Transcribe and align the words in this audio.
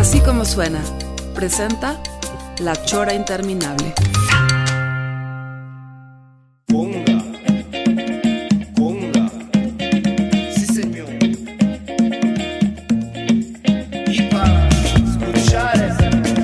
Así 0.00 0.18
como 0.20 0.46
suena, 0.46 0.80
presenta 1.34 2.02
La 2.60 2.72
Chora 2.86 3.12
Interminable. 3.12 3.92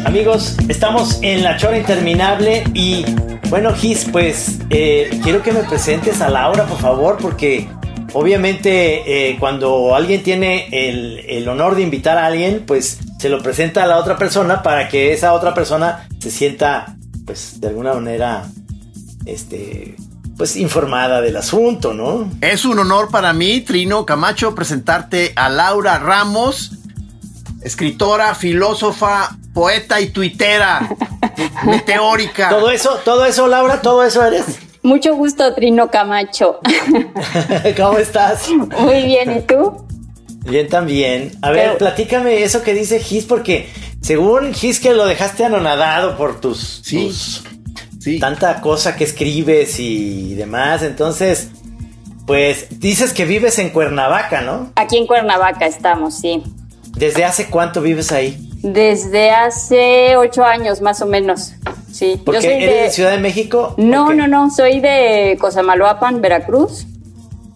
amigos, 0.05 0.57
estamos 0.69 1.19
en 1.23 1.43
la 1.43 1.57
chora 1.57 1.79
interminable 1.79 2.65
y 2.75 3.05
bueno, 3.49 3.75
Gis, 3.75 4.07
pues 4.11 4.61
eh, 4.71 5.11
quiero 5.23 5.43
que 5.43 5.53
me 5.53 5.63
presentes 5.63 6.21
a 6.21 6.29
Laura, 6.29 6.65
por 6.65 6.79
favor, 6.79 7.17
porque 7.21 7.67
obviamente 8.13 9.31
eh, 9.31 9.37
cuando 9.39 9.95
alguien 9.95 10.23
tiene 10.23 10.69
el, 10.73 11.47
honor 11.49 11.75
de 11.77 11.83
invitar 11.83 12.17
a 12.17 12.27
alguien, 12.27 12.65
pues 12.67 12.99
se 13.19 13.29
lo 13.29 13.43
presenta 13.43 13.85
a 13.85 13.87
la 13.87 13.99
otra 13.99 14.17
persona 14.17 14.63
para 14.63 14.89
que 14.89 15.13
esa 15.13 15.33
otra 15.33 15.55
persona 15.55 16.09
se 16.19 16.31
sienta, 16.31 16.97
pues 17.25 17.61
de 17.61 17.69
alguna 17.69 17.95
manera, 17.95 18.45
este, 19.25 19.97
pues 20.37 20.57
informada 20.57 21.21
del 21.21 21.37
asunto, 21.37 21.95
¿no? 21.95 22.31
Es 22.41 22.65
un 22.65 22.79
honor 22.79 23.11
para 23.11 23.33
mí, 23.33 23.61
Trino 23.63 24.05
Camacho, 24.05 24.55
presentarte 24.55 25.33
a 25.35 25.49
Laura 25.49 25.99
Ramos, 25.99 26.73
escritora, 27.63 28.35
filósofa, 28.35 29.37
poeta 29.55 30.01
y 30.01 30.11
tuitera, 30.11 30.89
meteórica. 31.65 32.51
Todo 32.51 32.71
eso, 32.71 33.01
todo 33.05 33.25
eso, 33.25 33.49
Laura, 33.49 33.81
todo 33.81 34.05
eso 34.05 34.25
eres. 34.25 34.45
Mucho 34.83 35.17
gusto, 35.17 35.55
Trino 35.55 35.91
Camacho. 35.91 36.61
¿Cómo 37.77 37.99
estás? 37.99 38.49
Muy 38.51 39.03
bien, 39.03 39.39
¿y 39.39 39.41
tú? 39.41 39.85
Bien 40.47 40.69
también. 40.69 41.33
A 41.43 41.51
ver, 41.51 41.77
platícame 41.79 42.43
eso 42.43 42.63
que 42.63 42.73
dice 42.73 43.01
Gis, 43.01 43.25
porque 43.25 43.69
según 44.01 44.55
Gis 44.55 44.79
que 44.81 44.95
lo 44.95 45.07
dejaste 45.07 45.45
anonadado 45.45 46.17
por 46.17 46.41
tus, 46.41 46.83
sí, 46.85 47.13
sí. 47.99 48.21
tanta 48.21 48.61
cosa 48.61 48.97
que 48.97 49.05
escribes 49.05 49.81
y 49.81 50.35
demás. 50.35 50.83
Entonces, 50.83 51.49
pues 52.27 52.81
dices 52.81 53.13
que 53.13 53.25
vives 53.25 53.59
en 53.59 53.71
Cuernavaca, 53.71 54.43
¿no? 54.43 54.73
Aquí 54.77 54.97
en 54.97 55.07
Cuernavaca 55.07 55.67
estamos, 55.67 56.19
sí. 56.19 56.43
¿Desde 56.97 57.25
hace 57.25 57.47
cuánto 57.47 57.83
vives 57.83 58.13
ahí? 58.13 58.39
Desde 58.63 59.31
hace 59.31 60.17
ocho 60.17 60.45
años 60.45 60.81
más 60.81 61.03
o 61.03 61.07
menos. 61.07 61.53
Sí. 61.93 62.21
¿Por 62.25 62.39
qué? 62.39 62.65
¿Eres 62.65 62.85
de... 62.85 62.91
Ciudad 62.91 63.11
de 63.11 63.19
México? 63.19 63.75
No, 63.77 64.13
no, 64.13 64.27
no. 64.27 64.51
Soy 64.51 64.81
de 64.81 65.37
Cosamaloapan, 65.41 66.21
Veracruz. 66.21 66.87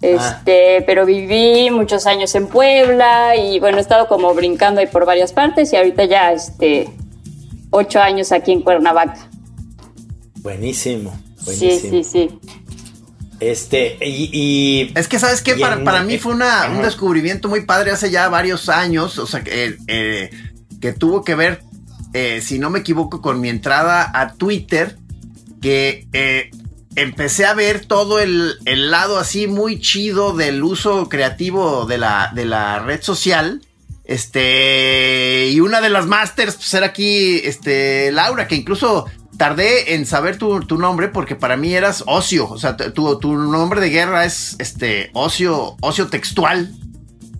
Este, 0.01 0.79
ah. 0.79 0.84
pero 0.87 1.05
viví 1.05 1.70
muchos 1.70 2.06
años 2.06 2.34
en 2.34 2.47
Puebla 2.47 3.37
y 3.37 3.61
bueno, 3.61 3.79
he 3.79 3.81
estado 3.81 4.09
como 4.09 4.34
brincando 4.34 4.81
ahí 4.81 4.87
por 4.87 5.05
varias 5.05 5.33
partes 5.33 5.73
y 5.73 5.77
ahorita 5.77 6.05
ya 6.05 6.33
este 6.33 6.89
ocho 7.70 8.01
años 8.01 8.33
aquí 8.33 8.53
en 8.53 8.62
Cuernavaca. 8.62 9.28
Buenísimo. 10.37 11.15
buenísimo. 11.44 11.81
Sí, 11.81 12.05
sí, 12.05 12.05
sí. 12.05 12.41
Este, 13.41 13.97
y, 14.03 14.93
Es 14.94 15.09
que, 15.09 15.19
¿sabes 15.19 15.43
qué? 15.43 15.55
Para, 15.55 15.83
para, 15.83 16.03
mí 16.03 16.19
fue 16.19 16.34
una, 16.34 16.71
un 16.71 16.83
descubrimiento 16.83 17.49
muy 17.49 17.62
padre 17.62 17.91
hace 17.91 18.10
ya 18.10 18.28
varios 18.28 18.69
años. 18.69 19.19
O 19.19 19.27
sea, 19.27 19.43
que 19.43 19.77
eh, 19.87 20.31
que 20.81 20.93
tuvo 20.93 21.22
que 21.22 21.34
ver, 21.34 21.62
eh, 22.12 22.41
si 22.43 22.59
no 22.59 22.71
me 22.71 22.81
equivoco, 22.81 23.21
con 23.21 23.41
mi 23.41 23.49
entrada 23.49 24.10
a 24.12 24.34
Twitter, 24.34 24.99
que 25.60 26.06
eh, 26.12 26.50
empecé 26.97 27.47
a 27.47 27.55
ver 27.55 27.84
todo 27.84 28.19
el, 28.21 28.59
lado 28.65 29.19
así 29.19 29.47
muy 29.47 29.81
chido 29.81 30.34
del 30.34 30.62
uso 30.62 31.09
creativo 31.09 31.87
de 31.87 31.99
la, 31.99 32.31
de 32.34 32.45
la 32.45 32.81
red 32.81 33.03
social. 33.03 33.62
Este, 34.05 35.49
y 35.51 35.61
una 35.61 35.81
de 35.81 35.89
las 35.89 36.06
masters, 36.06 36.56
pues 36.56 36.75
era 36.75 36.87
aquí, 36.87 37.41
este, 37.45 38.11
Laura, 38.11 38.49
que 38.49 38.56
incluso 38.56 39.06
tardé 39.37 39.95
en 39.95 40.05
saber 40.05 40.37
tu, 40.37 40.61
nombre 40.77 41.09
porque 41.09 41.37
para 41.37 41.56
mí 41.56 41.73
eras 41.73 42.03
ocio, 42.06 42.49
o 42.49 42.59
sea, 42.59 42.77
tu, 42.77 43.19
tu 43.21 43.37
nombre 43.37 43.81
de 43.81 43.89
guerra 43.89 44.25
es, 44.25 44.57
este, 44.59 45.11
ocio, 45.15 45.77
ocio 45.81 46.09
textual. 46.09 46.75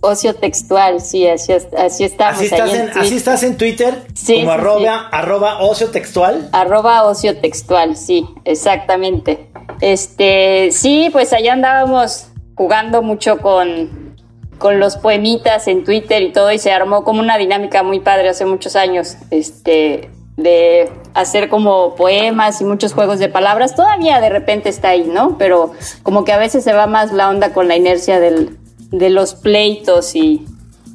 Ocio 0.03 0.33
textual, 0.33 0.99
sí, 0.99 1.27
así, 1.27 1.53
así 1.53 2.03
estamos. 2.03 2.37
Así 2.37 2.45
estás, 2.45 2.73
en, 2.73 2.89
así 2.89 3.15
estás 3.15 3.43
en 3.43 3.55
Twitter, 3.55 4.03
sí, 4.15 4.39
como 4.39 4.53
arroba, 4.53 5.07
arroba 5.11 5.59
ocio 5.61 5.91
textual. 5.91 6.49
Arroba 6.53 7.03
ocio 7.03 7.37
textual, 7.37 7.95
sí, 7.95 8.25
exactamente. 8.43 9.51
Este, 9.79 10.71
sí, 10.71 11.09
pues 11.11 11.33
allá 11.33 11.53
andábamos 11.53 12.29
jugando 12.55 13.03
mucho 13.03 13.37
con, 13.37 14.15
con 14.57 14.79
los 14.79 14.97
poemitas 14.97 15.67
en 15.67 15.83
Twitter 15.83 16.23
y 16.23 16.31
todo, 16.31 16.51
y 16.51 16.57
se 16.57 16.71
armó 16.71 17.03
como 17.03 17.19
una 17.19 17.37
dinámica 17.37 17.83
muy 17.83 17.99
padre 17.99 18.29
hace 18.29 18.45
muchos 18.45 18.75
años, 18.75 19.17
este, 19.29 20.09
de 20.35 20.89
hacer 21.13 21.47
como 21.47 21.93
poemas 21.93 22.59
y 22.61 22.63
muchos 22.63 22.93
juegos 22.93 23.19
de 23.19 23.29
palabras. 23.29 23.75
Todavía 23.75 24.19
de 24.19 24.29
repente 24.29 24.69
está 24.69 24.89
ahí, 24.89 25.03
¿no? 25.03 25.37
Pero 25.37 25.73
como 26.01 26.23
que 26.23 26.31
a 26.31 26.37
veces 26.37 26.63
se 26.63 26.73
va 26.73 26.87
más 26.87 27.11
la 27.11 27.29
onda 27.29 27.53
con 27.53 27.67
la 27.67 27.75
inercia 27.75 28.19
del, 28.19 28.57
de 28.91 29.09
los 29.09 29.33
pleitos 29.35 30.15
y, 30.15 30.45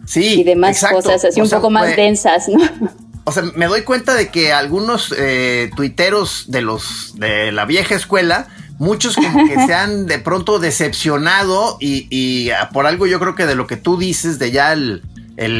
sí, 0.04 0.40
y 0.40 0.44
demás 0.44 0.84
cosas, 0.92 1.24
así 1.24 1.40
un 1.40 1.50
poco 1.50 1.70
más 1.70 1.96
densas, 1.96 2.48
¿no? 2.48 2.58
O 3.28 3.32
sea, 3.32 3.42
me 3.56 3.66
doy 3.66 3.82
cuenta 3.82 4.14
de 4.14 4.28
que 4.28 4.52
algunos 4.52 5.12
eh, 5.18 5.70
tuiteros 5.74 6.44
de 6.46 6.60
los 6.60 7.14
de 7.16 7.50
la 7.50 7.64
vieja 7.64 7.96
escuela, 7.96 8.46
muchos 8.78 9.16
como 9.16 9.48
que 9.48 9.66
se 9.66 9.74
han 9.74 10.06
de 10.06 10.20
pronto 10.20 10.60
decepcionado 10.60 11.76
y, 11.80 12.50
ah, 12.50 12.70
por 12.72 12.86
algo 12.86 13.06
yo 13.08 13.18
creo 13.18 13.34
que 13.34 13.46
de 13.46 13.56
lo 13.56 13.66
que 13.66 13.76
tú 13.76 13.98
dices, 13.98 14.38
de 14.38 14.52
ya 14.52 14.72
el, 14.72 15.02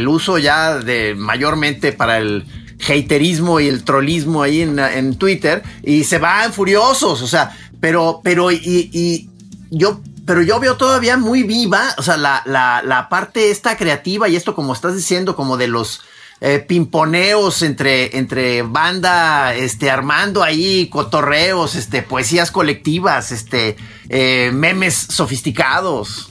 uso 0.07 0.39
ya 0.39 0.79
de 0.79 1.17
mayormente 1.17 1.93
para 1.93 2.19
el 2.19 2.45
haterismo 2.89 3.59
y 3.59 3.67
el 3.67 3.83
trollismo 3.83 4.45
ahí 4.45 4.61
en, 4.61 4.79
en 4.79 5.17
Twitter 5.17 5.65
y 5.83 6.05
se 6.05 6.19
van 6.19 6.53
furiosos, 6.53 7.21
o 7.21 7.27
sea, 7.27 7.51
pero, 7.81 8.21
pero, 8.23 8.53
y, 8.53 8.61
y 8.93 9.29
yo 9.71 10.01
pero 10.27 10.43
yo 10.43 10.59
veo 10.59 10.77
todavía 10.77 11.17
muy 11.17 11.45
viva, 11.45 11.95
o 11.97 12.03
sea, 12.03 12.17
la, 12.17 12.43
la, 12.45 12.83
la 12.85 13.09
parte 13.09 13.51
esta 13.51 13.77
creativa 13.77 14.29
y 14.29 14.37
esto 14.37 14.55
como 14.55 14.73
estás 14.73 14.97
diciendo, 14.97 15.37
como 15.37 15.57
de 15.57 15.69
los 15.69 16.03
eh, 16.41 16.59
pimponeos 16.59 17.63
entre, 17.63 18.19
entre 18.19 18.61
banda, 18.63 19.55
este, 19.55 19.91
armando 19.91 20.43
ahí 20.43 20.89
cotorreos, 20.89 21.77
este, 21.77 22.03
poesías 22.03 22.51
colectivas, 22.51 23.33
este, 23.33 23.77
eh, 24.11 24.51
memes 24.53 24.95
sofisticados. 24.95 26.29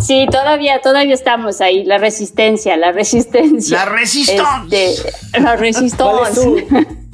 Sí, 0.00 0.26
todavía, 0.28 0.80
todavía 0.80 1.14
estamos 1.14 1.60
ahí, 1.60 1.84
la 1.84 1.98
resistencia, 1.98 2.76
la 2.76 2.90
resistencia. 2.90 3.78
La 3.78 3.84
resistencia. 3.84 4.66
Este, 4.68 5.38
la 5.40 5.54
resistencia. 5.54 6.42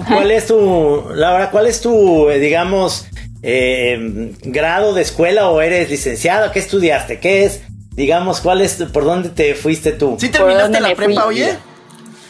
¿Cuál 0.09 0.31
es 0.31 0.47
tu, 0.47 1.05
Laura, 1.15 1.51
cuál 1.51 1.67
es 1.67 1.83
tu, 1.83 2.31
eh, 2.31 2.39
digamos, 2.39 3.07
eh, 3.43 4.33
grado 4.43 4.95
de 4.95 5.03
escuela 5.03 5.51
o 5.51 5.61
eres 5.61 5.91
licenciado? 5.91 6.53
¿Qué 6.53 6.59
estudiaste? 6.59 7.21
¿Qué 7.21 7.45
es? 7.45 7.63
Digamos, 7.93 8.41
¿cuál 8.41 8.61
es, 8.61 8.75
por 8.93 9.05
dónde 9.05 9.31
te 9.31 9.55
fuiste 9.55 9.93
tú? 9.93 10.17
¿Sí 10.19 10.29
terminaste 10.29 10.81
la 10.81 10.95
prepa, 10.95 11.27
oye? 11.27 11.57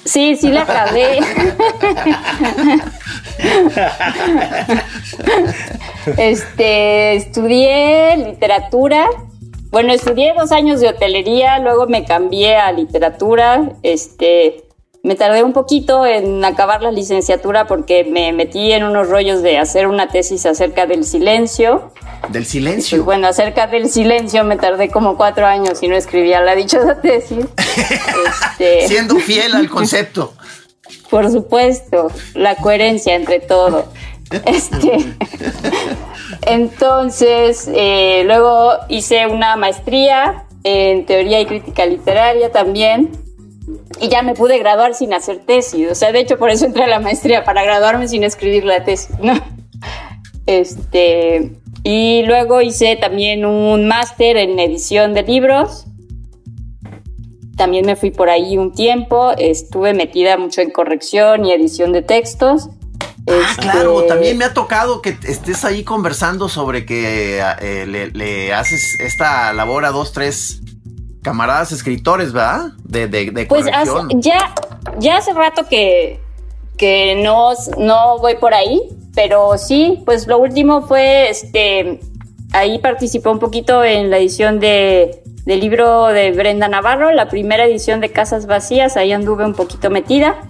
Sí, 0.05 0.37
sí 0.37 0.49
la 0.49 0.62
acabé. 0.62 1.19
este, 6.17 7.17
estudié 7.17 8.17
literatura. 8.17 9.06
Bueno, 9.70 9.93
estudié 9.93 10.32
dos 10.37 10.50
años 10.52 10.81
de 10.81 10.88
hotelería, 10.88 11.58
luego 11.61 11.87
me 11.87 12.05
cambié 12.05 12.56
a 12.56 12.73
literatura. 12.73 13.70
Este, 13.82 14.64
me 15.02 15.14
tardé 15.14 15.43
un 15.43 15.52
poquito 15.52 16.05
en 16.05 16.44
acabar 16.44 16.82
la 16.82 16.91
licenciatura 16.91 17.67
porque 17.67 18.05
me 18.05 18.32
metí 18.32 18.73
en 18.73 18.85
unos 18.85 19.08
rollos 19.08 19.43
de 19.43 19.56
hacer 19.58 19.87
una 19.87 20.08
tesis 20.08 20.44
acerca 20.44 20.87
del 20.87 21.05
silencio. 21.05 21.93
¿Del 22.29 22.44
silencio? 22.44 23.02
bueno, 23.05 23.29
acerca 23.29 23.67
del 23.67 23.88
silencio 23.88 24.44
me 24.44 24.56
tardé 24.56 24.91
como 24.91 25.17
cuatro 25.17 25.47
años 25.47 25.82
y 25.82 25.88
no 25.88 25.97
escribía 25.97 26.41
la 26.41 26.55
dichosa 26.55 27.00
tesis. 27.00 27.47
este, 28.56 28.88
Siendo 28.88 29.17
fiel 29.17 29.55
al 29.55 29.70
concepto. 29.70 30.35
Por 31.08 31.31
supuesto, 31.31 32.11
la 32.35 32.56
coherencia 32.56 33.14
entre 33.14 33.41
todo. 33.41 33.87
Este, 34.47 35.17
entonces, 36.43 37.69
eh, 37.75 38.23
luego 38.25 38.75
hice 38.88 39.26
una 39.26 39.56
maestría 39.56 40.44
en 40.62 41.05
teoría 41.05 41.41
y 41.41 41.47
crítica 41.47 41.85
literaria 41.85 42.52
también. 42.52 43.11
Y 43.98 44.08
ya 44.08 44.22
me 44.22 44.34
pude 44.34 44.58
graduar 44.58 44.94
sin 44.94 45.12
hacer 45.12 45.38
tesis. 45.38 45.90
O 45.90 45.94
sea, 45.94 46.12
de 46.12 46.20
hecho, 46.20 46.38
por 46.38 46.50
eso 46.50 46.66
entré 46.66 46.84
a 46.84 46.87
la 46.87 47.00
maestría, 47.00 47.44
para 47.44 47.64
graduarme 47.64 48.06
sin 48.06 48.22
escribir 48.22 48.64
la 48.64 48.84
tesis, 48.84 49.19
¿no? 49.20 49.34
Este, 50.46 51.52
y 51.82 52.22
luego 52.25 52.60
hice 52.60 52.96
también 52.96 53.44
un 53.44 53.87
máster 53.88 54.37
en 54.37 54.58
edición 54.58 55.14
de 55.14 55.22
libros. 55.22 55.87
También 57.56 57.84
me 57.84 57.96
fui 57.96 58.10
por 58.10 58.31
ahí 58.31 58.56
un 58.56 58.72
tiempo. 58.72 59.32
Estuve 59.37 59.94
metida 59.94 60.37
mucho 60.38 60.60
en 60.60 60.70
corrección 60.70 61.44
y 61.44 61.52
edición 61.52 61.92
de 61.92 62.02
textos. 62.02 62.69
Ah, 63.28 63.54
claro, 63.60 63.96
este, 63.96 64.08
también 64.08 64.38
me 64.38 64.44
ha 64.44 64.54
tocado 64.54 65.02
que 65.02 65.16
estés 65.25 65.64
ahí 65.64 65.84
conversando 65.84 66.48
sobre 66.48 66.84
que 66.84 67.40
eh, 67.60 67.87
le, 67.87 68.52
haces 68.52 68.98
esta 69.00 69.52
labor 69.52 69.84
a 69.84 69.90
dos, 69.90 70.12
tres 70.12 70.62
camaradas 71.22 71.72
escritores, 71.72 72.32
¿verdad? 72.32 72.72
De, 72.84 73.06
de, 73.06 73.46
pues 73.46 73.67
ya, 74.17 74.55
ya 74.99 75.17
hace 75.19 75.32
rato 75.32 75.67
que, 75.69 76.20
que 76.76 77.20
no, 77.22 77.50
no 77.78 78.19
voy 78.19 78.37
por 78.37 78.55
ahí, 78.55 78.81
pero 79.14 79.58
sí, 79.58 80.02
pues 80.05 80.26
lo 80.26 80.38
último 80.38 80.82
fue, 80.87 81.28
este, 81.28 82.00
ahí 82.52 82.78
participó 82.78 83.31
un 83.31 83.38
poquito 83.38 83.84
en 83.84 84.11
la 84.11 84.19
edición 84.19 84.61
de, 84.61 85.22
del 85.44 85.61
libro 85.61 86.06
de 86.06 86.32
Brenda 86.32 86.69
Navarro, 86.69 87.12
la 87.12 87.28
primera 87.28 87.64
edición 87.64 88.00
de 88.00 88.11
Casas 88.11 88.46
Vacías, 88.46 88.96
ahí 88.96 89.12
anduve 89.12 89.44
un 89.44 89.55
poquito 89.55 89.90
metida. 89.90 90.40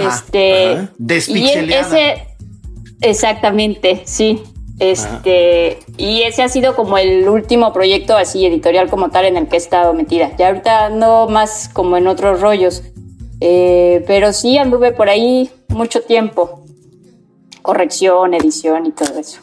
este, 0.00 0.88
y 1.08 1.48
ese, 1.48 2.28
exactamente, 3.00 4.02
sí. 4.04 4.42
Este, 4.80 5.78
y 5.98 6.22
ese 6.22 6.42
ha 6.42 6.48
sido 6.48 6.74
como 6.74 6.96
el 6.96 7.28
último 7.28 7.70
proyecto 7.72 8.16
así 8.16 8.46
editorial 8.46 8.88
como 8.88 9.10
tal 9.10 9.26
en 9.26 9.36
el 9.36 9.46
que 9.46 9.56
he 9.56 9.58
estado 9.58 9.92
metida. 9.92 10.34
Ya 10.38 10.48
ahorita 10.48 10.86
ando 10.86 11.28
más 11.28 11.68
como 11.72 11.98
en 11.98 12.08
otros 12.08 12.40
rollos. 12.40 12.82
Eh, 13.42 14.02
pero 14.06 14.32
sí 14.32 14.56
anduve 14.56 14.92
por 14.92 15.10
ahí 15.10 15.50
mucho 15.68 16.00
tiempo. 16.00 16.64
Corrección, 17.60 18.32
edición 18.32 18.86
y 18.86 18.92
todo 18.92 19.18
eso. 19.18 19.40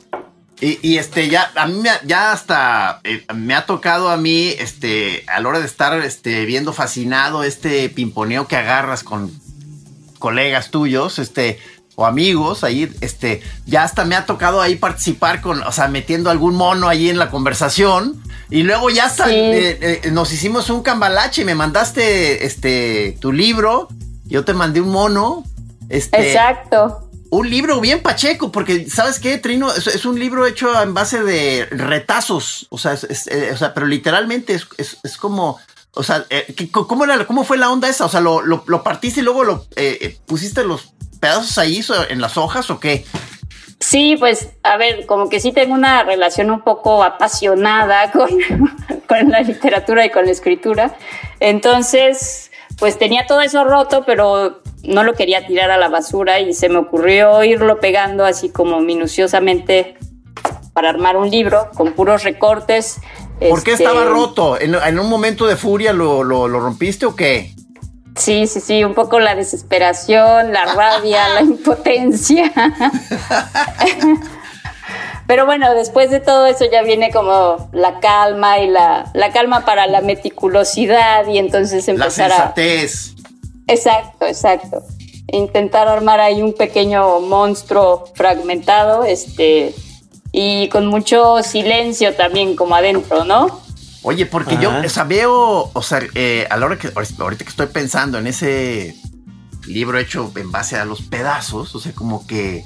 Y, 0.60 0.98
este, 0.98 1.30
ya, 1.30 1.52
a 1.56 1.68
mí 1.68 1.84
ya 2.04 2.32
hasta 2.32 3.00
eh, 3.04 3.24
me 3.36 3.54
ha 3.54 3.68
tocado 3.68 4.10
a 4.10 4.18
mí, 4.18 4.56
este, 4.58 5.24
a 5.28 5.40
la 5.40 5.50
hora 5.50 5.60
de 5.60 5.68
estar 5.68 5.96
este, 6.02 6.46
viendo 6.46 6.74
fascinado 6.74 7.44
este 7.44 7.90
pimponeo 7.90 8.48
que 8.48 8.56
agarras 8.56 9.04
con 9.04 9.32
colegas 10.18 10.72
tuyos, 10.72 11.20
este, 11.20 11.60
o 12.00 12.06
amigos 12.06 12.64
ahí, 12.64 12.92
este, 13.02 13.42
ya 13.66 13.82
hasta 13.82 14.06
me 14.06 14.16
ha 14.16 14.28
tocado 14.28 14.62
ahí 14.62 14.76
participar 14.76 15.42
con, 15.42 15.64
o 15.64 15.72
sea, 15.72 15.88
metiendo 15.88 16.30
algún 16.30 16.54
mono 16.54 16.88
ahí 16.88 17.10
en 17.10 17.18
la 17.18 17.32
conversación. 17.32 18.22
Y 18.52 18.62
luego 18.62 18.92
ya 18.92 19.06
hasta 19.06 19.32
eh, 19.32 19.80
eh, 19.82 20.12
nos 20.12 20.32
hicimos 20.32 20.70
un 20.70 20.84
cambalache, 20.84 21.44
me 21.44 21.56
mandaste 21.56 22.46
este 22.46 23.18
tu 23.20 23.32
libro, 23.32 23.88
yo 24.26 24.46
te 24.46 24.54
mandé 24.54 24.80
un 24.80 24.90
mono. 24.90 25.44
Este, 25.90 26.34
Exacto. 26.34 27.10
Un 27.32 27.50
libro 27.50 27.82
bien 27.82 28.04
pacheco, 28.04 28.52
porque 28.52 28.88
¿sabes 28.88 29.20
qué, 29.20 29.40
Trino? 29.40 29.74
Es, 29.74 30.06
un 30.06 30.20
libro 30.20 30.46
hecho 30.46 30.80
en 30.80 30.94
base 30.94 31.24
de 31.24 31.66
retazos, 31.72 32.68
o 32.70 32.78
sea, 32.78 32.94
eh, 32.94 33.50
o 33.52 33.58
sea 33.58 33.74
pero 33.74 33.88
literalmente 33.88 34.54
es, 34.54 35.18
como, 35.18 35.58
o 35.94 36.04
sea, 36.04 36.28
¿cómo, 36.70 37.06
era, 37.06 37.26
¿cómo 37.26 37.44
fue 37.44 37.58
la 37.58 37.72
onda 37.72 37.90
esa? 37.90 38.06
O 38.06 38.10
sea, 38.10 38.22
lo, 38.22 38.44
lo, 38.44 38.84
partiste 38.84 39.22
y 39.22 39.24
luego 39.24 39.44
lo 39.44 39.66
pusiste 40.28 40.64
los 40.64 40.94
pedazos 41.20 41.58
ahí 41.58 41.82
en 42.10 42.22
las 42.22 42.38
hojas 42.38 42.70
o 42.70 42.80
qué? 42.80 43.06
Sí, 43.80 44.16
pues 44.18 44.50
a 44.64 44.78
ver, 44.78 45.06
como 45.06 45.30
que 45.30 45.40
sí 45.40 45.52
tengo 45.52 45.74
una 45.74 46.04
relación 46.04 46.50
un 46.50 46.62
poco 46.62 47.04
apasionada 47.04 48.12
con, 48.14 48.30
con 49.08 49.30
la 49.30 49.42
literatura 49.42 50.06
y 50.06 50.10
con 50.10 50.26
la 50.26 50.32
escritura. 50.32 50.96
Entonces, 51.40 52.52
pues 52.80 52.98
tenía 52.98 53.28
todo 53.28 53.42
eso 53.42 53.64
roto, 53.64 54.04
pero 54.06 54.62
no 54.84 55.04
lo 55.04 55.14
quería 55.14 55.46
tirar 55.46 55.72
a 55.72 55.78
la 55.78 55.90
basura 55.90 56.40
y 56.40 56.54
se 56.54 56.70
me 56.70 56.78
ocurrió 56.78 57.44
irlo 57.44 57.80
pegando 57.80 58.26
así 58.26 58.50
como 58.50 58.80
minuciosamente 58.82 59.98
para 60.74 60.90
armar 60.90 61.18
un 61.18 61.30
libro 61.30 61.70
con 61.76 61.94
puros 61.94 62.24
recortes. 62.24 63.00
¿Por 63.40 63.64
qué 63.64 63.74
estaba 63.74 64.02
este, 64.02 64.12
roto? 64.12 64.60
¿En, 64.60 65.00
un 65.00 65.10
momento 65.10 65.46
de 65.46 65.56
furia 65.56 65.94
lo, 65.94 66.24
lo, 66.24 66.48
lo 66.48 66.60
rompiste 66.60 67.06
o 67.06 67.16
qué? 67.16 67.54
Sí, 68.18 68.48
sí, 68.48 68.60
sí, 68.60 68.84
un 68.84 68.94
poco 68.94 69.20
la 69.20 69.36
desesperación, 69.36 70.52
la 70.52 70.66
rabia, 70.74 71.30
la 71.30 71.42
impotencia. 71.44 72.52
Pero 75.28 75.46
bueno, 75.46 75.74
después 75.74 76.10
de 76.10 76.22
todo 76.22 76.46
eso 76.48 76.66
ya 76.72 76.84
viene 76.84 77.12
como 77.12 77.70
la 77.74 78.00
calma 78.00 78.60
y 78.60 78.68
la, 78.68 79.12
la 79.14 79.32
calma 79.32 79.66
para 79.66 79.86
la 79.86 80.00
meticulosidad 80.02 81.28
y 81.28 81.38
entonces 81.38 81.88
empezar 81.90 82.30
la 82.30 82.36
sensatez. 82.36 83.14
a... 83.68 83.74
Exacto, 83.74 84.26
exacto. 84.26 84.84
Intentar 85.30 85.90
armar 85.90 86.22
ahí 86.22 86.42
un 86.42 86.54
pequeño 86.54 87.20
monstruo 87.20 88.06
fragmentado, 88.16 89.04
este, 89.04 89.76
y 90.32 90.70
con 90.70 90.88
mucho 90.88 91.44
silencio 91.44 92.16
también 92.16 92.56
como 92.56 92.76
adentro, 92.76 93.26
¿no? 93.26 93.67
Oye, 94.10 94.26
porque 94.26 94.58
yo, 94.62 94.72
o 94.74 94.88
sea, 94.88 95.04
veo, 95.04 95.70
o 95.74 95.84
sea, 95.84 96.00
eh, 96.16 96.48
a 96.50 96.56
la 96.56 96.66
hora 96.66 96.78
que, 96.78 96.90
ahorita 96.96 97.44
que 97.44 97.50
estoy 97.50 97.68
pensando 97.68 98.18
en 98.18 98.26
ese 98.26 98.96
libro 99.66 99.98
hecho 99.98 100.32
en 100.38 100.50
base 100.50 100.78
a 100.78 100.86
los 100.86 101.02
pedazos, 101.02 101.76
o 101.76 101.80
sea, 101.82 101.92
como 101.92 102.26
que 102.26 102.64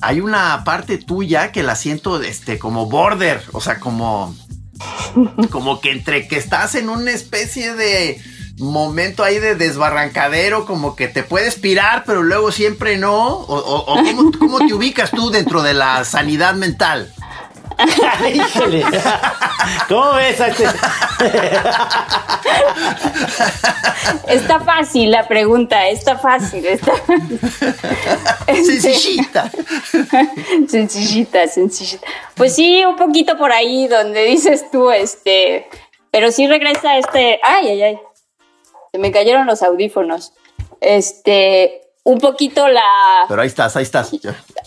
hay 0.00 0.18
una 0.20 0.64
parte 0.64 0.98
tuya 0.98 1.52
que 1.52 1.62
la 1.62 1.76
siento, 1.76 2.20
este, 2.20 2.58
como 2.58 2.86
border, 2.86 3.40
o 3.52 3.60
sea, 3.60 3.78
como, 3.78 4.36
como 5.52 5.80
que 5.80 5.92
entre 5.92 6.26
que 6.26 6.38
estás 6.38 6.74
en 6.74 6.88
una 6.88 7.12
especie 7.12 7.74
de 7.76 8.20
momento 8.58 9.22
ahí 9.22 9.38
de 9.38 9.54
desbarrancadero, 9.54 10.66
como 10.66 10.96
que 10.96 11.06
te 11.06 11.22
puedes 11.22 11.54
pirar, 11.54 12.02
pero 12.04 12.24
luego 12.24 12.50
siempre 12.50 12.96
no, 12.96 13.28
o, 13.28 13.84
¿cómo, 13.86 14.32
¿cómo 14.36 14.58
te 14.58 14.74
ubicas 14.74 15.12
tú 15.12 15.30
dentro 15.30 15.62
de 15.62 15.74
la 15.74 16.04
sanidad 16.04 16.56
mental? 16.56 17.12
Híjole. 18.34 18.84
¿Cómo 19.88 20.12
ves? 20.14 20.40
Está 24.28 24.60
fácil 24.60 25.10
la 25.10 25.26
pregunta, 25.26 25.88
está 25.88 26.16
fácil. 26.18 26.64
Está... 26.66 26.92
Sencillita. 28.46 29.50
sencillita, 30.68 31.48
sencillita. 31.48 32.06
Pues 32.34 32.54
sí, 32.54 32.84
un 32.84 32.96
poquito 32.96 33.36
por 33.36 33.52
ahí 33.52 33.88
donde 33.88 34.24
dices 34.24 34.70
tú, 34.70 34.90
este, 34.90 35.68
pero 36.10 36.30
sí 36.30 36.46
regresa 36.46 36.98
este, 36.98 37.40
ay, 37.42 37.68
ay, 37.68 37.82
ay, 37.82 37.98
se 38.92 38.98
me 38.98 39.12
cayeron 39.12 39.46
los 39.46 39.62
audífonos. 39.62 40.32
Este, 40.80 41.82
un 42.04 42.18
poquito 42.18 42.68
la... 42.68 43.24
Pero 43.28 43.42
ahí 43.42 43.48
estás, 43.48 43.76
ahí 43.76 43.82
estás. 43.82 44.12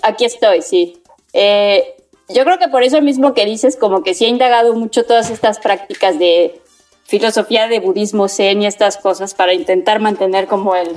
Aquí 0.02 0.26
estoy, 0.26 0.62
sí. 0.62 1.02
Eh, 1.34 1.96
yo 2.30 2.44
creo 2.44 2.60
que 2.60 2.68
por 2.68 2.84
eso 2.84 3.02
mismo 3.02 3.34
que 3.34 3.46
dices, 3.46 3.76
como 3.76 4.04
que 4.04 4.14
sí 4.14 4.26
ha 4.26 4.30
indagado 4.30 4.74
mucho 4.76 5.04
todas 5.04 5.30
estas 5.30 5.60
prácticas 5.60 6.20
de 6.20 6.62
filosofía 7.06 7.68
de 7.68 7.80
budismo 7.80 8.28
zen 8.30 8.62
y 8.62 8.68
estas 8.68 8.98
cosas 8.98 9.34
para 9.34 9.54
intentar 9.54 10.00
mantener 10.00 10.48
como 10.48 10.76
el... 10.76 10.90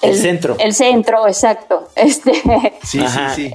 El, 0.00 0.16
centro. 0.16 0.56
El 0.58 0.74
centro, 0.74 1.26
exacto. 1.26 1.88
Este, 1.96 2.32
sí, 2.82 3.00
sí, 3.00 3.20
sí. 3.34 3.54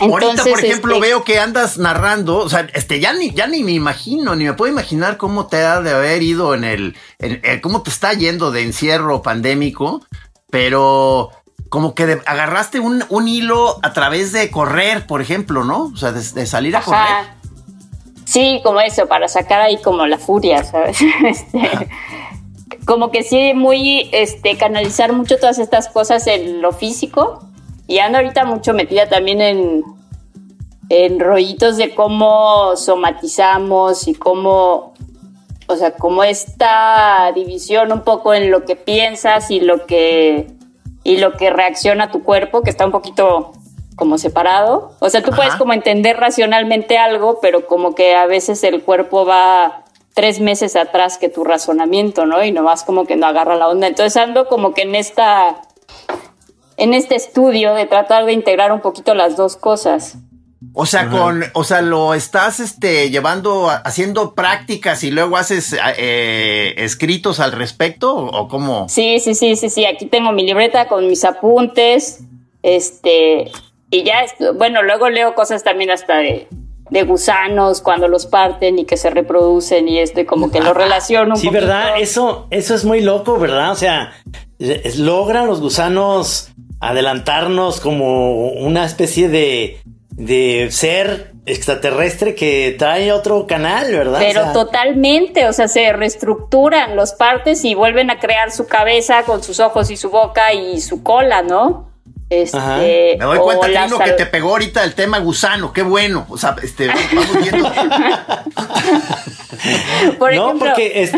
Ahorita, 0.00 0.44
por 0.44 0.64
ejemplo, 0.64 0.94
este 0.94 1.08
veo 1.08 1.24
que 1.24 1.40
andas 1.40 1.76
narrando, 1.76 2.36
o 2.38 2.48
sea, 2.48 2.68
este, 2.72 3.00
ya 3.00 3.12
ni, 3.14 3.32
ya 3.32 3.48
ni 3.48 3.64
me 3.64 3.72
imagino, 3.72 4.36
ni 4.36 4.44
me 4.44 4.52
puedo 4.52 4.72
imaginar 4.72 5.16
cómo 5.16 5.48
te 5.48 5.56
ha 5.56 5.80
de 5.80 5.90
haber 5.90 6.22
ido 6.22 6.54
en 6.54 6.62
el, 6.62 6.96
en, 7.18 7.40
eh, 7.42 7.60
cómo 7.60 7.82
te 7.82 7.90
está 7.90 8.12
yendo 8.12 8.52
de 8.52 8.62
encierro 8.62 9.22
pandémico, 9.22 10.06
pero 10.50 11.30
como 11.68 11.94
que 11.94 12.20
agarraste 12.24 12.80
un, 12.80 13.28
hilo 13.28 13.78
a 13.82 13.92
través 13.92 14.32
de 14.32 14.50
correr, 14.50 15.06
por 15.06 15.20
ejemplo, 15.20 15.64
¿no? 15.64 15.84
O 15.92 15.96
sea, 15.96 16.12
de, 16.12 16.46
salir 16.46 16.76
a 16.76 16.80
correr. 16.80 17.38
Sí, 18.24 18.60
como 18.62 18.80
eso, 18.80 19.06
para 19.06 19.28
sacar 19.28 19.60
ahí 19.60 19.80
como 19.80 20.06
la 20.06 20.18
furia, 20.18 20.64
¿sabes? 20.64 20.98
Este, 21.24 21.88
como 22.84 23.10
que 23.10 23.22
sí, 23.22 23.52
muy, 23.54 24.08
este, 24.12 24.56
canalizar 24.56 25.12
mucho 25.12 25.36
todas 25.36 25.58
estas 25.58 25.88
cosas 25.88 26.26
en 26.26 26.62
lo 26.62 26.72
físico. 26.72 27.44
Y 27.86 27.98
ando 27.98 28.18
ahorita 28.18 28.44
mucho 28.44 28.74
metida 28.74 29.08
también 29.08 29.40
en, 29.40 29.84
en 30.88 31.20
rollitos 31.20 31.76
de 31.76 31.94
cómo 31.94 32.76
somatizamos 32.76 34.08
y 34.08 34.14
cómo, 34.14 34.94
o 35.66 35.76
sea, 35.76 35.92
como 35.92 36.24
esta 36.24 37.30
división 37.34 37.92
un 37.92 38.02
poco 38.02 38.32
en 38.34 38.50
lo 38.50 38.64
que 38.64 38.76
piensas 38.76 39.50
y 39.50 39.60
lo 39.60 39.86
que 39.86 40.57
y 41.08 41.16
lo 41.16 41.32
que 41.38 41.48
reacciona 41.48 42.10
tu 42.10 42.22
cuerpo, 42.22 42.60
que 42.60 42.68
está 42.68 42.84
un 42.84 42.92
poquito 42.92 43.52
como 43.96 44.18
separado. 44.18 44.92
O 44.98 45.08
sea, 45.08 45.22
tú 45.22 45.30
puedes 45.30 45.54
como 45.54 45.72
entender 45.72 46.18
racionalmente 46.18 46.98
algo, 46.98 47.38
pero 47.40 47.66
como 47.66 47.94
que 47.94 48.14
a 48.14 48.26
veces 48.26 48.62
el 48.62 48.82
cuerpo 48.82 49.24
va 49.24 49.84
tres 50.12 50.38
meses 50.38 50.76
atrás 50.76 51.16
que 51.16 51.30
tu 51.30 51.44
razonamiento, 51.44 52.26
¿no? 52.26 52.44
Y 52.44 52.52
nomás 52.52 52.84
como 52.84 53.06
que 53.06 53.16
no 53.16 53.26
agarra 53.26 53.56
la 53.56 53.68
onda. 53.68 53.86
Entonces 53.86 54.18
ando 54.18 54.48
como 54.48 54.74
que 54.74 54.82
en 54.82 54.94
esta, 54.94 55.62
en 56.76 56.92
este 56.92 57.14
estudio 57.14 57.72
de 57.72 57.86
tratar 57.86 58.26
de 58.26 58.34
integrar 58.34 58.70
un 58.70 58.80
poquito 58.80 59.14
las 59.14 59.34
dos 59.34 59.56
cosas. 59.56 60.18
O 60.72 60.86
sea, 60.86 61.08
con, 61.08 61.44
o 61.52 61.62
sea, 61.62 61.82
lo 61.82 62.14
estás 62.14 62.58
este, 62.58 63.10
llevando, 63.10 63.70
haciendo 63.70 64.34
prácticas 64.34 65.04
y 65.04 65.10
luego 65.12 65.36
haces 65.36 65.76
eh, 65.96 66.74
escritos 66.78 67.38
al 67.38 67.52
respecto 67.52 68.14
o 68.16 68.48
cómo? 68.48 68.88
Sí, 68.88 69.20
sí, 69.20 69.34
sí, 69.34 69.54
sí, 69.54 69.70
sí. 69.70 69.86
Aquí 69.86 70.06
tengo 70.06 70.32
mi 70.32 70.44
libreta 70.44 70.88
con 70.88 71.06
mis 71.06 71.24
apuntes, 71.24 72.24
este, 72.62 73.52
y 73.90 74.02
ya, 74.02 74.24
bueno, 74.56 74.82
luego 74.82 75.08
leo 75.10 75.34
cosas 75.34 75.62
también 75.62 75.92
hasta 75.92 76.16
de, 76.16 76.48
de 76.90 77.02
gusanos 77.04 77.80
cuando 77.80 78.08
los 78.08 78.26
parten 78.26 78.78
y 78.80 78.84
que 78.84 78.96
se 78.96 79.10
reproducen 79.10 79.88
y 79.88 79.98
esto, 79.98 80.20
y 80.20 80.24
como 80.24 80.50
que 80.50 80.60
lo 80.60 80.74
relaciono 80.74 81.34
un 81.34 81.40
Sí, 81.40 81.50
¿verdad? 81.50 82.00
Eso, 82.00 82.48
eso 82.50 82.74
es 82.74 82.84
muy 82.84 83.00
loco, 83.00 83.38
¿verdad? 83.38 83.70
O 83.72 83.76
sea, 83.76 84.12
logran 84.96 85.46
los 85.46 85.60
gusanos 85.60 86.50
adelantarnos 86.80 87.80
como 87.80 88.48
una 88.50 88.84
especie 88.84 89.28
de, 89.28 89.80
de 90.18 90.68
ser 90.72 91.32
extraterrestre 91.46 92.34
que 92.34 92.74
trae 92.76 93.12
otro 93.12 93.46
canal, 93.46 93.92
¿verdad? 93.92 94.18
Pero 94.18 94.52
totalmente, 94.52 95.46
o 95.46 95.52
sea, 95.52 95.68
se 95.68 95.92
reestructuran 95.92 96.96
los 96.96 97.12
partes 97.12 97.64
y 97.64 97.74
vuelven 97.74 98.10
a 98.10 98.18
crear 98.18 98.50
su 98.50 98.66
cabeza 98.66 99.22
con 99.22 99.44
sus 99.44 99.60
ojos 99.60 99.90
y 99.90 99.96
su 99.96 100.10
boca 100.10 100.52
y 100.52 100.80
su 100.80 101.04
cola, 101.04 101.42
¿no? 101.42 101.88
Este, 102.30 103.16
Me 103.18 103.24
doy 103.24 103.38
cuenta, 103.38 103.68
Trino, 103.68 103.98
que 103.98 104.12
te 104.12 104.26
pegó 104.26 104.50
ahorita 104.50 104.84
el 104.84 104.94
tema 104.94 105.18
gusano, 105.18 105.72
qué 105.72 105.82
bueno. 105.82 106.26
O 106.28 106.36
sea, 106.36 106.56
este, 106.62 106.88
vamos 106.88 107.40
viendo. 107.40 107.70
Por 110.18 110.32
ejemplo, 110.32 110.52
no, 110.52 110.58
porque 110.58 111.02
es... 111.02 111.12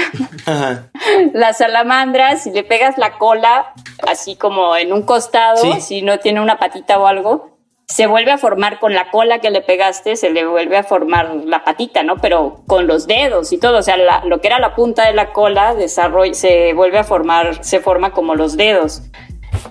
las 1.33 1.59
salamandras, 1.59 2.45
si 2.45 2.50
le 2.50 2.62
pegas 2.62 2.97
la 2.97 3.19
cola 3.19 3.73
así 4.07 4.37
como 4.37 4.76
en 4.76 4.92
un 4.92 5.02
costado, 5.02 5.80
si 5.80 6.02
no 6.02 6.19
tiene 6.19 6.40
una 6.40 6.59
patita 6.59 6.99
o 6.99 7.07
algo, 7.07 7.50
se 7.90 8.06
vuelve 8.06 8.30
a 8.30 8.38
formar 8.38 8.78
con 8.78 8.94
la 8.94 9.11
cola 9.11 9.40
que 9.40 9.50
le 9.50 9.62
pegaste, 9.62 10.14
se 10.14 10.30
le 10.30 10.47
vuelve 10.47 10.76
a 10.76 10.85
formar 10.85 11.35
la 11.44 11.64
patita, 11.64 12.04
¿no? 12.04 12.18
Pero 12.18 12.61
con 12.68 12.87
los 12.87 13.09
dedos 13.09 13.52
y 13.52 13.59
todo, 13.59 13.78
o 13.78 13.82
sea, 13.82 13.97
lo 14.25 14.40
que 14.40 14.47
era 14.47 14.61
la 14.61 14.76
punta 14.76 15.06
de 15.06 15.12
la 15.12 15.32
cola 15.32 15.75
se 15.88 16.73
vuelve 16.73 16.99
a 16.99 17.04
formar, 17.04 17.64
se 17.64 17.80
forma 17.80 18.12
como 18.12 18.37
los 18.37 18.56
dedos. 18.56 19.02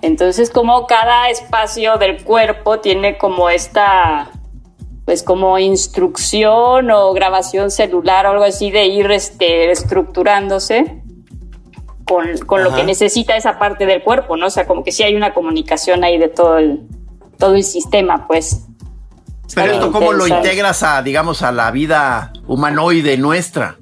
Entonces, 0.01 0.49
como 0.49 0.85
cada 0.85 1.29
espacio 1.29 1.97
del 1.97 2.21
cuerpo 2.21 2.81
tiene 2.81 3.17
como 3.17 3.49
esta, 3.49 4.31
pues 5.05 5.23
como 5.23 5.57
instrucción 5.57 6.91
o 6.91 7.13
grabación 7.13 7.71
celular 7.71 8.25
o 8.25 8.31
algo 8.31 8.43
así 8.43 8.69
de 8.69 8.85
ir 8.87 9.09
este, 9.11 9.71
estructurándose 9.71 11.01
con, 12.03 12.37
con 12.39 12.65
lo 12.65 12.75
que 12.75 12.83
necesita 12.83 13.37
esa 13.37 13.57
parte 13.57 13.85
del 13.85 14.03
cuerpo, 14.03 14.35
¿no? 14.35 14.47
O 14.47 14.49
sea, 14.49 14.67
como 14.67 14.83
que 14.83 14.91
sí 14.91 15.03
hay 15.03 15.15
una 15.15 15.33
comunicación 15.33 16.03
ahí 16.03 16.17
de 16.17 16.27
todo 16.27 16.57
el, 16.57 16.81
todo 17.39 17.55
el 17.55 17.63
sistema, 17.63 18.27
pues. 18.27 18.67
Pero 19.55 19.73
esto, 19.73 19.91
¿cómo 19.91 20.13
lo 20.13 20.27
integras 20.27 20.83
a, 20.83 21.01
digamos, 21.01 21.41
a 21.41 21.51
la 21.51 21.71
vida 21.71 22.31
humanoide 22.45 23.17
nuestra? 23.17 23.77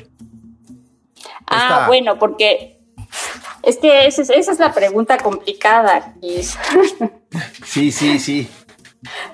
Ah, 1.48 1.86
bueno, 1.88 2.18
porque 2.18 2.80
es 3.64 3.78
que 3.78 4.06
esa 4.08 4.22
es, 4.22 4.60
la 4.60 4.74
pregunta 4.74 5.18
complicada, 5.18 6.14
Sí, 7.66 7.92
sí, 7.92 8.20
sí. 8.20 8.50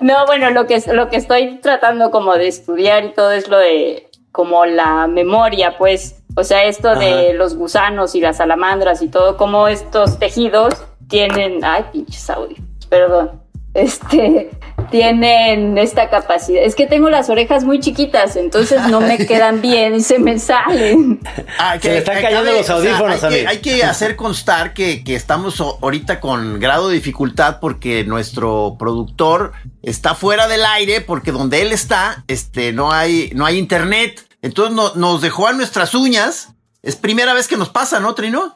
No, 0.00 0.26
bueno, 0.26 0.50
lo 0.50 0.66
que, 0.66 0.82
lo 0.92 1.08
que 1.08 1.16
estoy 1.16 1.60
tratando 1.60 2.10
como 2.10 2.34
de 2.34 2.48
estudiar 2.48 3.04
y 3.04 3.12
todo 3.12 3.30
es 3.32 3.48
lo 3.48 3.58
de 3.58 4.10
como 4.32 4.66
la 4.66 5.06
memoria, 5.06 5.78
pues, 5.78 6.22
o 6.36 6.42
sea, 6.42 6.64
esto 6.64 6.96
de 6.96 7.34
los 7.34 7.56
gusanos 7.56 8.16
y 8.16 8.20
las 8.20 8.38
salamandras 8.38 9.00
y 9.00 9.08
todo, 9.08 9.36
como 9.36 9.68
estos 9.68 10.18
tejidos 10.18 10.74
tienen, 11.08 11.64
ay, 11.64 11.84
pinches 11.92 12.28
audio, 12.28 12.56
perdón, 12.88 13.43
este, 13.74 14.50
tienen 14.90 15.76
esta 15.76 16.08
capacidad. 16.08 16.62
Es 16.62 16.74
que 16.74 16.86
tengo 16.86 17.10
las 17.10 17.28
orejas 17.28 17.64
muy 17.64 17.80
chiquitas, 17.80 18.36
entonces 18.36 18.80
no 18.88 19.00
me 19.00 19.18
quedan 19.26 19.60
bien 19.60 19.96
y 19.96 20.00
se 20.00 20.18
me 20.18 20.38
salen. 20.38 21.20
Ah, 21.58 21.76
que, 21.80 21.88
se 21.88 21.98
están 21.98 22.22
cayendo 22.22 22.52
los 22.52 22.70
audífonos 22.70 23.22
hay, 23.24 23.34
que, 23.34 23.46
hay, 23.46 23.58
que, 23.58 23.84
hacer 23.84 24.16
constar 24.16 24.72
que, 24.72 25.02
que, 25.02 25.16
estamos 25.16 25.60
ahorita 25.60 26.20
con 26.20 26.60
grado 26.60 26.88
de 26.88 26.94
dificultad 26.94 27.58
porque 27.60 28.04
nuestro 28.04 28.76
productor 28.78 29.52
está 29.82 30.14
fuera 30.14 30.46
del 30.46 30.64
aire 30.64 31.00
porque 31.00 31.32
donde 31.32 31.62
él 31.62 31.72
está, 31.72 32.24
este, 32.28 32.72
no 32.72 32.92
hay, 32.92 33.30
no 33.34 33.44
hay 33.44 33.58
internet. 33.58 34.26
Entonces 34.42 34.74
no, 34.74 34.94
nos 34.94 35.20
dejó 35.20 35.48
a 35.48 35.52
nuestras 35.52 35.94
uñas. 35.94 36.50
Es 36.82 36.96
primera 36.96 37.32
vez 37.34 37.48
que 37.48 37.56
nos 37.56 37.70
pasa, 37.70 37.98
¿no, 37.98 38.14
Trino? 38.14 38.54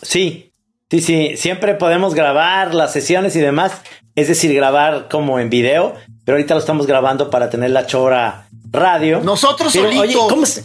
Sí, 0.00 0.52
sí, 0.90 1.00
sí. 1.00 1.36
Siempre 1.36 1.74
podemos 1.74 2.14
grabar 2.14 2.74
las 2.74 2.92
sesiones 2.92 3.36
y 3.36 3.40
demás 3.40 3.82
es 4.18 4.26
decir, 4.26 4.52
grabar 4.52 5.06
como 5.08 5.38
en 5.38 5.48
video, 5.48 5.94
pero 6.24 6.36
ahorita 6.36 6.54
lo 6.54 6.58
estamos 6.58 6.88
grabando 6.88 7.30
para 7.30 7.50
tener 7.50 7.70
la 7.70 7.86
chora 7.86 8.48
radio. 8.72 9.20
Nosotros 9.20 9.72
solitos. 9.72 10.28
¿cómo 10.28 10.44
se, 10.44 10.64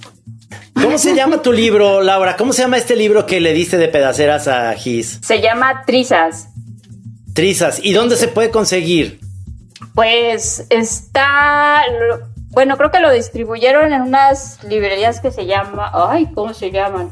¿cómo 0.74 0.98
se 0.98 1.14
llama 1.14 1.44
tu 1.44 1.52
libro, 1.52 2.02
Laura? 2.02 2.36
¿Cómo 2.36 2.52
se 2.52 2.64
llama 2.64 2.78
este 2.78 2.96
libro 2.96 3.28
que 3.28 3.40
le 3.40 3.54
diste 3.54 3.78
de 3.78 3.90
pedaceras 3.90 4.48
a 4.48 4.74
Gis? 4.74 5.20
Se 5.22 5.40
llama 5.40 5.84
Trizas. 5.86 6.48
Trizas. 7.36 7.80
¿Y 7.84 7.94
dónde 7.94 8.16
se 8.16 8.28
puede 8.28 8.50
conseguir? 8.50 9.20
Pues 9.94 10.66
está, 10.72 11.84
bueno, 12.50 12.76
creo 12.78 12.90
que 12.90 13.02
lo 13.02 13.12
distribuyeron 13.12 13.94
en 13.94 14.02
unas 14.02 14.64
librerías 14.64 15.20
que 15.20 15.30
se 15.30 15.46
llama, 15.46 15.92
ay, 15.94 16.28
¿cómo 16.34 16.56
se 16.56 16.72
llaman? 16.72 17.12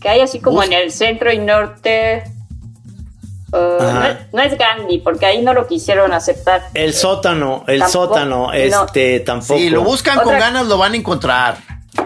Que 0.00 0.08
hay 0.08 0.22
así 0.22 0.40
como 0.40 0.62
en 0.62 0.72
el 0.72 0.90
centro 0.90 1.30
y 1.30 1.38
norte 1.38 2.24
no, 3.52 4.42
es 4.42 4.58
Gandhi, 4.58 4.98
porque 4.98 5.26
ahí 5.26 5.42
no 5.42 5.52
lo 5.52 5.66
quisieron 5.66 6.12
aceptar. 6.12 6.62
El 6.74 6.94
sótano, 6.94 7.64
el 7.66 7.84
sótano, 7.84 8.52
este 8.52 9.20
tampoco. 9.20 9.58
Si 9.58 9.70
lo 9.70 9.82
buscan 9.82 10.20
con 10.20 10.38
ganas, 10.38 10.66
lo 10.66 10.78
van 10.78 10.94
a 10.94 10.96
encontrar. 10.96 11.56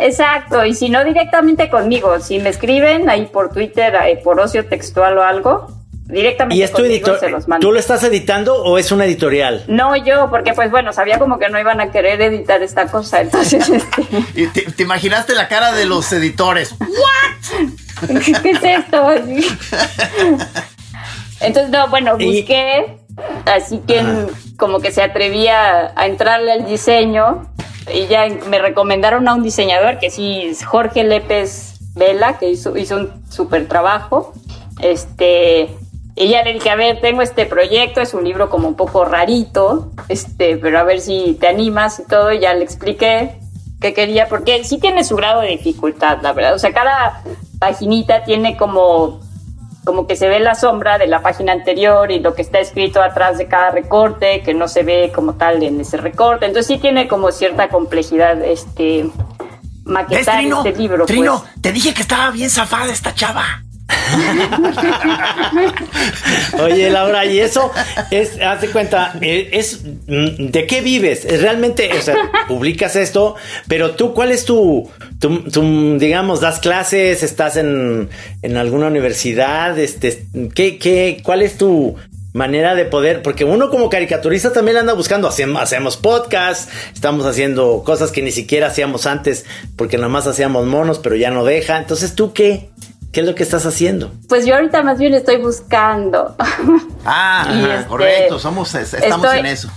Exacto, 0.00 0.64
y 0.64 0.74
si 0.74 0.90
no 0.90 1.04
directamente 1.04 1.70
conmigo, 1.70 2.18
si 2.20 2.40
me 2.40 2.48
escriben 2.48 3.08
ahí 3.08 3.26
por 3.26 3.50
Twitter, 3.50 3.94
eh, 4.06 4.20
por 4.22 4.40
ocio 4.40 4.66
textual 4.66 5.16
o 5.18 5.22
algo, 5.22 5.68
directamente 6.06 6.56
¿Y 6.56 6.62
es 6.64 6.72
tu 6.72 6.82
editor? 6.82 7.18
¿Tú 7.60 7.72
lo 7.72 7.78
estás 7.78 8.02
editando 8.02 8.56
o 8.62 8.78
es 8.78 8.90
una 8.90 9.04
editorial? 9.04 9.64
No, 9.68 9.96
yo, 9.96 10.28
porque 10.28 10.54
pues 10.54 10.70
bueno, 10.72 10.92
sabía 10.92 11.18
como 11.18 11.38
que 11.38 11.48
no 11.48 11.60
iban 11.60 11.80
a 11.80 11.92
querer 11.92 12.20
editar 12.20 12.62
esta 12.62 12.86
cosa, 12.86 13.20
entonces... 13.20 13.68
Este... 14.34 14.62
¿Te, 14.72 14.82
imaginaste 14.82 15.34
la 15.34 15.48
cara 15.48 15.72
de 15.72 15.86
los 15.86 16.12
editores? 16.12 16.74
¿What? 16.80 18.08
¿Qué 18.42 18.50
es 18.50 18.62
esto? 18.62 19.08
Entonces, 21.40 21.70
no, 21.70 21.88
bueno, 21.88 22.12
busqué, 22.14 22.98
así 23.44 23.78
que 23.86 24.02
como 24.58 24.80
que 24.80 24.90
se 24.90 25.02
atrevía 25.02 25.92
a 25.94 26.06
entrarle 26.06 26.52
al 26.52 26.66
diseño 26.66 27.46
y 27.92 28.06
ya 28.06 28.26
me 28.48 28.58
recomendaron 28.58 29.28
a 29.28 29.34
un 29.34 29.42
diseñador 29.42 29.98
que 29.98 30.10
sí 30.10 30.42
es 30.42 30.64
Jorge 30.64 31.04
Lépez 31.04 31.78
Vela, 31.94 32.38
que 32.38 32.48
hizo, 32.50 32.76
hizo 32.76 32.96
un 32.96 33.24
súper 33.30 33.68
trabajo. 33.68 34.32
Este, 34.80 35.68
y 36.14 36.28
ya 36.28 36.42
le 36.42 36.54
dije, 36.54 36.70
a 36.70 36.76
ver, 36.76 37.00
tengo 37.00 37.22
este 37.22 37.46
proyecto, 37.46 38.00
es 38.00 38.14
un 38.14 38.24
libro 38.24 38.48
como 38.50 38.68
un 38.68 38.74
poco 38.74 39.04
rarito, 39.04 39.90
este, 40.08 40.56
pero 40.56 40.78
a 40.78 40.82
ver 40.82 41.00
si 41.00 41.36
te 41.40 41.46
animas 41.48 42.00
y 42.00 42.04
todo, 42.04 42.32
y 42.32 42.40
ya 42.40 42.54
le 42.54 42.64
expliqué 42.64 43.38
qué 43.80 43.92
quería, 43.92 44.28
porque 44.28 44.64
sí 44.64 44.78
tiene 44.78 45.04
su 45.04 45.16
grado 45.16 45.42
de 45.42 45.48
dificultad, 45.48 46.18
la 46.22 46.32
verdad. 46.32 46.54
O 46.54 46.58
sea, 46.58 46.72
cada 46.72 47.22
paginita 47.58 48.24
tiene 48.24 48.56
como 48.56 49.20
como 49.86 50.08
que 50.08 50.16
se 50.16 50.28
ve 50.28 50.40
la 50.40 50.56
sombra 50.56 50.98
de 50.98 51.06
la 51.06 51.22
página 51.22 51.52
anterior 51.52 52.10
y 52.10 52.18
lo 52.18 52.34
que 52.34 52.42
está 52.42 52.58
escrito 52.58 53.00
atrás 53.00 53.38
de 53.38 53.46
cada 53.46 53.70
recorte, 53.70 54.42
que 54.42 54.52
no 54.52 54.66
se 54.66 54.82
ve 54.82 55.12
como 55.14 55.34
tal 55.34 55.62
en 55.62 55.80
ese 55.80 55.96
recorte. 55.96 56.44
Entonces 56.44 56.66
sí 56.66 56.78
tiene 56.78 57.06
como 57.06 57.30
cierta 57.30 57.68
complejidad 57.68 58.42
este 58.42 59.08
maquetar 59.84 60.44
este 60.44 60.72
libro. 60.72 61.06
Trino, 61.06 61.40
pues. 61.40 61.62
te 61.62 61.70
dije 61.70 61.94
que 61.94 62.02
estaba 62.02 62.32
bien 62.32 62.50
zafada 62.50 62.92
esta 62.92 63.14
chava. 63.14 63.62
Oye, 66.60 66.90
Laura, 66.90 67.24
y 67.24 67.40
eso 67.40 67.72
es, 68.10 68.40
haz 68.40 68.60
de 68.60 68.68
cuenta, 68.68 69.14
eh, 69.20 69.50
es 69.52 69.82
mm, 69.84 70.50
de 70.50 70.66
qué 70.66 70.80
vives. 70.80 71.26
Realmente, 71.40 71.90
o 71.96 72.02
sea, 72.02 72.16
publicas 72.48 72.96
esto, 72.96 73.36
pero 73.68 73.92
tú, 73.92 74.14
¿cuál 74.14 74.32
es 74.32 74.44
tu, 74.44 74.90
digamos, 75.98 76.40
das 76.40 76.58
clases, 76.60 77.22
estás 77.22 77.56
en, 77.56 78.08
en 78.42 78.56
alguna 78.56 78.88
universidad, 78.88 79.78
este, 79.78 80.26
¿qué, 80.54 80.78
qué, 80.78 81.20
cuál 81.22 81.42
es 81.42 81.58
tu 81.58 81.96
manera 82.36 82.74
de 82.74 82.84
poder, 82.84 83.22
porque 83.22 83.46
uno 83.46 83.70
como 83.70 83.88
caricaturista 83.88 84.52
también 84.52 84.76
anda 84.76 84.92
buscando, 84.92 85.26
hacemos, 85.26 85.62
hacemos 85.62 85.96
podcasts, 85.96 86.68
estamos 86.92 87.24
haciendo 87.24 87.82
cosas 87.82 88.12
que 88.12 88.20
ni 88.20 88.30
siquiera 88.30 88.66
hacíamos 88.66 89.06
antes, 89.06 89.46
porque 89.74 89.96
nada 89.96 90.10
más 90.10 90.26
hacíamos 90.26 90.66
monos, 90.66 90.98
pero 90.98 91.16
ya 91.16 91.30
no 91.30 91.46
deja. 91.46 91.78
Entonces, 91.78 92.14
¿tú 92.14 92.34
qué? 92.34 92.68
¿Qué 93.16 93.20
es 93.20 93.26
lo 93.26 93.34
que 93.34 93.44
estás 93.44 93.64
haciendo? 93.64 94.10
Pues 94.28 94.44
yo 94.44 94.54
ahorita 94.56 94.82
más 94.82 94.98
bien 94.98 95.14
estoy 95.14 95.38
buscando. 95.38 96.36
Ah, 97.08 97.46
este, 97.48 97.88
correcto, 97.88 98.38
somos, 98.38 98.74
estamos 98.74 99.32
en 99.32 99.46
eso. 99.46 99.70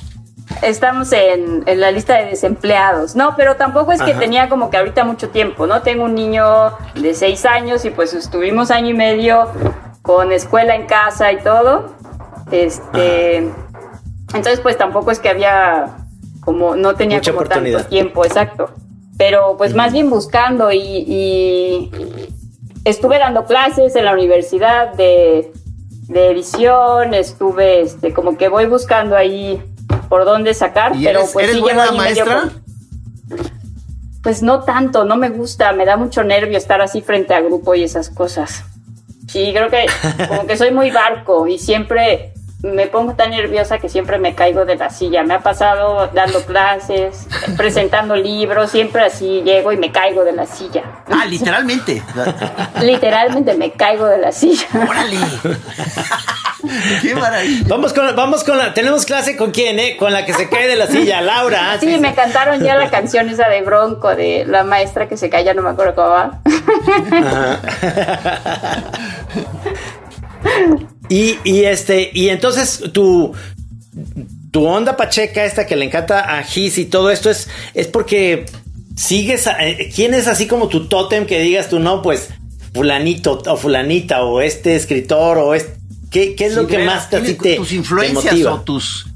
Estamos 0.64 1.14
en, 1.14 1.64
la 1.80 1.92
lista 1.92 2.18
de 2.18 2.26
desempleados. 2.26 3.16
No, 3.16 3.36
pero 3.38 3.56
tampoco 3.56 3.94
es 3.94 4.02
que 4.02 4.16
tenía 4.16 4.50
como 4.50 4.70
que 4.72 4.78
ahorita 4.78 5.06
mucho 5.06 5.30
tiempo, 5.30 5.68
¿no? 5.68 5.84
Tengo 5.84 6.06
un 6.06 6.16
niño 6.16 6.72
de 6.96 7.14
seis 7.14 7.46
años 7.46 7.86
y 7.86 7.92
pues 7.92 8.14
estuvimos 8.14 8.72
año 8.72 8.90
y 8.90 8.94
medio 8.96 9.48
con 10.02 10.34
escuela 10.34 10.76
en 10.76 10.88
casa 10.88 11.32
y 11.32 11.38
todo. 11.38 11.96
Este. 12.52 13.38
Entonces, 13.38 14.60
pues 14.60 14.76
tampoco 14.78 15.12
es 15.12 15.20
que 15.20 15.30
había 15.30 15.98
como 16.42 16.76
no 16.76 16.96
tenía 16.96 17.20
Mucha 17.20 17.32
como 17.32 17.46
tanto 17.46 17.86
tiempo, 17.86 18.26
exacto. 18.26 18.72
Pero 19.18 19.56
pues 19.56 19.76
más 19.76 19.94
bien 19.94 20.10
buscando 20.10 20.72
y, 20.72 20.80
y 20.82 22.30
estuve 22.86 23.20
dando 23.20 23.46
clases 23.46 23.96
en 23.96 24.06
la 24.06 24.14
universidad 24.14 24.94
de, 24.94 25.52
de 26.08 26.32
edición, 26.32 27.14
estuve 27.14 27.82
este, 27.82 28.14
como 28.14 28.38
que 28.38 28.50
voy 28.50 28.66
buscando 28.66 29.16
ahí 29.16 29.62
por 30.10 30.26
dónde 30.26 30.54
sacar, 30.54 30.96
¿Y 30.96 31.04
pero 31.06 31.20
eres, 31.20 31.32
pues 31.34 31.44
eres 31.46 31.56
sí 31.56 31.62
buena 31.62 31.86
medio 31.86 31.98
maestra? 31.98 32.50
Pues 34.22 34.44
no 34.44 34.64
tanto, 34.64 35.06
no 35.06 35.16
me 35.16 35.30
gusta, 35.30 35.72
me 35.72 35.86
da 35.86 35.96
mucho 35.96 36.24
nervio 36.24 36.58
estar 36.58 36.82
así 36.82 37.02
frente 37.02 37.34
a 37.34 37.42
grupo 37.42 37.76
y 37.76 37.84
esas 37.84 38.10
cosas. 38.10 38.64
Sí, 39.28 39.52
creo 39.54 39.70
que 39.70 39.86
como 40.28 40.48
que 40.48 40.58
soy 40.58 40.72
muy 40.72 40.92
barco 40.92 41.48
y 41.48 41.60
siempre 41.60 42.34
me 42.62 42.88
pongo 42.88 43.14
tan 43.14 43.30
nerviosa 43.32 43.80
que 43.80 43.88
siempre 43.88 44.20
me 44.20 44.36
caigo 44.36 44.66
de 44.66 44.76
la 44.76 44.90
silla. 44.90 45.24
Me 45.24 45.34
ha 45.36 45.40
pasado 45.40 46.10
dando 46.14 46.44
clases, 46.46 47.28
presentando 47.58 48.16
libros, 48.16 48.72
siempre 48.72 49.04
así 49.04 49.42
llego 49.44 49.72
y 49.72 49.78
me 49.78 49.92
caigo 49.92 50.26
de 50.26 50.34
la 50.34 50.46
silla. 50.46 50.84
Ah, 51.10 51.26
literalmente. 51.26 52.04
Literalmente 52.82 53.54
me 53.56 53.72
caigo 53.72 54.06
de 54.06 54.18
la 54.18 54.32
silla. 54.32 54.68
¡Órale! 54.74 55.18
¡Qué 57.02 57.16
maravilla! 57.16 57.64
Vamos 57.68 57.94
con, 57.94 58.16
vamos 58.16 58.44
con 58.44 58.58
la. 58.58 58.74
Tenemos 58.74 59.06
clase 59.06 59.38
con 59.38 59.52
quién, 59.52 59.80
¿eh? 59.80 59.96
Con 59.98 60.12
la 60.12 60.26
que 60.26 60.34
se 60.34 60.50
cae 60.50 60.68
de 60.68 60.76
la 60.76 60.88
silla, 60.88 61.22
Laura. 61.22 61.78
Sí, 61.80 61.98
me 62.00 62.14
cantaron 62.14 62.62
ya 62.62 62.76
la 62.76 62.90
canción 62.90 63.30
esa 63.30 63.48
de 63.48 63.62
Bronco, 63.62 64.16
de 64.16 64.46
la 64.46 64.64
maestra 64.64 65.08
que 65.08 65.16
se 65.18 65.30
calla, 65.30 65.54
no 65.54 65.62
me 65.62 65.70
acuerdo 65.70 65.96
cómo 65.96 66.10
va. 66.10 66.40
Y, 71.10 71.38
y 71.44 71.64
este, 71.66 72.12
y 72.14 72.30
entonces 72.30 72.84
tu, 72.94 73.34
tu 74.52 74.66
onda 74.66 74.96
pacheca, 74.96 75.44
esta 75.44 75.66
que 75.66 75.76
le 75.76 75.86
encanta 75.86 76.38
a 76.38 76.44
Gis 76.44 76.78
y 76.78 76.86
todo 76.86 77.10
esto 77.12 77.30
es, 77.30 77.48
es 77.74 77.88
porque 77.88 78.46
sigues. 78.96 79.48
a- 79.48 79.66
eh, 79.66 79.92
¿Quién 79.96 80.14
es 80.14 80.28
así 80.28 80.48
como 80.48 80.68
tu 80.68 80.88
tótem 80.88 81.26
que 81.26 81.40
digas 81.40 81.70
tú, 81.70 81.80
no, 81.80 82.02
pues, 82.02 82.30
fulanito 82.74 83.42
o 83.48 83.58
fulanita 83.58 84.24
o 84.24 84.42
este 84.42 84.76
escritor 84.76 85.38
o 85.40 85.56
este. 85.56 85.78
¿Qué, 86.12 86.36
qué 86.36 86.46
es 86.48 86.56
lo 86.56 86.66
que 86.68 86.80
más 86.80 87.10
te, 87.10 87.20
te, 87.22 87.56
tus 87.56 87.70
te 87.70 87.76
influencias 87.76 88.34
motiva? 88.34 88.54
o 88.54 88.62
tus, 88.62 89.08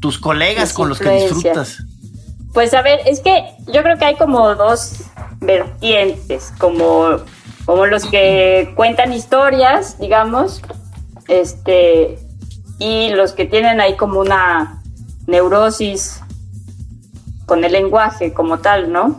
tus 0.00 0.18
colegas 0.18 0.72
con 0.72 0.88
los 0.88 0.98
que 0.98 1.10
disfrutas. 1.10 1.82
Pues 2.54 2.72
a 2.74 2.80
ver, 2.82 3.00
es 3.06 3.20
que 3.20 3.44
yo 3.72 3.82
creo 3.82 3.96
que 3.98 4.06
hay 4.06 4.16
como 4.16 4.54
dos 4.54 4.92
vertientes, 5.40 6.52
como, 6.58 7.18
como 7.66 7.86
los 7.86 8.04
que 8.06 8.72
cuentan 8.74 9.12
historias, 9.12 9.98
digamos, 10.00 10.62
este, 11.28 12.18
y 12.78 13.10
los 13.10 13.32
que 13.32 13.44
tienen 13.44 13.80
ahí 13.80 13.96
como 13.96 14.20
una 14.20 14.82
neurosis 15.26 16.20
con 17.46 17.64
el 17.64 17.72
lenguaje 17.72 18.32
como 18.32 18.58
tal, 18.58 18.92
¿no? 18.92 19.18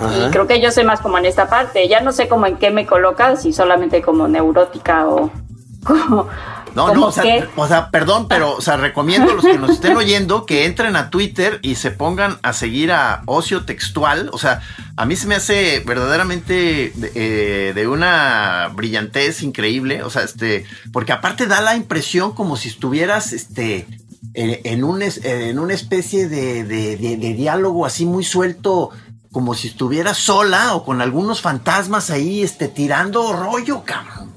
Ajá. 0.00 0.28
Y 0.28 0.30
creo 0.30 0.46
que 0.46 0.60
yo 0.60 0.70
sé 0.70 0.84
más 0.84 1.00
como 1.00 1.18
en 1.18 1.26
esta 1.26 1.48
parte. 1.48 1.88
Ya 1.88 2.00
no 2.00 2.12
sé 2.12 2.28
como 2.28 2.46
en 2.46 2.56
qué 2.56 2.70
me 2.70 2.86
colocas, 2.86 3.42
si 3.42 3.52
solamente 3.52 4.02
como 4.02 4.28
neurótica 4.28 5.08
o 5.08 5.30
como, 5.84 6.28
No, 6.76 6.86
no, 6.94 7.06
o 7.06 7.12
sea, 7.12 7.22
o 7.56 7.66
sea, 7.68 7.90
perdón, 7.90 8.28
pero 8.28 8.52
o 8.56 8.60
sea, 8.60 8.76
recomiendo 8.76 9.30
a 9.32 9.34
los 9.34 9.44
que 9.44 9.58
nos 9.58 9.70
estén 9.70 9.96
oyendo 9.96 10.46
que 10.46 10.66
entren 10.66 10.94
a 10.94 11.10
Twitter 11.10 11.58
y 11.62 11.74
se 11.76 11.90
pongan 11.90 12.38
a 12.42 12.52
seguir 12.52 12.92
a 12.92 13.22
Ocio 13.26 13.64
Textual. 13.64 14.30
O 14.32 14.38
sea, 14.38 14.60
a 14.96 15.04
mí 15.06 15.16
se 15.16 15.26
me 15.26 15.34
hace 15.36 15.82
verdaderamente 15.86 16.92
de, 16.94 17.12
eh, 17.14 17.72
de 17.74 17.88
una 17.88 18.70
brillantez 18.74 19.42
increíble. 19.42 20.02
O 20.02 20.10
sea, 20.10 20.22
este, 20.22 20.64
porque 20.92 21.12
aparte 21.12 21.46
da 21.46 21.60
la 21.60 21.74
impresión 21.76 22.32
como 22.32 22.56
si 22.56 22.68
estuvieras, 22.68 23.32
este, 23.32 23.86
en, 24.34 24.60
en 24.64 24.84
un 24.84 25.02
en 25.02 25.58
una 25.58 25.72
especie 25.74 26.28
de, 26.28 26.62
de- 26.64 26.96
de- 26.96 27.16
de 27.16 27.34
diálogo 27.34 27.86
así 27.86 28.04
muy 28.06 28.22
suelto. 28.24 28.90
Como 29.32 29.54
si 29.54 29.68
estuvieras 29.68 30.16
sola 30.16 30.74
o 30.74 30.82
con 30.84 31.02
algunos 31.02 31.42
fantasmas 31.42 32.08
ahí, 32.10 32.42
este, 32.42 32.68
tirando 32.68 33.34
rollo, 33.34 33.82
cabrón. 33.84 34.32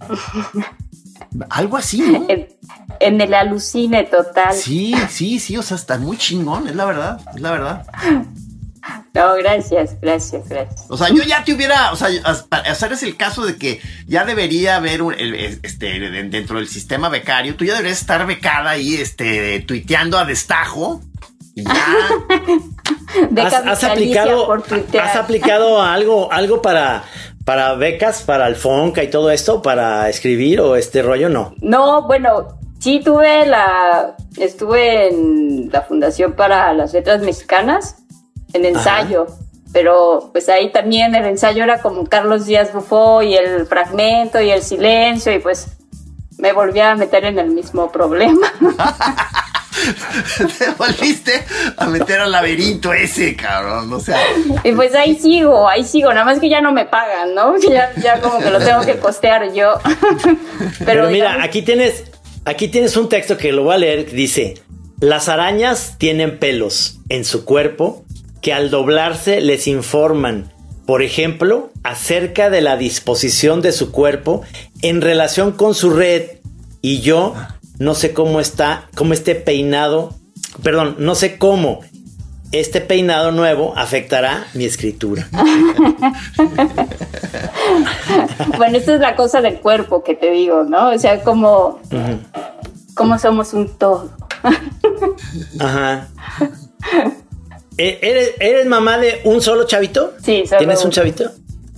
Algo 1.50 1.76
así, 1.76 2.00
¿no? 2.00 2.26
En, 2.28 2.48
en 3.00 3.20
el 3.20 3.34
alucine 3.34 4.04
total. 4.04 4.52
Sí, 4.54 4.94
sí, 5.08 5.38
sí, 5.40 5.56
o 5.56 5.62
sea, 5.62 5.76
está 5.76 5.98
muy 5.98 6.16
chingón, 6.16 6.68
es 6.68 6.76
la 6.76 6.84
verdad, 6.84 7.20
es 7.34 7.40
la 7.40 7.50
verdad. 7.50 7.86
No, 9.14 9.34
gracias, 9.36 9.98
gracias, 10.00 10.48
gracias. 10.48 10.84
O 10.88 10.96
sea, 10.96 11.08
yo 11.08 11.22
ya 11.22 11.42
te 11.42 11.54
hubiera, 11.54 11.90
o 11.92 11.96
sea, 11.96 12.08
hacer 12.50 12.92
es 12.92 13.02
el 13.02 13.16
caso 13.16 13.44
de 13.46 13.56
que 13.56 13.80
ya 14.06 14.24
debería 14.24 14.76
haber 14.76 15.00
un, 15.02 15.14
el- 15.14 15.34
este, 15.62 15.98
de- 15.98 16.22
dentro 16.24 16.58
del 16.58 16.68
sistema 16.68 17.08
becario, 17.08 17.56
tú 17.56 17.64
ya 17.64 17.74
deberías 17.74 18.00
estar 18.00 18.26
becada 18.26 18.70
ahí, 18.70 18.94
este, 18.94 19.60
tuiteando 19.60 20.18
a 20.18 20.24
destajo. 20.24 21.00
Y 21.54 21.62
ya, 21.64 21.72
¿Has, 23.64 23.84
aplicado, 23.84 24.46
por 24.46 24.64
has 25.00 25.16
aplicado 25.16 25.80
algo, 25.80 26.30
algo 26.32 26.60
para, 26.60 27.04
para 27.44 27.74
becas, 27.74 28.22
para 28.22 28.46
el 28.46 28.56
Fonca 28.56 29.02
y 29.02 29.10
todo 29.10 29.30
esto, 29.30 29.62
para 29.62 30.08
escribir 30.08 30.60
o 30.60 30.76
este 30.76 31.02
rollo? 31.02 31.28
No. 31.28 31.54
No, 31.60 32.06
bueno, 32.06 32.58
sí 32.78 33.00
tuve 33.04 33.46
la. 33.46 34.16
Estuve 34.36 35.08
en 35.08 35.70
la 35.70 35.82
Fundación 35.82 36.32
para 36.32 36.72
las 36.72 36.92
Letras 36.92 37.22
Mexicanas, 37.22 37.96
en 38.52 38.64
ensayo. 38.64 39.26
Pero 39.72 40.30
pues 40.32 40.48
ahí 40.48 40.70
también 40.70 41.14
el 41.16 41.24
ensayo 41.24 41.64
era 41.64 41.82
como 41.82 42.04
Carlos 42.04 42.46
Díaz 42.46 42.72
Bufó 42.72 43.22
y 43.22 43.34
el 43.34 43.66
fragmento 43.66 44.40
y 44.40 44.50
el 44.50 44.62
silencio 44.62 45.32
y 45.32 45.40
pues 45.40 45.76
me 46.38 46.52
volví 46.52 46.78
a 46.78 46.94
meter 46.94 47.24
en 47.24 47.40
el 47.40 47.50
mismo 47.50 47.90
problema. 47.90 48.52
te 50.58 50.70
volviste 50.78 51.44
a 51.76 51.86
meter 51.86 52.20
al 52.20 52.32
laberinto 52.32 52.92
ese, 52.92 53.34
cabrón, 53.36 53.92
o 53.92 54.00
sea. 54.00 54.18
y 54.62 54.72
pues 54.72 54.94
ahí 54.94 55.16
sigo, 55.16 55.68
ahí 55.68 55.84
sigo, 55.84 56.10
nada 56.12 56.24
más 56.24 56.38
que 56.38 56.48
ya 56.48 56.60
no 56.60 56.72
me 56.72 56.84
pagan, 56.86 57.34
¿no? 57.34 57.54
Que 57.54 57.68
Ya, 57.72 57.92
ya 58.00 58.20
como 58.20 58.38
que 58.38 58.50
lo 58.50 58.58
tengo 58.60 58.82
que 58.84 58.98
costear 58.98 59.52
yo. 59.52 59.74
Pero, 60.24 60.36
Pero, 60.84 61.02
mira, 61.10 61.26
digamos- 61.26 61.44
aquí 61.44 61.62
tienes, 61.62 62.04
aquí 62.44 62.68
tienes 62.68 62.96
un 62.96 63.08
texto 63.08 63.36
que 63.36 63.52
lo 63.52 63.64
voy 63.64 63.74
a 63.74 63.78
leer 63.78 64.06
que 64.06 64.12
dice: 64.16 64.54
Las 65.00 65.28
arañas 65.28 65.96
tienen 65.98 66.38
pelos 66.38 66.98
en 67.08 67.24
su 67.24 67.44
cuerpo 67.44 68.04
que 68.40 68.52
al 68.52 68.70
doblarse 68.70 69.40
les 69.40 69.66
informan, 69.66 70.52
por 70.86 71.02
ejemplo, 71.02 71.70
acerca 71.82 72.50
de 72.50 72.60
la 72.60 72.76
disposición 72.76 73.62
de 73.62 73.72
su 73.72 73.90
cuerpo 73.90 74.42
en 74.82 75.00
relación 75.00 75.52
con 75.52 75.74
su 75.74 75.90
red. 75.90 76.24
Y 76.82 77.00
yo 77.00 77.34
no 77.78 77.94
sé 77.94 78.12
cómo 78.12 78.40
está, 78.40 78.88
cómo 78.94 79.12
este 79.12 79.34
peinado, 79.34 80.14
perdón, 80.62 80.96
no 80.98 81.14
sé 81.14 81.38
cómo 81.38 81.80
este 82.52 82.80
peinado 82.80 83.32
nuevo 83.32 83.72
afectará 83.76 84.46
mi 84.54 84.64
escritura. 84.64 85.28
Bueno, 88.58 88.76
esta 88.78 88.94
es 88.94 89.00
la 89.00 89.16
cosa 89.16 89.40
del 89.40 89.60
cuerpo 89.60 90.02
que 90.02 90.14
te 90.14 90.30
digo, 90.30 90.64
¿no? 90.64 90.90
O 90.90 90.98
sea, 90.98 91.22
como, 91.22 91.80
como 92.94 93.18
somos 93.18 93.52
un 93.54 93.68
todo. 93.78 94.10
Ajá. 95.58 96.08
Eh, 97.76 97.98
¿Eres, 98.02 98.32
eres 98.38 98.66
mamá 98.66 98.98
de 98.98 99.20
un 99.24 99.40
solo 99.40 99.64
chavito? 99.64 100.12
Sí, 100.22 100.44
solo 100.46 100.58
¿Tienes 100.58 100.84
un 100.84 100.90
chavito? 100.90 101.30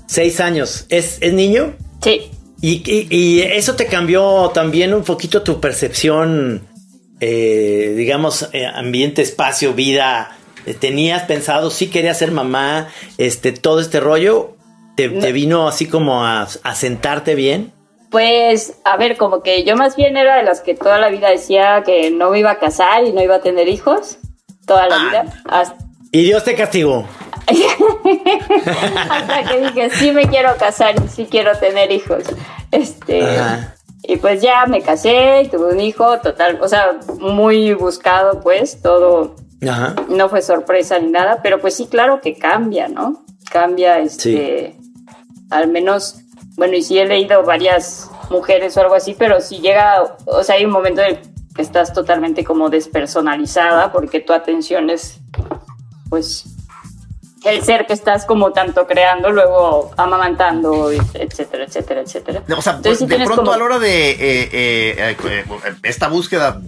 Seis 0.06 0.40
años. 0.40 0.86
¿Es, 0.88 1.18
es 1.20 1.32
niño? 1.32 1.74
Sí, 2.02 2.30
Y, 2.60 2.82
y- 2.90 3.06
y 3.10 3.40
eso 3.42 3.76
te 3.76 3.86
cambió 3.86 4.50
también 4.54 4.94
un 4.94 5.02
poquito 5.04 5.42
tu 5.42 5.60
percepción, 5.60 6.66
eh, 7.20 7.94
digamos, 7.96 8.48
eh, 8.52 8.66
ambiente, 8.66 9.22
espacio, 9.22 9.74
vida. 9.74 10.36
Eh, 10.64 10.74
¿Tenías 10.74 11.24
pensado, 11.24 11.70
sí 11.70 11.88
querías 11.88 12.18
ser 12.18 12.32
mamá, 12.32 12.88
este, 13.18 13.52
todo 13.52 13.80
este 13.80 14.00
rollo? 14.00 14.56
¿Te, 14.96 15.10
te 15.10 15.32
vino 15.32 15.68
así 15.68 15.86
como 15.86 16.24
a, 16.24 16.42
a 16.62 16.74
sentarte 16.74 17.34
bien? 17.34 17.72
pues, 18.08 18.74
a 18.84 18.96
ver, 18.96 19.16
como 19.18 19.42
que 19.42 19.64
yo 19.64 19.76
más 19.76 19.94
bien 19.96 20.16
era 20.16 20.36
de 20.36 20.42
las 20.44 20.60
que 20.62 20.74
toda 20.74 20.98
la 20.98 21.10
vida 21.10 21.28
decía 21.28 21.82
que 21.84 22.10
no 22.10 22.30
me 22.30 22.38
iba 22.38 22.52
a 22.52 22.58
casar 22.58 23.04
y 23.04 23.12
no 23.12 23.20
iba 23.22 23.34
a 23.36 23.40
tener 23.42 23.68
hijos. 23.68 24.16
Toda 24.64 24.88
la 24.88 24.96
Ah. 24.96 25.04
vida. 25.08 25.42
Hasta, 25.44 25.76
Y 26.12 26.22
Dios 26.22 26.42
te 26.44 26.54
castigó. 26.54 27.06
Hasta 29.10 29.44
que 29.44 29.60
dije, 29.60 29.90
sí 29.90 30.12
me 30.12 30.26
quiero 30.26 30.56
casar 30.56 30.94
y 31.04 31.08
sí 31.08 31.26
quiero 31.30 31.56
tener 31.58 31.92
hijos. 31.92 32.24
Este. 32.70 33.22
Ajá. 33.22 33.76
Y 34.08 34.16
pues 34.16 34.40
ya 34.40 34.66
me 34.66 34.82
casé 34.82 35.42
y 35.42 35.48
tuve 35.48 35.72
un 35.72 35.80
hijo, 35.80 36.20
total, 36.20 36.60
o 36.62 36.68
sea, 36.68 36.98
muy 37.18 37.74
buscado, 37.74 38.40
pues, 38.40 38.80
todo 38.80 39.34
Ajá. 39.68 39.96
no 40.08 40.28
fue 40.28 40.42
sorpresa 40.42 40.98
ni 41.00 41.10
nada, 41.10 41.40
pero 41.42 41.60
pues 41.60 41.74
sí, 41.74 41.88
claro 41.88 42.20
que 42.20 42.38
cambia, 42.38 42.86
¿no? 42.86 43.24
Cambia, 43.50 43.98
este, 43.98 44.76
al 45.50 45.68
menos, 45.68 46.20
bueno, 46.56 46.76
y 46.76 46.82
sí 46.82 46.98
he 46.98 47.06
leído 47.06 47.42
varias 47.42 48.08
mujeres 48.30 48.76
o 48.76 48.80
algo 48.80 48.94
así, 48.94 49.16
pero 49.18 49.40
si 49.40 49.58
llega, 49.58 50.16
o 50.26 50.42
sea, 50.44 50.54
hay 50.54 50.64
un 50.64 50.72
momento 50.72 51.00
en 51.00 51.16
el 51.16 51.20
que 51.54 51.62
estás 51.62 51.92
totalmente 51.92 52.44
como 52.44 52.70
despersonalizada 52.70 53.90
porque 53.90 54.20
tu 54.20 54.32
atención 54.32 54.88
es, 54.88 55.18
pues, 56.10 56.44
el 57.46 57.62
ser 57.62 57.86
que 57.86 57.92
estás 57.92 58.24
como 58.26 58.52
tanto 58.52 58.86
creando, 58.86 59.30
luego 59.30 59.90
amamantando, 59.96 60.90
etcétera, 60.90 61.64
etcétera, 61.64 62.00
etcétera. 62.00 62.42
O 62.56 62.62
sea, 62.62 62.74
Entonces, 62.74 63.06
de 63.08 63.16
pronto 63.18 63.36
como- 63.36 63.52
a 63.52 63.58
la 63.58 63.64
hora 63.64 63.78
de 63.78 64.10
eh, 64.10 64.16
eh, 64.52 65.16
eh, 65.24 65.44
esta 65.82 66.08
búsqueda, 66.08 66.60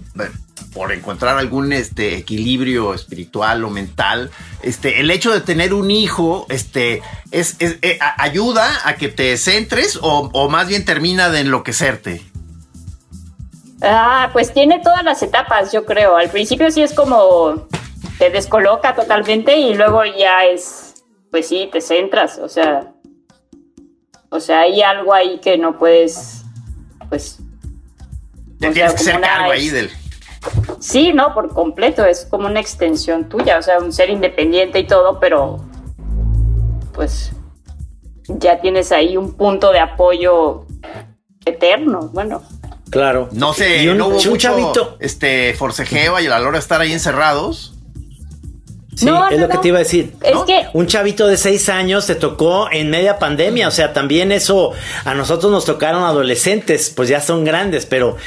por 0.73 0.91
encontrar 0.91 1.37
algún 1.37 1.73
este, 1.73 2.15
equilibrio 2.15 2.93
espiritual 2.93 3.63
o 3.63 3.69
mental, 3.69 4.31
este, 4.61 4.99
el 4.99 5.09
hecho 5.11 5.31
de 5.31 5.41
tener 5.41 5.73
un 5.73 5.89
hijo, 5.91 6.45
este, 6.49 7.01
es, 7.31 7.57
ayuda 8.17 8.69
a 8.85 8.95
que 8.95 9.09
te 9.09 9.35
centres 9.37 9.97
o, 10.01 10.29
o 10.31 10.49
más 10.49 10.67
bien 10.67 10.85
termina 10.85 11.29
de 11.29 11.41
enloquecerte. 11.41 12.21
Ah, 13.81 14.29
pues 14.33 14.53
tiene 14.53 14.79
todas 14.79 15.03
las 15.03 15.23
etapas, 15.23 15.71
yo 15.71 15.85
creo. 15.85 16.17
Al 16.17 16.29
principio 16.29 16.69
sí 16.69 16.81
es 16.81 16.93
como 16.93 17.67
te 18.19 18.29
descoloca 18.29 18.93
totalmente 18.93 19.57
y 19.57 19.73
luego 19.73 20.03
ya 20.03 20.45
es, 20.45 21.05
pues 21.31 21.47
sí, 21.47 21.69
te 21.71 21.79
centras, 21.79 22.37
o 22.37 22.49
sea, 22.49 22.91
o 24.29 24.39
sea, 24.41 24.61
hay 24.61 24.81
algo 24.81 25.13
ahí 25.13 25.39
que 25.39 25.57
no 25.57 25.79
puedes, 25.79 26.43
pues... 27.07 27.39
Te 28.59 28.71
tienes 28.71 28.93
que 28.93 28.99
ser 28.99 29.21
cargo 29.21 29.51
ahí 29.51 29.69
del... 29.69 29.89
Sí, 30.79 31.13
no, 31.13 31.33
por 31.33 31.53
completo, 31.53 32.05
es 32.05 32.25
como 32.25 32.47
una 32.47 32.59
extensión 32.59 33.29
tuya, 33.29 33.57
o 33.57 33.61
sea, 33.61 33.79
un 33.79 33.93
ser 33.93 34.09
independiente 34.09 34.79
y 34.79 34.85
todo, 34.85 35.19
pero 35.19 35.63
pues 36.93 37.31
ya 38.27 38.59
tienes 38.59 38.91
ahí 38.91 39.15
un 39.15 39.33
punto 39.33 39.71
de 39.71 39.79
apoyo 39.79 40.65
eterno, 41.45 42.09
bueno. 42.13 42.43
Claro. 42.89 43.29
No 43.31 43.53
sé, 43.53 43.89
un, 43.89 43.97
no 43.97 44.07
hubo 44.07 44.15
mucho, 44.15 44.37
chavito. 44.37 44.97
este 44.99 45.53
forcejeo 45.53 46.19
y 46.19 46.27
a 46.27 46.29
la 46.29 46.41
hora 46.41 46.53
de 46.53 46.59
estar 46.59 46.81
ahí 46.81 46.91
encerrados. 46.91 47.78
Sí, 48.99 49.09
es 49.31 49.39
lo 49.39 49.47
que 49.47 49.57
te 49.59 49.67
iba 49.69 49.77
a 49.77 49.79
decir. 49.79 50.13
Es 50.21 50.37
que 50.45 50.67
un 50.73 50.85
chavito 50.85 51.25
de 51.27 51.37
seis 51.37 51.69
años 51.69 52.05
te 52.05 52.15
tocó 52.15 52.69
en 52.69 52.89
media 52.89 53.17
pandemia, 53.17 53.69
o 53.69 53.71
sea, 53.71 53.93
también 53.93 54.33
eso 54.33 54.73
a 55.05 55.13
nosotros 55.13 55.51
nos 55.51 55.63
tocaron 55.63 56.03
adolescentes, 56.03 56.91
pues 56.93 57.07
ya 57.07 57.21
son 57.21 57.45
grandes, 57.45 57.85
pero 57.85 58.17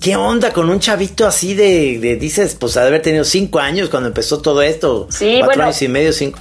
¿qué 0.00 0.16
onda 0.16 0.52
con 0.52 0.70
un 0.70 0.80
chavito 0.80 1.26
así 1.26 1.54
de, 1.54 2.16
dices, 2.18 2.56
pues 2.58 2.74
de 2.74 2.80
haber 2.80 3.02
tenido 3.02 3.24
cinco 3.24 3.58
años 3.58 3.90
cuando 3.90 4.08
empezó 4.08 4.40
todo 4.40 4.62
esto? 4.62 5.06
Sí, 5.10 5.40
cuatro 5.44 5.64
años 5.64 5.82
y 5.82 5.88
medio, 5.88 6.12
cinco. 6.14 6.38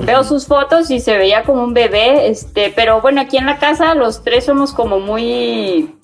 Veo 0.00 0.24
sus 0.24 0.46
fotos 0.46 0.90
y 0.90 0.98
se 1.00 1.18
veía 1.18 1.42
como 1.42 1.62
un 1.64 1.74
bebé, 1.74 2.28
este, 2.28 2.72
pero 2.74 3.02
bueno, 3.02 3.20
aquí 3.20 3.36
en 3.36 3.44
la 3.44 3.58
casa 3.58 3.94
los 3.94 4.24
tres 4.24 4.46
somos 4.46 4.72
como 4.72 5.00
muy 5.00 5.94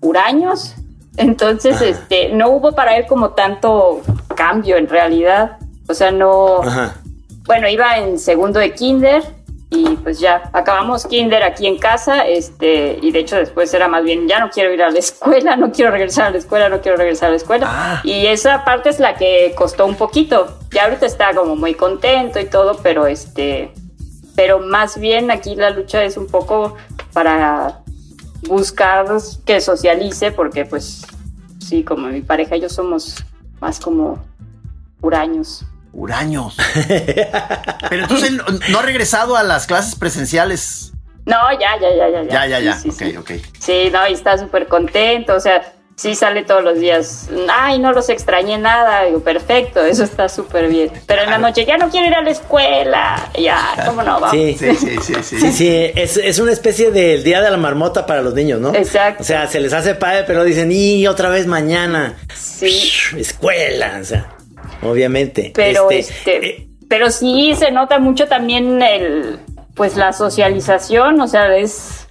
huraños, 0.00 0.76
entonces, 1.16 1.80
este, 1.80 2.30
no 2.30 2.50
hubo 2.50 2.72
para 2.72 2.96
él 2.96 3.06
como 3.06 3.30
tanto 3.30 4.00
cambio 4.34 4.76
en 4.76 4.88
realidad. 4.88 5.58
O 5.88 5.94
sea, 5.94 6.10
no. 6.10 6.60
Bueno, 7.46 7.68
iba 7.68 7.98
en 7.98 8.18
segundo 8.18 8.58
de 8.58 8.72
kinder 8.72 9.22
y 9.70 9.96
pues 9.96 10.20
ya 10.20 10.50
acabamos 10.52 11.06
kinder 11.06 11.42
aquí 11.42 11.66
en 11.66 11.78
casa, 11.78 12.26
este, 12.26 12.98
y 13.02 13.10
de 13.10 13.18
hecho 13.18 13.36
después 13.36 13.72
era 13.74 13.88
más 13.88 14.04
bien, 14.04 14.28
ya 14.28 14.38
no 14.38 14.50
quiero 14.50 14.72
ir 14.72 14.82
a 14.82 14.90
la 14.90 14.98
escuela, 15.00 15.56
no 15.56 15.72
quiero 15.72 15.90
regresar 15.90 16.26
a 16.26 16.30
la 16.30 16.38
escuela, 16.38 16.68
no 16.68 16.80
quiero 16.80 16.96
regresar 16.96 17.28
a 17.28 17.30
la 17.30 17.36
escuela. 17.36 17.66
Ah. 17.68 18.00
Y 18.04 18.26
esa 18.26 18.64
parte 18.64 18.88
es 18.88 19.00
la 19.00 19.16
que 19.16 19.52
costó 19.56 19.86
un 19.86 19.96
poquito. 19.96 20.58
Ya 20.72 20.84
ahorita 20.84 21.06
está 21.06 21.34
como 21.34 21.56
muy 21.56 21.74
contento 21.74 22.40
y 22.40 22.46
todo, 22.46 22.78
pero 22.82 23.06
este, 23.06 23.72
pero 24.36 24.60
más 24.60 24.98
bien 24.98 25.30
aquí 25.30 25.54
la 25.54 25.70
lucha 25.70 26.04
es 26.04 26.16
un 26.16 26.26
poco 26.26 26.76
para 27.12 27.80
buscar 28.46 29.06
que 29.44 29.60
socialice, 29.60 30.32
porque 30.32 30.64
pues 30.64 31.06
sí, 31.60 31.82
como 31.82 32.08
mi 32.08 32.20
pareja 32.20 32.56
y 32.56 32.60
yo 32.60 32.68
somos 32.68 33.24
más 33.60 33.80
como 33.80 34.22
huraños. 35.00 35.64
Uraños. 35.94 36.56
Pero 37.88 38.02
entonces 38.02 38.32
no 38.68 38.78
ha 38.78 38.82
regresado 38.82 39.36
a 39.36 39.42
las 39.42 39.66
clases 39.66 39.94
presenciales. 39.94 40.92
No, 41.24 41.36
ya, 41.52 41.78
ya, 41.80 41.94
ya, 41.96 42.08
ya. 42.08 42.22
Ya, 42.28 42.46
ya, 42.46 42.60
ya. 42.60 42.76
Sí, 42.76 42.88
ok, 42.90 42.96
sí. 42.96 43.16
ok. 43.16 43.30
Sí, 43.58 43.90
no, 43.92 44.06
y 44.08 44.12
está 44.12 44.36
súper 44.36 44.66
contento. 44.66 45.34
O 45.34 45.40
sea, 45.40 45.72
sí 45.96 46.14
sale 46.14 46.42
todos 46.42 46.62
los 46.62 46.78
días. 46.78 47.28
Ay, 47.48 47.78
no 47.78 47.92
los 47.92 48.08
extrañé 48.10 48.58
nada. 48.58 49.04
Digo, 49.04 49.20
perfecto, 49.20 49.82
eso 49.82 50.04
está 50.04 50.28
súper 50.28 50.68
bien. 50.68 50.90
Pero 51.06 51.22
en 51.22 51.30
la 51.30 51.38
noche 51.38 51.64
ya 51.64 51.78
no 51.78 51.88
quiero 51.88 52.08
ir 52.08 52.14
a 52.14 52.22
la 52.22 52.30
escuela. 52.30 53.30
Ya, 53.40 53.84
¿cómo 53.86 54.02
no? 54.02 54.20
Vamos. 54.20 54.32
Sí, 54.32 54.54
sí, 54.58 54.74
sí, 54.74 54.96
sí. 55.00 55.14
Sí, 55.22 55.52
sí, 55.52 55.92
es, 55.94 56.16
es, 56.18 56.38
una 56.40 56.52
especie 56.52 56.90
del 56.90 57.24
día 57.24 57.40
de 57.40 57.50
la 57.50 57.56
marmota 57.56 58.04
para 58.04 58.20
los 58.20 58.34
niños, 58.34 58.60
¿no? 58.60 58.74
Exacto. 58.74 59.22
O 59.22 59.24
sea, 59.24 59.46
se 59.46 59.60
les 59.60 59.72
hace 59.72 59.94
padre, 59.94 60.24
pero 60.26 60.44
dicen, 60.44 60.70
y 60.72 61.06
otra 61.06 61.30
vez 61.30 61.46
mañana. 61.46 62.16
Sí. 62.34 62.90
Escuela, 63.16 63.98
o 64.00 64.04
sea 64.04 64.33
obviamente. 64.84 65.52
Pero 65.54 65.90
este, 65.90 66.32
este 66.32 66.46
eh, 66.46 66.68
pero 66.88 67.10
sí 67.10 67.54
se 67.56 67.70
nota 67.70 67.98
mucho 67.98 68.26
también 68.28 68.82
el 68.82 69.38
pues 69.74 69.96
la 69.96 70.12
socialización, 70.12 71.20
o 71.20 71.26
sea, 71.26 71.56
es 71.56 72.06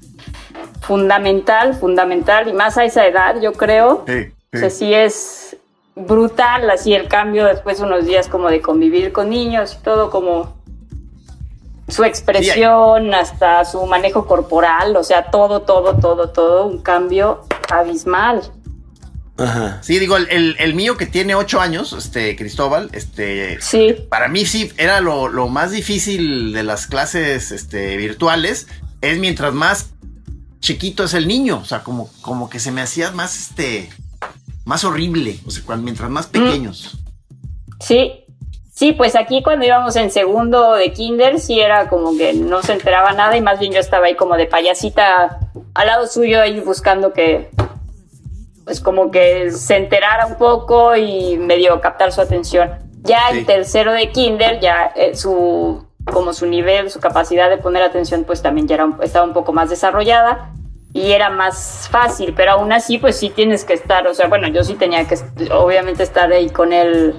fundamental, 0.82 1.74
fundamental, 1.76 2.50
y 2.50 2.54
más 2.54 2.78
a 2.78 2.84
esa 2.84 3.08
edad, 3.08 3.40
yo 3.42 3.54
creo. 3.54 4.06
O 4.54 4.58
sea, 4.58 4.70
sí 4.70 4.94
es 4.94 5.56
brutal, 5.96 6.70
así 6.70 6.94
el 6.94 7.08
cambio 7.08 7.46
después 7.46 7.80
de 7.80 7.86
unos 7.86 8.06
días 8.06 8.28
como 8.28 8.50
de 8.50 8.62
convivir 8.62 9.14
con 9.14 9.30
niños 9.30 9.78
y 9.80 9.84
todo 9.84 10.10
como 10.10 10.62
su 11.88 12.04
expresión, 12.04 13.14
hasta 13.14 13.64
su 13.66 13.86
manejo 13.86 14.26
corporal, 14.26 14.96
o 14.96 15.04
sea, 15.04 15.26
todo, 15.32 15.62
todo, 15.62 15.96
todo, 15.96 16.30
todo, 16.30 16.66
un 16.66 16.80
cambio 16.82 17.42
abismal. 17.72 18.42
Ajá. 19.38 19.80
Sí, 19.82 19.98
digo, 19.98 20.18
el, 20.18 20.74
mío 20.76 20.96
que 20.96 21.08
tiene 21.08 21.34
ocho 21.36 21.60
años, 21.60 21.94
este, 21.94 22.36
Cristóbal, 22.36 22.90
este, 22.94 23.60
sí. 23.62 23.96
para 24.10 24.28
mí 24.28 24.46
sí 24.46 24.72
era 24.78 25.02
lo, 25.02 25.48
más 25.48 25.72
difícil 25.72 26.54
de 26.54 26.64
las 26.64 26.86
clases, 26.86 27.52
este, 27.52 27.98
virtuales, 27.98 28.68
es 29.02 29.18
mientras 29.18 29.54
más 29.54 29.90
chiquito 30.60 31.04
es 31.04 31.14
el 31.14 31.28
niño, 31.28 31.60
o 31.62 31.66
sea, 31.66 31.84
como, 31.84 32.10
como 32.22 32.50
que 32.50 32.60
se 32.60 32.72
me 32.72 32.82
hacía 32.82 33.12
más, 33.12 33.40
este, 33.40 33.90
más 34.66 34.84
horrible, 34.84 35.40
o 35.46 35.52
sea, 35.52 35.76
mientras 35.78 36.10
más 36.10 36.28
mm. 36.28 36.32
pequeños. 36.32 36.98
Sí, 37.80 38.24
Sí, 38.76 38.92
pues 38.92 39.16
aquí 39.16 39.44
cuando 39.44 39.66
íbamos 39.66 39.96
en 39.98 40.10
segundo 40.10 40.74
de 40.74 40.92
kinder, 40.92 41.40
sí 41.40 41.62
era 41.62 41.90
como 41.90 42.18
que 42.18 42.34
no 42.34 42.64
se 42.64 42.74
enteraba 42.74 43.14
nada 43.14 43.38
y 43.38 43.42
más 43.42 43.60
bien 43.60 43.72
yo 43.72 43.80
estaba 43.80 44.08
ahí 44.08 44.16
como 44.16 44.36
de 44.36 44.48
payasita 44.48 45.40
al 45.76 45.88
lado 45.88 46.08
suyo 46.08 46.42
ahí 46.42 46.60
buscando 46.60 47.14
que 47.14 47.52
pues 48.66 48.80
como 48.80 49.12
que 49.12 49.52
se 49.52 49.76
enterara 49.76 50.26
un 50.26 50.36
poco 50.36 50.96
y 50.96 51.38
medio 51.38 51.80
captar 51.82 52.12
su 52.12 52.22
atención. 52.22 52.72
Ya 53.04 53.30
el 53.32 53.46
tercero 53.46 53.92
de 53.92 54.12
kinder, 54.12 54.60
ya 54.60 54.92
eh, 54.96 55.16
su 55.16 55.86
como 56.12 56.34
su 56.34 56.46
nivel, 56.46 56.90
su 56.90 57.00
capacidad 57.00 57.50
de 57.50 57.58
poner 57.58 57.84
atención, 57.84 58.24
pues 58.26 58.42
también 58.42 58.68
ya 58.68 58.76
era, 58.76 58.90
estaba 59.02 59.26
un 59.26 59.34
poco 59.34 59.54
más 59.54 59.70
desarrollada 59.70 60.52
y 60.94 61.12
era 61.12 61.30
más 61.30 61.88
fácil, 61.90 62.34
pero 62.36 62.52
aún 62.52 62.72
así, 62.72 62.98
pues 62.98 63.18
sí 63.18 63.30
tienes 63.30 63.64
que 63.64 63.74
estar, 63.74 64.06
o 64.06 64.14
sea, 64.14 64.28
bueno, 64.28 64.48
yo 64.48 64.64
sí 64.64 64.76
tenía 64.76 65.08
que 65.08 65.18
obviamente 65.52 66.04
estar 66.04 66.32
ahí 66.32 66.50
con 66.50 66.72
él, 66.72 67.16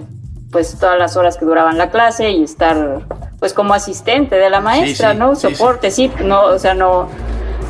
pues 0.53 0.79
todas 0.79 0.99
las 0.99 1.17
horas 1.17 1.37
que 1.37 1.45
duraban 1.45 1.77
la 1.77 1.91
clase 1.91 2.31
y 2.31 2.45
estar, 2.45 3.01
pues 3.41 3.53
como 3.53 3.75
asistente 3.75 4.37
de 4.37 4.51
la 4.51 4.61
maestra, 4.61 5.15
¿no? 5.15 5.35
Soporte, 5.35 5.91
sí, 5.91 6.11
no, 6.23 6.45
o 6.45 6.59
sea, 6.59 6.75
no, 6.75 7.09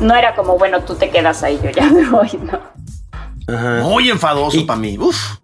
no 0.01 0.15
era 0.15 0.35
como, 0.35 0.57
bueno, 0.57 0.81
tú 0.83 0.95
te 0.95 1.09
quedas 1.09 1.41
ahí, 1.43 1.59
yo 1.63 1.71
ya 1.71 1.85
me 1.89 2.07
voy, 2.09 2.29
¿no? 2.43 2.59
Muy 3.47 4.09
enfadoso 4.09 4.65
para 4.65 4.79
mí. 4.79 4.97
Uf. 4.97 5.37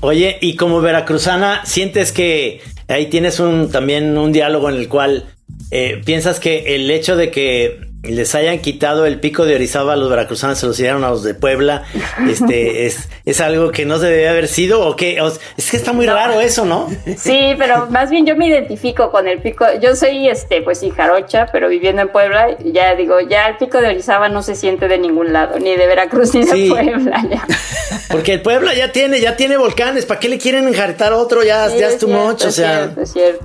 Oye, 0.00 0.38
y 0.40 0.56
como 0.56 0.80
veracruzana, 0.80 1.64
¿sientes 1.64 2.12
que 2.12 2.60
ahí 2.88 3.06
tienes 3.06 3.40
un 3.40 3.70
también 3.70 4.18
un 4.18 4.32
diálogo 4.32 4.68
en 4.68 4.76
el 4.76 4.88
cual 4.88 5.24
eh, 5.70 6.02
piensas 6.04 6.40
que 6.40 6.74
el 6.74 6.90
hecho 6.90 7.16
de 7.16 7.30
que 7.30 7.93
les 8.04 8.34
hayan 8.34 8.58
quitado 8.60 9.06
el 9.06 9.20
pico 9.20 9.44
de 9.44 9.54
Orizaba 9.54 9.94
a 9.94 9.96
los 9.96 10.08
veracruzanos, 10.08 10.58
se 10.58 10.66
los 10.66 10.76
dieron 10.76 11.04
a 11.04 11.10
los 11.10 11.22
de 11.22 11.34
Puebla, 11.34 11.84
este, 12.28 12.86
es, 12.86 13.08
es 13.24 13.40
algo 13.40 13.70
que 13.70 13.84
no 13.84 13.98
se 13.98 14.06
debe 14.06 14.28
haber 14.28 14.48
sido 14.48 14.86
o 14.86 14.96
qué, 14.96 15.20
es 15.56 15.70
que 15.70 15.76
está 15.76 15.92
muy 15.92 16.06
raro 16.06 16.40
eso, 16.40 16.64
¿no? 16.64 16.88
Sí, 17.16 17.54
pero 17.58 17.86
más 17.90 18.10
bien 18.10 18.26
yo 18.26 18.36
me 18.36 18.46
identifico 18.46 19.10
con 19.10 19.28
el 19.28 19.40
pico, 19.40 19.66
yo 19.80 19.96
soy 19.96 20.28
este, 20.28 20.62
pues 20.62 20.84
jarocha, 20.94 21.48
pero 21.52 21.68
viviendo 21.68 22.02
en 22.02 22.08
Puebla, 22.08 22.56
ya 22.64 22.94
digo, 22.94 23.20
ya 23.20 23.48
el 23.48 23.56
pico 23.56 23.80
de 23.80 23.88
Orizaba 23.88 24.28
no 24.28 24.42
se 24.42 24.54
siente 24.54 24.88
de 24.88 24.98
ningún 24.98 25.32
lado, 25.32 25.58
ni 25.58 25.76
de 25.76 25.86
Veracruz 25.86 26.34
ni 26.34 26.44
de 26.44 26.68
Puebla, 26.68 27.24
ya. 27.30 27.46
Porque 28.10 28.34
el 28.34 28.42
Puebla 28.42 28.74
ya 28.74 28.92
tiene, 28.92 29.20
ya 29.20 29.36
tiene 29.36 29.56
volcanes, 29.56 30.06
¿para 30.06 30.20
qué 30.20 30.28
le 30.28 30.38
quieren 30.38 30.68
enjaretar 30.68 31.12
otro? 31.12 31.42
Ya, 31.42 31.68
ya 31.68 31.88
es, 31.88 31.98
too 31.98 32.08
much, 32.08 32.44
o 32.44 32.50
sea. 32.50 32.92
es 33.00 33.12
cierto. 33.12 33.44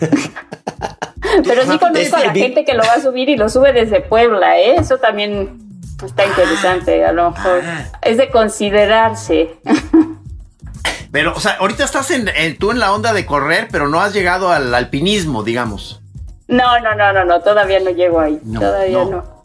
Pero 1.44 1.62
sí 1.62 1.78
conozco 1.78 2.16
a 2.16 2.20
la 2.20 2.32
gente 2.32 2.64
que 2.64 2.74
lo 2.74 2.82
va 2.82 2.94
a 2.94 3.00
subir 3.00 3.28
y 3.28 3.36
lo 3.36 3.48
sube 3.48 3.72
desde 3.72 4.00
Puebla, 4.00 4.58
¿eh? 4.58 4.76
Eso 4.76 4.98
también 4.98 5.58
está 6.04 6.26
interesante, 6.26 7.04
a 7.04 7.12
lo 7.12 7.30
mejor. 7.30 7.62
Ah. 7.64 7.86
Es 8.02 8.16
de 8.16 8.30
considerarse. 8.30 9.56
Pero, 11.12 11.32
o 11.32 11.40
sea, 11.40 11.52
ahorita 11.60 11.84
estás 11.84 12.10
en, 12.10 12.28
tú 12.58 12.72
en 12.72 12.80
la 12.80 12.92
onda 12.92 13.12
de 13.12 13.24
correr, 13.24 13.68
pero 13.70 13.86
no 13.86 14.00
has 14.00 14.12
llegado 14.12 14.50
al 14.50 14.74
alpinismo, 14.74 15.44
digamos. 15.44 16.02
No, 16.48 16.80
no, 16.80 16.96
no, 16.96 17.12
no, 17.12 17.24
no, 17.24 17.40
todavía 17.40 17.78
no 17.78 17.90
llego 17.90 18.18
ahí. 18.18 18.40
todavía 18.52 19.04
no. 19.04 19.44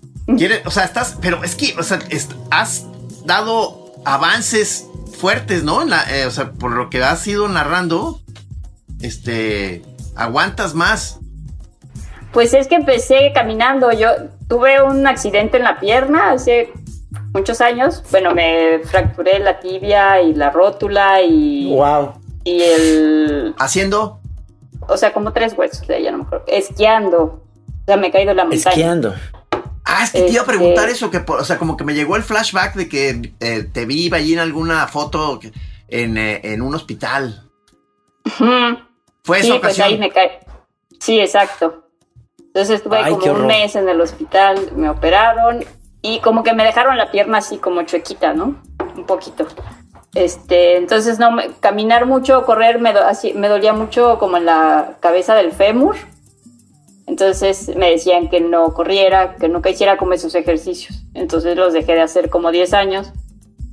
o 0.66 0.72
sea, 0.72 0.84
estás, 0.86 1.20
pero 1.22 1.44
es 1.44 1.56
que, 1.56 1.76
o 1.78 1.84
sea, 1.84 2.00
has 2.50 2.88
dado 3.24 3.94
avances 4.04 4.88
fuertes, 5.16 5.64
¿no? 5.64 5.84
Eh, 5.84 6.26
o 6.26 6.32
sea, 6.32 6.54
por 6.54 6.72
lo 6.72 6.90
que 6.90 7.04
has 7.04 7.28
ido 7.28 7.48
narrando, 7.48 8.20
este, 9.00 9.84
aguantas 10.16 10.74
más. 10.74 11.19
Pues 12.32 12.54
es 12.54 12.68
que 12.68 12.76
empecé 12.76 13.32
caminando. 13.34 13.92
Yo 13.92 14.10
tuve 14.48 14.82
un 14.84 15.06
accidente 15.08 15.58
en 15.58 15.64
la 15.64 15.80
pierna 15.80 16.32
hace 16.32 16.72
muchos 17.34 17.60
años. 17.62 18.04
Bueno, 18.12 18.34
me 18.36 18.80
fracturé 18.86 19.40
la 19.40 19.60
tibia 19.60 20.22
y 20.22 20.34
la 20.34 20.50
rótula 20.52 21.22
y, 21.22 21.74
Wow. 21.74 22.14
y 22.44 22.62
el... 22.62 23.56
Haciendo. 23.58 24.20
O 24.88 24.98
sea, 24.98 25.12
como 25.14 25.34
tres 25.34 25.54
huesos 25.58 25.86
de 25.88 26.02
ya 26.04 26.12
no 26.12 26.20
me 26.20 26.24
acuerdo. 26.26 26.46
Esquiando. 26.48 27.18
O 27.24 27.84
sea, 27.86 27.98
me 27.98 28.08
he 28.08 28.12
caído 28.12 28.30
de 28.30 28.36
la 28.36 28.44
montaña. 28.46 28.70
Esquiando. 28.70 29.14
Ah, 29.86 30.04
es 30.04 30.12
que 30.12 30.22
te 30.22 30.30
iba 30.30 30.42
a 30.42 30.46
Este- 30.46 30.58
preguntar 30.58 30.90
eso, 30.90 31.10
que, 31.10 31.20
por- 31.20 31.40
o 31.40 31.44
sea, 31.46 31.58
como 31.58 31.76
que 31.76 31.84
me 31.84 31.96
llegó 31.96 32.16
el 32.16 32.22
flashback 32.24 32.76
de 32.76 32.88
que 32.90 33.34
eh, 33.40 33.64
te 33.74 33.86
vi 33.86 34.14
allí 34.14 34.34
en 34.34 34.40
alguna 34.40 34.88
foto 34.88 35.40
en, 35.88 36.18
eh, 36.18 36.42
en 36.44 36.62
un 36.62 36.76
hospital. 36.76 37.44
Ujú. 38.26 38.78
Fue 39.24 39.40
esa 39.40 39.46
Sí, 39.48 39.50
pues 39.54 39.58
ocasión. 39.60 39.88
ahí 39.88 39.98
me 39.98 40.12
caí. 40.12 40.30
Sí, 41.00 41.20
exacto. 41.20 41.86
Entonces 42.50 42.78
estuve 42.78 42.98
Ay, 42.98 43.14
como 43.16 43.34
un 43.34 43.48
mes 43.48 43.76
en 43.76 43.88
el 43.90 44.02
hospital, 44.02 44.72
me 44.76 44.90
operaron 44.90 45.64
y 46.02 46.20
como 46.20 46.44
que 46.44 46.54
me 46.54 46.64
dejaron 46.64 46.98
la 46.98 47.12
pierna 47.12 47.38
así 47.40 47.58
como 47.58 47.82
chuequita, 47.84 48.34
¿no? 48.34 48.56
Un 48.96 49.06
poquito. 49.06 49.46
Este, 50.16 50.78
entonces 50.78 51.20
no 51.20 51.32
me- 51.32 51.50
caminar 51.60 52.06
mucho, 52.08 52.44
correr 52.46 52.80
me, 52.80 52.92
do- 52.94 53.04
así, 53.06 53.34
me 53.34 53.48
dolía 53.48 53.74
mucho 53.74 54.18
como 54.18 54.38
en 54.38 54.46
la 54.46 54.98
cabeza 55.00 55.36
del 55.36 55.52
fémur. 55.52 55.96
Entonces 57.06 57.76
me 57.76 57.90
decían 57.92 58.30
que 58.30 58.40
no 58.40 58.74
corriera, 58.74 59.36
que 59.36 59.48
nunca 59.50 59.70
hiciera 59.70 59.98
como 59.98 60.14
esos 60.14 60.36
ejercicios. 60.36 61.04
Entonces 61.14 61.56
los 61.56 61.74
dejé 61.74 61.94
de 61.96 62.02
hacer 62.02 62.30
como 62.30 62.52
10 62.52 62.74
años. 62.74 63.12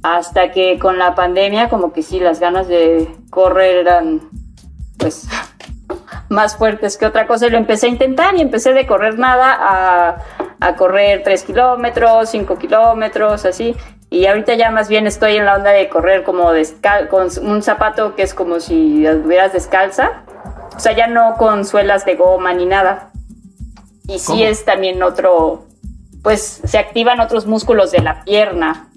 Hasta 0.02 0.52
que 0.52 0.78
con 0.78 0.98
la 0.98 1.14
pandemia 1.14 1.68
como 1.68 1.92
que 1.92 2.02
sí, 2.02 2.20
las 2.20 2.38
ganas 2.40 2.68
de 2.68 3.08
correr 3.30 3.76
eran 3.76 4.20
pues 4.98 5.26
más 6.28 6.56
fuertes 6.56 6.96
que 6.96 7.06
otra 7.06 7.26
cosa 7.26 7.46
y 7.46 7.50
lo 7.50 7.58
empecé 7.58 7.86
a 7.86 7.90
intentar 7.90 8.34
y 8.36 8.40
empecé 8.40 8.72
de 8.72 8.86
correr 8.86 9.18
nada 9.18 9.56
a, 9.58 10.16
a 10.60 10.76
correr 10.76 11.22
3 11.22 11.42
kilómetros, 11.44 12.30
5 12.30 12.58
kilómetros, 12.58 13.44
así. 13.44 13.76
Y 14.10 14.26
ahorita 14.26 14.54
ya 14.54 14.70
más 14.70 14.88
bien 14.88 15.06
estoy 15.06 15.36
en 15.36 15.44
la 15.44 15.56
onda 15.56 15.72
de 15.72 15.88
correr 15.88 16.22
como 16.22 16.52
descal 16.52 17.08
con 17.08 17.28
un 17.42 17.62
zapato 17.62 18.14
que 18.14 18.22
es 18.22 18.34
como 18.34 18.60
si 18.60 19.04
estuvieras 19.04 19.52
descalza. 19.52 20.22
O 20.76 20.80
sea, 20.80 20.92
ya 20.92 21.06
no 21.06 21.34
con 21.38 21.64
suelas 21.64 22.04
de 22.04 22.14
goma 22.14 22.52
ni 22.52 22.66
nada. 22.66 23.10
Y 24.06 24.18
sí 24.18 24.26
¿Cómo? 24.26 24.44
es 24.44 24.64
también 24.64 25.02
otro, 25.02 25.66
pues 26.22 26.60
se 26.64 26.78
activan 26.78 27.20
otros 27.20 27.46
músculos 27.46 27.90
de 27.90 28.00
la 28.00 28.22
pierna. 28.24 28.88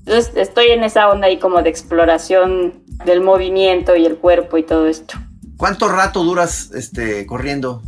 Entonces 0.00 0.32
estoy 0.34 0.66
en 0.70 0.82
esa 0.82 1.08
onda 1.08 1.28
ahí 1.28 1.38
como 1.38 1.62
de 1.62 1.70
exploración 1.70 2.82
del 3.04 3.20
movimiento 3.20 3.94
y 3.94 4.04
el 4.04 4.16
cuerpo 4.16 4.58
y 4.58 4.64
todo 4.64 4.86
esto. 4.88 5.14
¿Cuánto 5.56 5.88
rato 5.88 6.24
duras 6.24 6.70
este, 6.74 7.26
corriendo? 7.26 7.82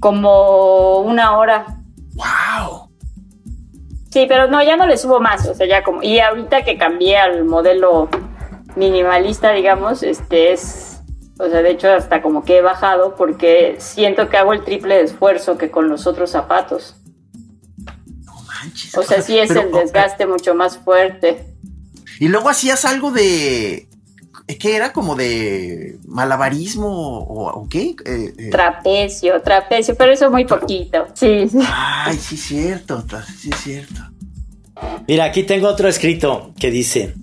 Como 0.00 1.00
una 1.00 1.36
hora. 1.36 1.82
¡Wow! 2.14 2.88
Sí, 4.10 4.26
pero 4.28 4.48
no, 4.48 4.62
ya 4.62 4.76
no 4.76 4.86
le 4.86 4.96
subo 4.96 5.20
más, 5.20 5.46
o 5.46 5.54
sea, 5.54 5.66
ya 5.66 5.82
como... 5.82 6.02
Y 6.02 6.18
ahorita 6.18 6.64
que 6.64 6.78
cambié 6.78 7.18
al 7.18 7.44
modelo 7.44 8.08
minimalista, 8.76 9.52
digamos, 9.52 10.02
este 10.02 10.52
es... 10.52 11.02
O 11.38 11.48
sea, 11.48 11.62
de 11.62 11.70
hecho 11.70 11.92
hasta 11.92 12.20
como 12.20 12.42
que 12.42 12.58
he 12.58 12.62
bajado 12.62 13.14
porque 13.14 13.76
siento 13.78 14.28
que 14.28 14.38
hago 14.38 14.52
el 14.52 14.64
triple 14.64 14.96
de 14.96 15.02
esfuerzo 15.02 15.56
que 15.56 15.70
con 15.70 15.88
los 15.88 16.06
otros 16.08 16.30
zapatos. 16.30 16.96
Manches. 18.46 18.96
O 18.98 19.02
sea, 19.02 19.22
sí 19.22 19.38
es 19.38 19.48
Pero, 19.48 19.60
el 19.60 19.72
desgaste 19.72 20.26
mucho 20.26 20.56
más 20.56 20.78
fuerte. 20.78 21.54
Y 22.18 22.26
luego 22.26 22.48
hacías 22.48 22.84
algo 22.84 23.12
de. 23.12 23.87
¿Qué 24.56 24.76
era? 24.76 24.92
Como 24.92 25.14
de 25.14 25.98
malabarismo 26.06 26.88
o, 26.88 27.50
o 27.50 27.68
qué? 27.68 27.94
Eh, 28.06 28.32
eh, 28.38 28.50
Trapecio, 28.50 29.42
trapecio, 29.42 29.94
pero 29.94 30.12
eso 30.12 30.30
muy 30.30 30.46
poquito. 30.46 31.06
Sí, 31.14 31.48
sí. 31.48 31.58
Ay, 31.66 32.16
sí, 32.16 32.34
es 32.36 32.40
cierto. 32.42 33.04
Sí, 33.38 33.50
es 33.52 33.60
cierto. 33.60 34.00
Mira, 35.06 35.24
aquí 35.24 35.42
tengo 35.42 35.68
otro 35.68 35.88
escrito 35.88 36.54
que 36.58 36.70
dice: 36.70 37.14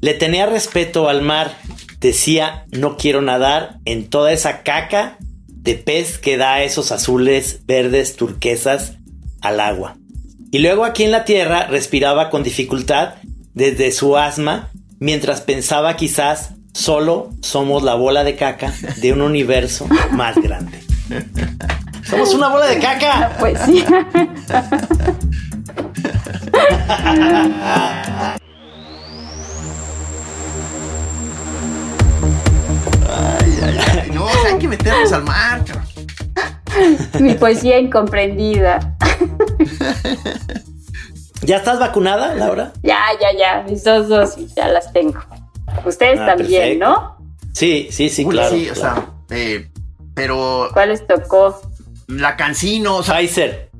Le 0.00 0.14
tenía 0.14 0.46
respeto 0.46 1.08
al 1.08 1.22
mar. 1.22 1.56
Decía, 2.00 2.66
no 2.72 2.96
quiero 2.96 3.22
nadar 3.22 3.78
en 3.84 4.10
toda 4.10 4.32
esa 4.32 4.64
caca 4.64 5.18
de 5.46 5.76
pez 5.76 6.18
que 6.18 6.36
da 6.36 6.64
esos 6.64 6.90
azules, 6.90 7.60
verdes, 7.64 8.16
turquesas 8.16 8.94
al 9.40 9.60
agua. 9.60 9.96
Y 10.50 10.58
luego 10.58 10.84
aquí 10.84 11.04
en 11.04 11.12
la 11.12 11.24
tierra 11.24 11.68
respiraba 11.68 12.28
con 12.28 12.42
dificultad 12.42 13.14
desde 13.54 13.92
su 13.92 14.16
asma, 14.16 14.72
mientras 14.98 15.40
pensaba 15.42 15.94
quizás 15.96 16.54
solo 16.72 17.30
somos 17.40 17.82
la 17.82 17.94
bola 17.94 18.24
de 18.24 18.36
caca 18.36 18.72
de 18.96 19.12
un 19.12 19.22
universo 19.22 19.86
más 20.12 20.36
grande. 20.36 20.82
Somos 22.04 22.34
una 22.34 22.48
bola 22.48 22.66
de 22.66 22.78
caca. 22.78 23.36
Pues 23.38 23.58
sí. 23.60 23.84
Ay, 33.08 34.10
no, 34.12 34.24
o 34.24 34.28
sea, 34.28 34.52
hay 34.52 34.58
que 34.58 34.68
meternos 34.68 35.12
al 35.12 35.24
mar. 35.24 35.62
cabrón. 35.64 35.86
Mi 37.20 37.34
poesía 37.34 37.78
incomprendida. 37.78 38.96
¿Ya 41.42 41.56
estás 41.56 41.78
vacunada, 41.78 42.34
Laura? 42.34 42.72
Ya, 42.82 43.00
ya, 43.20 43.36
ya. 43.36 43.62
Mis 43.68 43.84
dos 43.84 44.08
dosis 44.08 44.54
ya 44.54 44.68
las 44.68 44.92
tengo. 44.92 45.20
Ustedes 45.84 46.20
Ah, 46.20 46.26
también, 46.36 46.78
perfecto. 46.78 46.84
¿no? 46.86 47.16
Sí, 47.52 47.88
sí, 47.90 48.08
sí, 48.08 48.24
Uy, 48.24 48.30
claro. 48.34 48.50
sí, 48.54 48.70
o 48.70 48.74
sea, 48.74 49.06
eh, 49.30 49.68
pero 50.14 50.68
¿Cuál 50.72 50.88
les 50.90 51.06
tocó? 51.06 51.60
la 52.08 52.36
cancino, 52.36 52.96
o 52.96 53.02
sea, 53.02 53.16
Pfizer. 53.18 53.70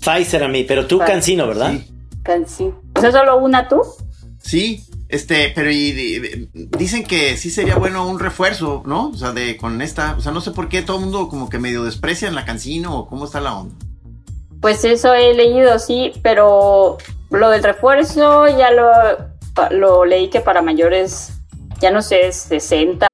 Pfizer 0.00 0.44
a 0.44 0.48
mí, 0.48 0.64
pero 0.64 0.86
tú 0.86 0.98
Pfizer. 0.98 1.14
cancino, 1.14 1.46
¿verdad? 1.46 1.72
sí, 1.72 1.86
Cancí. 2.22 2.70
¿O 2.96 3.00
sea, 3.00 3.12
solo 3.12 3.38
una 3.38 3.68
tú? 3.68 3.82
sí, 4.42 4.84
este, 5.08 5.52
pero 5.54 5.70
y, 5.70 5.76
y- 5.76 6.48
dicen 6.78 7.04
que 7.04 7.36
sí 7.36 7.50
sería 7.50 7.76
bueno 7.76 8.06
un 8.08 8.18
refuerzo, 8.18 8.82
¿no? 8.86 9.08
O 9.08 9.14
sea, 9.16 9.32
de 9.32 9.56
con 9.56 9.82
esta, 9.82 10.14
o 10.16 10.20
sea, 10.20 10.30
no 10.32 10.40
sé 10.40 10.52
por 10.52 10.68
qué 10.68 10.82
todo 10.82 10.98
el 10.98 11.02
mundo 11.04 11.28
como 11.28 11.48
que 11.50 11.58
medio 11.58 11.82
desprecia 11.84 12.28
en 12.28 12.34
la 12.34 12.44
cancino 12.44 12.96
o 12.98 13.06
cómo 13.08 13.24
está 13.24 13.40
la 13.40 13.54
onda. 13.56 13.74
Pues 14.60 14.84
eso 14.84 15.12
he 15.14 15.34
leído, 15.34 15.78
sí, 15.78 16.12
pero 16.22 16.98
lo 17.30 17.50
del 17.50 17.62
refuerzo 17.62 18.46
ya 18.56 18.70
lo, 18.70 18.84
lo 19.70 20.04
leí 20.04 20.28
que 20.30 20.40
para 20.40 20.62
mayores, 20.62 21.32
ya 21.80 21.90
no 21.90 22.00
sé, 22.00 22.32
60 22.32 23.06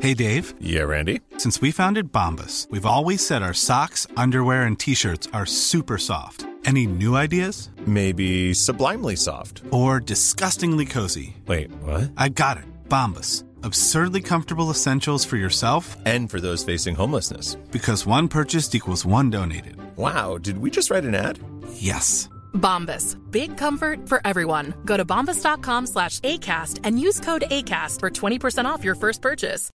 Hey 0.00 0.14
Dave, 0.14 0.54
Yeah, 0.60 0.84
Randy. 0.84 1.20
since 1.36 1.60
we 1.60 1.70
founded 1.72 2.10
Bombus, 2.10 2.66
we've 2.70 2.86
always 2.86 3.24
said 3.26 3.42
our 3.42 3.52
socks, 3.52 4.06
underwear, 4.16 4.62
and 4.62 4.78
t 4.78 4.94
shirts 4.94 5.28
are 5.34 5.44
super 5.44 5.98
soft. 5.98 6.46
Any 6.64 6.86
new 6.86 7.16
ideas? 7.16 7.68
Maybe 7.86 8.54
sublimely 8.54 9.16
soft. 9.16 9.62
Or 9.70 10.00
disgustingly 10.00 10.86
cozy? 10.86 11.36
Wait, 11.46 11.70
what? 11.84 12.10
I 12.16 12.28
got 12.30 12.56
it. 12.58 12.64
Bombus. 12.88 13.44
Absurdly 13.62 14.22
comfortable 14.22 14.70
essentials 14.70 15.22
for 15.24 15.36
yourself 15.36 15.96
And 16.06 16.30
for 16.30 16.40
those 16.40 16.64
facing 16.64 16.94
homelessness. 16.94 17.56
because 17.70 18.06
one 18.06 18.26
purchased 18.28 18.74
equals 18.74 19.04
one 19.04 19.28
donated. 19.30 19.76
Wow, 19.96 20.38
did 20.38 20.56
we 20.58 20.70
just 20.70 20.90
write 20.90 21.04
an 21.04 21.14
ad? 21.14 21.38
Yes. 21.74 22.28
Bombas. 22.54 23.16
Big 23.30 23.56
comfort 23.56 24.08
for 24.08 24.20
everyone. 24.24 24.74
Go 24.84 24.96
to 24.96 25.04
bombas.com 25.04 25.86
slash 25.86 26.20
ACAST 26.20 26.80
and 26.84 27.00
use 27.00 27.20
code 27.20 27.42
ACAST 27.50 27.98
for 27.98 28.10
20% 28.10 28.64
off 28.64 28.84
your 28.84 28.94
first 28.94 29.20
purchase. 29.20 29.70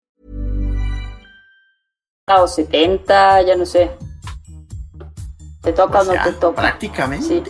o 2.28 2.46
70, 2.46 3.42
ya 3.42 3.56
no 3.56 3.66
sé. 3.66 3.90
¿Te 5.60 5.72
toca 5.72 6.00
o, 6.00 6.04
sea, 6.04 6.24
no 6.24 6.30
te 6.30 6.36
toca? 6.38 6.62
prácticamente. 6.62 7.26
Sí. 7.26 7.42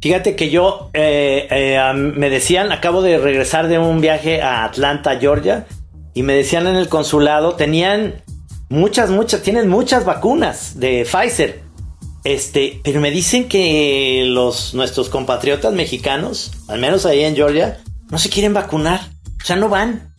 Fíjate 0.00 0.36
que 0.36 0.50
yo 0.50 0.90
eh, 0.94 1.46
eh, 1.50 1.92
me 1.94 2.30
decían, 2.30 2.72
acabo 2.72 3.02
de 3.02 3.18
regresar 3.18 3.68
de 3.68 3.78
un 3.78 4.00
viaje 4.00 4.40
a 4.40 4.64
Atlanta, 4.64 5.18
Georgia, 5.18 5.66
y 6.14 6.22
me 6.22 6.34
decían 6.34 6.66
en 6.66 6.76
el 6.76 6.88
consulado, 6.88 7.54
tenían 7.54 8.22
muchas, 8.68 9.10
muchas, 9.10 9.42
tienen 9.42 9.68
muchas 9.68 10.04
vacunas 10.04 10.78
de 10.78 11.04
Pfizer. 11.04 11.62
Este, 12.24 12.80
pero 12.84 13.00
me 13.00 13.10
dicen 13.10 13.48
que 13.48 14.24
los 14.26 14.74
nuestros 14.74 15.08
compatriotas 15.08 15.72
mexicanos, 15.72 16.52
al 16.68 16.78
menos 16.78 17.06
ahí 17.06 17.24
en 17.24 17.34
Georgia, 17.34 17.80
no 18.10 18.18
se 18.18 18.28
quieren 18.28 18.52
vacunar. 18.52 19.00
O 19.42 19.46
sea, 19.46 19.56
no 19.56 19.68
van. 19.68 20.14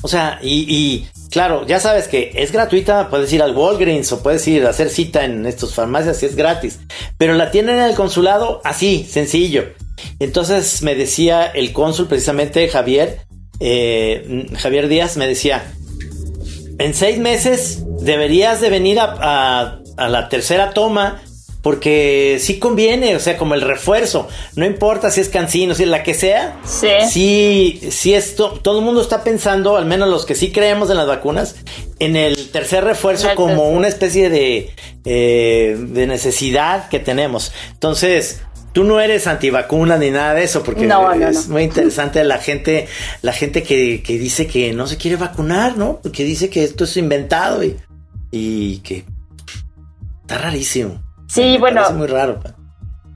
O 0.00 0.08
sea, 0.08 0.40
y, 0.42 1.06
claro, 1.30 1.66
ya 1.66 1.78
sabes 1.78 2.08
que 2.08 2.32
es 2.34 2.50
gratuita, 2.50 3.08
puedes 3.08 3.32
ir 3.32 3.42
al 3.42 3.54
Walgreens 3.54 4.10
o 4.12 4.22
puedes 4.22 4.46
ir 4.48 4.66
a 4.66 4.70
hacer 4.70 4.88
cita 4.88 5.24
en 5.24 5.46
estas 5.46 5.74
farmacias 5.74 6.22
y 6.22 6.26
es 6.26 6.34
gratis. 6.34 6.80
Pero 7.18 7.34
la 7.34 7.50
tienen 7.50 7.78
en 7.78 7.84
el 7.84 7.94
consulado 7.94 8.60
así, 8.64 9.06
sencillo. 9.08 9.74
Entonces 10.18 10.82
me 10.82 10.96
decía 10.96 11.46
el 11.46 11.72
cónsul, 11.72 12.08
precisamente 12.08 12.66
Javier, 12.68 13.20
eh, 13.60 14.48
Javier 14.56 14.88
Díaz, 14.88 15.16
me 15.16 15.28
decía, 15.28 15.72
en 16.78 16.94
seis 16.94 17.18
meses 17.18 17.84
deberías 18.00 18.60
de 18.60 18.70
venir 18.70 18.98
a 18.98 19.78
la 19.96 20.28
tercera 20.28 20.72
toma 20.72 21.22
porque 21.62 22.38
sí 22.40 22.58
conviene, 22.58 23.14
o 23.16 23.20
sea, 23.20 23.36
como 23.38 23.54
el 23.54 23.60
refuerzo, 23.62 24.28
no 24.56 24.66
importa 24.66 25.10
si 25.10 25.20
es 25.20 25.28
cancino, 25.28 25.74
si 25.74 25.84
es 25.84 25.88
la 25.88 26.02
que 26.02 26.12
sea, 26.14 26.58
Sí. 26.64 26.88
sí, 27.08 27.80
sí 27.90 28.14
esto, 28.14 28.58
todo 28.62 28.80
el 28.80 28.84
mundo 28.84 29.00
está 29.00 29.22
pensando, 29.24 29.76
al 29.76 29.86
menos 29.86 30.08
los 30.08 30.26
que 30.26 30.34
sí 30.34 30.50
creemos 30.50 30.90
en 30.90 30.96
las 30.96 31.06
vacunas, 31.06 31.54
en 32.00 32.16
el 32.16 32.50
tercer 32.50 32.82
refuerzo 32.84 33.28
como 33.36 33.70
una 33.70 33.86
especie 33.88 34.28
de, 34.28 34.70
eh, 35.04 35.76
de 35.78 36.06
necesidad 36.08 36.88
que 36.88 36.98
tenemos. 36.98 37.52
Entonces, 37.72 38.40
tú 38.72 38.82
no 38.82 38.98
eres 39.00 39.28
antivacuna 39.28 39.98
ni 39.98 40.10
nada 40.10 40.34
de 40.34 40.42
eso, 40.44 40.64
porque 40.64 40.86
No, 40.86 41.14
no, 41.14 41.28
es 41.28 41.46
no. 41.46 41.52
muy 41.52 41.62
interesante 41.64 42.24
la 42.24 42.38
gente, 42.38 42.88
la 43.22 43.32
gente 43.32 43.62
que, 43.62 44.02
que 44.02 44.18
dice 44.18 44.48
que 44.48 44.72
no 44.72 44.88
se 44.88 44.96
quiere 44.96 45.16
vacunar, 45.16 45.76
¿no? 45.78 46.00
Que 46.12 46.24
dice 46.24 46.50
que 46.50 46.64
esto 46.64 46.84
es 46.84 46.96
inventado 46.96 47.62
y, 47.62 47.76
y 48.32 48.78
que 48.78 49.04
está 50.22 50.38
rarísimo. 50.38 51.00
Sí, 51.32 51.52
Me 51.52 51.58
bueno. 51.58 51.80
parece 51.82 51.94
muy 51.98 52.06
raro. 52.08 52.40
pa. 52.40 52.50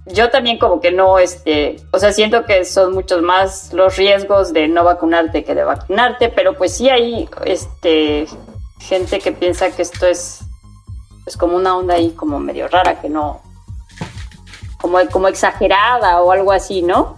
Yo 0.06 0.30
también 0.30 0.58
como 0.58 0.80
que 0.80 0.92
no, 0.92 1.18
este, 1.18 1.76
o 1.92 1.98
sea, 1.98 2.12
siento 2.12 2.44
que 2.44 2.64
son 2.64 2.94
muchos 2.94 3.22
más 3.22 3.72
los 3.72 3.96
riesgos 3.96 4.52
de 4.52 4.68
no 4.68 4.84
vacunarte 4.84 5.42
que 5.44 5.54
de 5.54 5.64
vacunarte, 5.64 6.28
pero 6.28 6.54
pues 6.56 6.74
sí 6.76 6.88
hay, 6.88 7.28
este, 7.44 8.26
gente 8.78 9.18
que 9.18 9.32
piensa 9.32 9.70
que 9.72 9.82
esto 9.82 10.06
es, 10.06 10.40
pues 11.24 11.36
como 11.36 11.56
una 11.56 11.76
onda 11.76 11.94
ahí 11.94 12.10
como 12.12 12.38
medio 12.38 12.68
rara, 12.68 13.00
que 13.00 13.08
no, 13.08 13.42
como, 14.80 14.98
como 15.10 15.26
exagerada 15.28 16.20
o 16.22 16.30
algo 16.30 16.52
así, 16.52 16.82
¿no? 16.82 17.16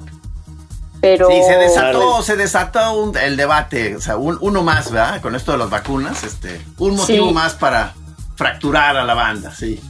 Pero... 1.03 1.29
Sí, 1.29 1.43
se 1.47 1.57
desató, 1.59 2.23
se 2.23 2.37
desató 2.37 2.93
un- 2.95 3.17
el 3.19 3.37
debate, 3.37 3.97
o 3.97 4.01
sea, 4.01 4.17
un- 4.17 4.39
uno 4.41 4.63
más, 4.63 4.91
¿verdad? 4.91 5.21
Con 5.21 5.35
esto 5.37 5.53
de 5.53 5.59
las 5.59 5.69
vacunas, 5.71 6.25
este, 6.25 6.61
un 6.79 6.97
motivo 6.97 7.29
Sí. 7.29 7.35
más 7.35 7.55
para 7.55 7.93
fracturar 8.35 8.97
a 8.97 9.05
la 9.05 9.15
banda, 9.15 9.55
sí. 9.55 9.81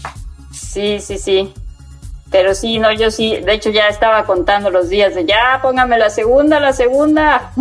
Sí, 0.59 1.01
sí, 1.01 1.19
sí. 1.19 1.53
Pero 2.31 2.55
sí, 2.55 2.79
no, 2.79 2.93
yo 2.93 3.11
sí, 3.11 3.37
de 3.37 3.55
hecho 3.55 3.71
ya 3.71 3.89
estaba 3.89 4.25
contando 4.25 4.71
los 4.71 4.89
días 4.89 5.15
de 5.15 5.25
ya, 5.25 5.61
póngame 5.63 5.99
la 5.99 6.11
segunda, 6.11 6.61
la 6.61 6.73
segunda. 6.73 7.53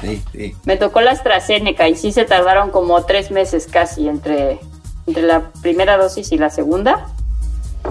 Sí, 0.00 0.22
sí. 0.32 0.56
Me 0.64 0.76
tocó 0.76 1.00
la 1.00 1.12
AstraZeneca 1.12 1.88
y 1.88 1.96
sí 1.96 2.12
se 2.12 2.24
tardaron 2.24 2.70
como 2.70 3.02
tres 3.04 3.30
meses 3.30 3.66
casi 3.66 4.06
entre, 4.08 4.60
entre 5.06 5.22
la 5.22 5.50
primera 5.62 5.96
dosis 5.96 6.30
y 6.32 6.38
la 6.38 6.50
segunda. 6.50 7.06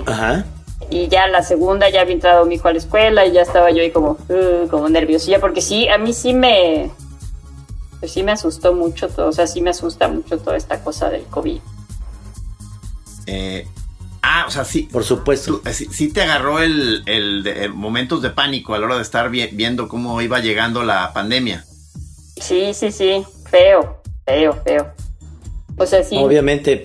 Ajá. 0.05 0.45
Y 0.89 1.07
ya 1.07 1.27
la 1.27 1.41
segunda 1.41 1.89
ya 1.89 2.01
había 2.01 2.13
entrado 2.13 2.45
mi 2.45 2.55
hijo 2.55 2.67
a 2.67 2.73
la 2.73 2.77
escuela 2.77 3.25
y 3.25 3.31
ya 3.31 3.41
estaba 3.41 3.71
yo 3.71 3.81
ahí 3.81 3.91
como, 3.91 4.11
uh, 4.11 4.67
como 4.69 4.87
nerviosilla, 4.87 5.39
porque 5.39 5.61
sí, 5.61 5.89
a 5.89 5.97
mí 5.97 6.13
sí 6.13 6.33
me, 6.33 6.91
pues 7.99 8.11
sí 8.11 8.23
me 8.23 8.31
asustó 8.31 8.73
mucho 8.73 9.09
todo, 9.09 9.29
o 9.29 9.31
sea, 9.31 9.47
sí 9.47 9.61
me 9.61 9.71
asusta 9.71 10.07
mucho 10.07 10.37
toda 10.37 10.55
esta 10.55 10.79
cosa 10.81 11.09
del 11.09 11.23
COVID. 11.23 11.59
Eh, 13.25 13.67
ah, 14.27 14.45
o 14.47 14.51
sea, 14.51 14.63
sí. 14.65 14.83
Por 14.91 15.03
supuesto. 15.03 15.59
tú- 15.63 15.69
sí, 15.71 15.87
sí 15.91 16.11
te 16.11 16.21
agarró 16.21 16.59
el, 16.59 17.03
el 17.05 17.43
de- 17.43 17.65
eh, 17.65 17.69
momentos 17.69 18.21
de 18.21 18.29
pánico 18.29 18.73
a 18.75 18.79
la 18.79 18.85
hora 18.85 18.95
de 18.97 19.01
estar 19.03 19.29
vi- 19.29 19.47
viendo 19.53 19.87
cómo 19.87 20.21
iba 20.21 20.39
llegando 20.39 20.83
la 20.83 21.13
pandemia. 21.13 21.65
Sí, 22.39 22.73
sí, 22.73 22.91
sí, 22.91 23.23
feo, 23.49 24.01
feo, 24.25 24.53
feo. 24.63 24.91
O 25.77 25.85
sea, 25.85 26.03
sí. 26.03 26.17
Obviamente. 26.17 26.83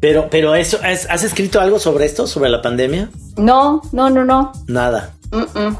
Pero, 0.00 0.28
pero 0.30 0.54
eso, 0.54 0.78
¿has, 0.82 1.08
has 1.08 1.24
escrito 1.24 1.60
algo 1.60 1.78
sobre 1.78 2.04
esto, 2.04 2.26
sobre 2.26 2.50
la 2.50 2.60
pandemia? 2.60 3.08
No, 3.36 3.80
no, 3.92 4.10
no, 4.10 4.24
no. 4.24 4.52
Nada. 4.66 5.14
Mm, 5.32 5.58
mm. 5.58 5.78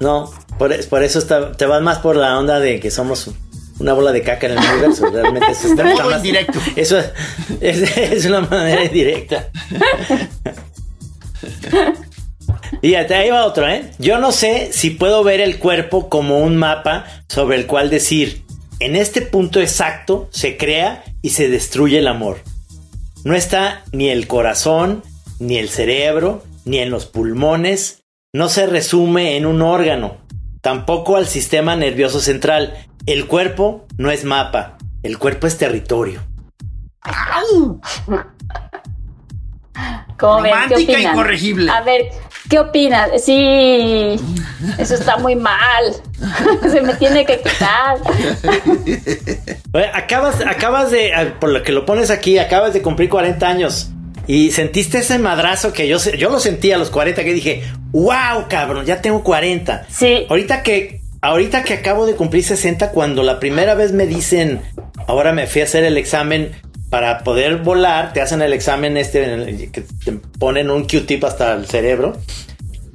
No, 0.00 0.30
por, 0.58 0.88
por 0.88 1.02
eso 1.02 1.18
está- 1.18 1.52
te 1.52 1.66
vas 1.66 1.82
más 1.82 1.98
por 1.98 2.14
la 2.16 2.38
onda 2.38 2.60
de 2.60 2.78
que 2.78 2.90
somos 2.92 3.30
una 3.82 3.92
bola 3.92 4.12
de 4.12 4.22
caca 4.22 4.46
en 4.46 4.52
el 4.52 4.58
universo. 4.58 5.10
Realmente 5.10 5.50
eso 5.52 5.68
modo 5.74 5.90
está 5.90 6.04
más- 6.04 6.16
indirecto. 6.18 6.58
Eso 6.76 6.98
es, 6.98 7.12
es, 7.60 7.96
es 7.98 8.24
una 8.26 8.40
manera 8.40 8.84
indirecta. 8.84 9.48
Fíjate, 12.80 13.14
ahí 13.14 13.30
va 13.30 13.44
otro, 13.44 13.68
¿eh? 13.68 13.90
Yo 13.98 14.18
no 14.18 14.32
sé 14.32 14.70
si 14.72 14.90
puedo 14.90 15.22
ver 15.22 15.40
el 15.40 15.58
cuerpo 15.58 16.08
como 16.08 16.40
un 16.40 16.56
mapa 16.56 17.04
sobre 17.28 17.56
el 17.56 17.66
cual 17.66 17.90
decir, 17.90 18.44
en 18.80 18.96
este 18.96 19.22
punto 19.22 19.60
exacto 19.60 20.28
se 20.32 20.56
crea 20.56 21.04
y 21.22 21.30
se 21.30 21.48
destruye 21.48 21.98
el 21.98 22.08
amor. 22.08 22.38
No 23.24 23.34
está 23.34 23.84
ni 23.92 24.08
el 24.08 24.26
corazón, 24.26 25.04
ni 25.38 25.58
el 25.58 25.68
cerebro, 25.68 26.42
ni 26.64 26.78
en 26.78 26.90
los 26.90 27.06
pulmones, 27.06 28.02
no 28.32 28.48
se 28.48 28.66
resume 28.66 29.36
en 29.36 29.46
un 29.46 29.62
órgano, 29.62 30.16
tampoco 30.60 31.16
al 31.16 31.28
sistema 31.28 31.76
nervioso 31.76 32.20
central. 32.20 32.76
El 33.06 33.26
cuerpo 33.26 33.86
no 33.98 34.10
es 34.10 34.24
mapa, 34.24 34.78
el 35.02 35.18
cuerpo 35.18 35.46
es 35.48 35.58
territorio. 35.58 36.20
¿Cómo 40.18 40.42
ven? 40.42 40.52
¿Qué 40.68 40.74
Romántica 40.74 41.00
incorregible. 41.00 41.70
A 41.70 41.80
ver, 41.82 42.10
¿qué 42.48 42.60
opinas? 42.60 43.10
Sí, 43.24 44.16
eso 44.78 44.94
está 44.94 45.16
muy 45.16 45.34
mal. 45.34 45.96
Se 46.70 46.80
me 46.80 46.94
tiene 46.94 47.26
que 47.26 47.40
quitar. 47.40 47.98
Oye, 49.72 49.90
Acabas, 49.92 50.40
acabas 50.46 50.92
de, 50.92 51.34
por 51.40 51.50
lo 51.50 51.64
que 51.64 51.72
lo 51.72 51.84
pones 51.84 52.10
aquí, 52.10 52.38
acabas 52.38 52.72
de 52.72 52.82
cumplir 52.82 53.08
40 53.08 53.48
años. 53.48 53.90
Y 54.28 54.52
sentiste 54.52 54.98
ese 54.98 55.18
madrazo 55.18 55.72
que 55.72 55.88
yo, 55.88 55.98
yo 55.98 56.30
lo 56.30 56.38
sentí 56.38 56.70
a 56.70 56.78
los 56.78 56.90
40 56.90 57.24
que 57.24 57.32
dije, 57.32 57.64
wow, 57.90 58.46
cabrón, 58.48 58.86
ya 58.86 59.02
tengo 59.02 59.24
40. 59.24 59.86
Sí. 59.88 60.26
Ahorita 60.30 60.62
que, 60.62 61.01
ahorita 61.22 61.64
que 61.64 61.74
acabo 61.74 62.04
de 62.06 62.14
cumplir 62.14 62.44
60, 62.44 62.90
cuando 62.90 63.22
la 63.22 63.40
primera 63.40 63.74
vez 63.74 63.92
me 63.92 64.06
dicen, 64.06 64.60
ahora 65.06 65.32
me 65.32 65.46
fui 65.46 65.62
a 65.62 65.64
hacer 65.64 65.84
el 65.84 65.96
examen 65.96 66.52
para 66.90 67.20
poder 67.24 67.56
volar, 67.58 68.12
te 68.12 68.20
hacen 68.20 68.42
el 68.42 68.52
examen 68.52 68.96
este 68.98 69.24
en 69.24 69.40
el 69.40 69.70
que 69.72 69.80
te 69.80 70.12
ponen 70.38 70.70
un 70.70 70.82
Q-tip 70.86 71.24
hasta 71.24 71.54
el 71.54 71.66
cerebro. 71.66 72.18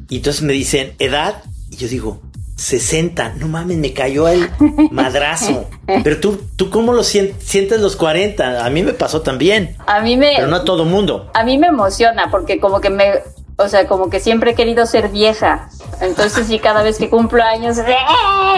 Y 0.09 0.17
entonces 0.17 0.43
me 0.43 0.53
dicen, 0.53 0.93
edad, 0.99 1.41
y 1.71 1.77
yo 1.77 1.87
digo, 1.87 2.21
60, 2.57 3.33
no 3.37 3.47
mames, 3.47 3.77
me 3.77 3.93
cayó 3.93 4.27
el 4.27 4.49
madrazo. 4.91 5.69
Pero 6.03 6.19
tú, 6.19 6.41
tú 6.55 6.69
cómo 6.69 6.93
lo 6.93 7.03
sien- 7.03 7.33
sientes 7.39 7.79
los 7.81 7.95
40? 7.95 8.65
A 8.65 8.69
mí 8.69 8.83
me 8.83 8.93
pasó 8.93 9.21
también, 9.21 9.75
A 9.87 9.99
mí 10.01 10.15
me, 10.17 10.33
pero 10.35 10.47
no 10.47 10.57
a 10.57 10.63
todo 10.65 10.85
mundo. 10.85 11.31
a 11.33 11.43
mí 11.43 11.57
me 11.57 11.67
emociona 11.67 12.29
porque 12.31 12.59
como 12.59 12.79
que 12.81 12.89
me, 12.89 13.05
o 13.57 13.67
sea, 13.67 13.87
como 13.87 14.09
que 14.09 14.19
siempre 14.19 14.51
he 14.51 14.55
querido 14.55 14.85
ser 14.85 15.09
vieja. 15.09 15.69
Entonces 15.99 16.45
sí, 16.47 16.59
cada 16.59 16.83
vez 16.83 16.97
que 16.97 17.09
cumplo 17.09 17.43
años, 17.43 17.77
¡eh! 17.79 17.95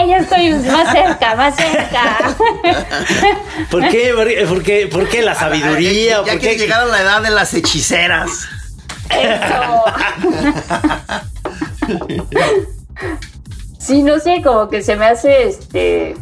Ya 0.07 0.17
estoy 0.17 0.51
más 0.51 0.91
cerca, 0.91 1.35
más 1.35 1.55
cerca. 1.55 2.35
¿Por 3.71 3.87
qué? 3.89 4.13
¿Por 4.13 4.27
qué? 4.27 4.45
¿Por 4.45 4.63
qué, 4.63 4.87
por 4.87 5.07
qué 5.09 5.21
la 5.21 5.35
sabiduría? 5.35 6.17
Ya 6.25 6.33
¿Por 6.33 6.41
que 6.41 6.49
qué? 6.49 6.57
llegaron 6.57 6.89
a 6.89 6.97
la 6.97 7.01
edad 7.01 7.21
de 7.21 7.29
las 7.29 7.53
hechiceras. 7.53 8.45
Eso. 9.09 9.83
Sí, 13.79 14.03
no 14.03 14.19
sé, 14.19 14.41
como 14.43 14.69
que 14.69 14.83
se 14.83 14.95
me 14.95 15.05
hace 15.05 15.47
este. 15.47 16.15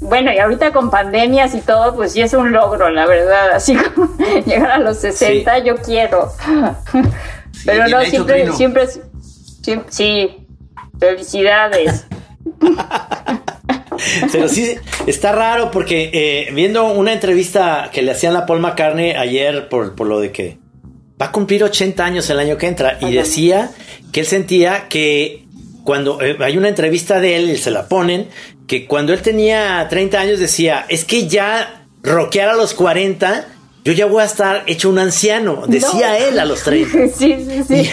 Bueno, 0.00 0.32
y 0.32 0.38
ahorita 0.38 0.72
con 0.72 0.90
pandemias 0.90 1.54
y 1.54 1.60
todo, 1.60 1.94
pues 1.94 2.12
sí 2.12 2.22
es 2.22 2.32
un 2.32 2.50
logro, 2.52 2.88
la 2.88 3.04
verdad. 3.04 3.50
Así 3.52 3.76
como 3.76 4.16
llegar 4.46 4.70
a 4.70 4.78
los 4.78 4.98
60, 5.00 5.58
yo 5.58 5.76
quiero. 5.76 6.32
Pero 7.64 7.88
no, 7.88 8.00
hecho, 8.00 8.24
siempre, 8.56 8.88
siempre, 9.62 9.86
sí, 9.90 10.46
felicidades. 10.98 12.06
Pero 14.32 14.48
sí, 14.48 14.76
está 15.06 15.32
raro 15.32 15.70
porque 15.70 16.10
eh, 16.12 16.48
viendo 16.54 16.86
una 16.92 17.12
entrevista 17.12 17.90
que 17.92 18.02
le 18.02 18.12
hacían 18.12 18.34
a 18.36 18.46
Paul 18.46 18.60
McCartney 18.60 19.12
ayer 19.12 19.68
por, 19.68 19.94
por 19.94 20.06
lo 20.06 20.20
de 20.20 20.32
que 20.32 20.58
va 21.20 21.26
a 21.26 21.32
cumplir 21.32 21.62
80 21.62 22.02
años 22.04 22.30
el 22.30 22.38
año 22.38 22.56
que 22.56 22.66
entra 22.66 22.98
y 23.00 23.12
decía 23.12 23.70
que 24.10 24.20
él 24.20 24.26
sentía 24.26 24.88
que 24.88 25.44
cuando 25.84 26.20
eh, 26.22 26.36
hay 26.40 26.56
una 26.56 26.68
entrevista 26.68 27.20
de 27.20 27.36
él 27.36 27.58
se 27.58 27.70
la 27.70 27.88
ponen, 27.88 28.28
que 28.66 28.86
cuando 28.86 29.12
él 29.12 29.20
tenía 29.20 29.86
30 29.88 30.20
años 30.20 30.38
decía, 30.38 30.86
es 30.88 31.04
que 31.04 31.26
ya 31.26 31.86
rockear 32.02 32.48
a 32.48 32.54
los 32.54 32.74
40, 32.74 33.46
yo 33.84 33.92
ya 33.92 34.06
voy 34.06 34.22
a 34.22 34.26
estar 34.26 34.62
hecho 34.66 34.88
un 34.90 34.98
anciano, 34.98 35.64
decía 35.66 36.10
No. 36.10 36.14
él 36.26 36.38
a 36.38 36.44
los 36.44 36.62
30. 36.62 36.98
Sí, 37.16 37.36
sí, 37.48 37.62
sí. 37.66 37.90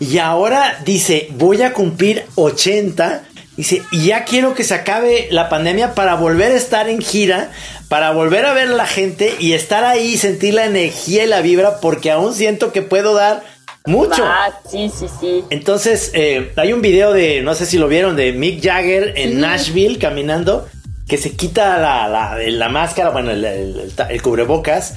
Y, 0.00 0.04
y 0.14 0.18
ahora 0.18 0.80
dice, 0.84 1.28
voy 1.32 1.62
a 1.62 1.72
cumplir 1.72 2.24
80. 2.36 3.24
Dice, 3.56 3.82
y 3.92 4.06
ya 4.06 4.24
quiero 4.24 4.54
que 4.54 4.64
se 4.64 4.74
acabe 4.74 5.28
la 5.30 5.48
pandemia 5.48 5.94
para 5.94 6.16
volver 6.16 6.50
a 6.52 6.56
estar 6.56 6.88
en 6.88 7.00
gira, 7.00 7.52
para 7.88 8.10
volver 8.10 8.46
a 8.46 8.52
ver 8.52 8.66
a 8.68 8.72
la 8.72 8.86
gente 8.86 9.32
y 9.38 9.52
estar 9.52 9.84
ahí 9.84 10.16
sentir 10.16 10.54
la 10.54 10.64
energía 10.64 11.22
y 11.22 11.28
la 11.28 11.40
vibra, 11.40 11.78
porque 11.80 12.10
aún 12.10 12.34
siento 12.34 12.72
que 12.72 12.82
puedo 12.82 13.14
dar 13.14 13.44
mucho. 13.86 14.24
Ah, 14.24 14.58
sí, 14.68 14.90
sí, 14.98 15.06
sí. 15.20 15.44
Entonces, 15.50 16.10
eh, 16.14 16.52
hay 16.56 16.72
un 16.72 16.80
video 16.82 17.12
de, 17.12 17.42
no 17.42 17.54
sé 17.54 17.66
si 17.66 17.78
lo 17.78 17.86
vieron, 17.86 18.16
de 18.16 18.32
Mick 18.32 18.60
Jagger 18.60 19.12
en 19.16 19.30
Sí. 19.30 19.36
Nashville 19.36 19.98
caminando, 19.98 20.66
que 21.06 21.16
se 21.16 21.36
quita 21.36 21.78
la, 21.78 22.08
la- 22.08 22.36
la 22.38 22.68
máscara, 22.70 23.10
bueno, 23.10 23.30
el, 23.30 23.44
el- 23.44 23.78
el 23.78 23.92
ta- 23.94 24.08
el 24.10 24.20
cubrebocas. 24.20 24.94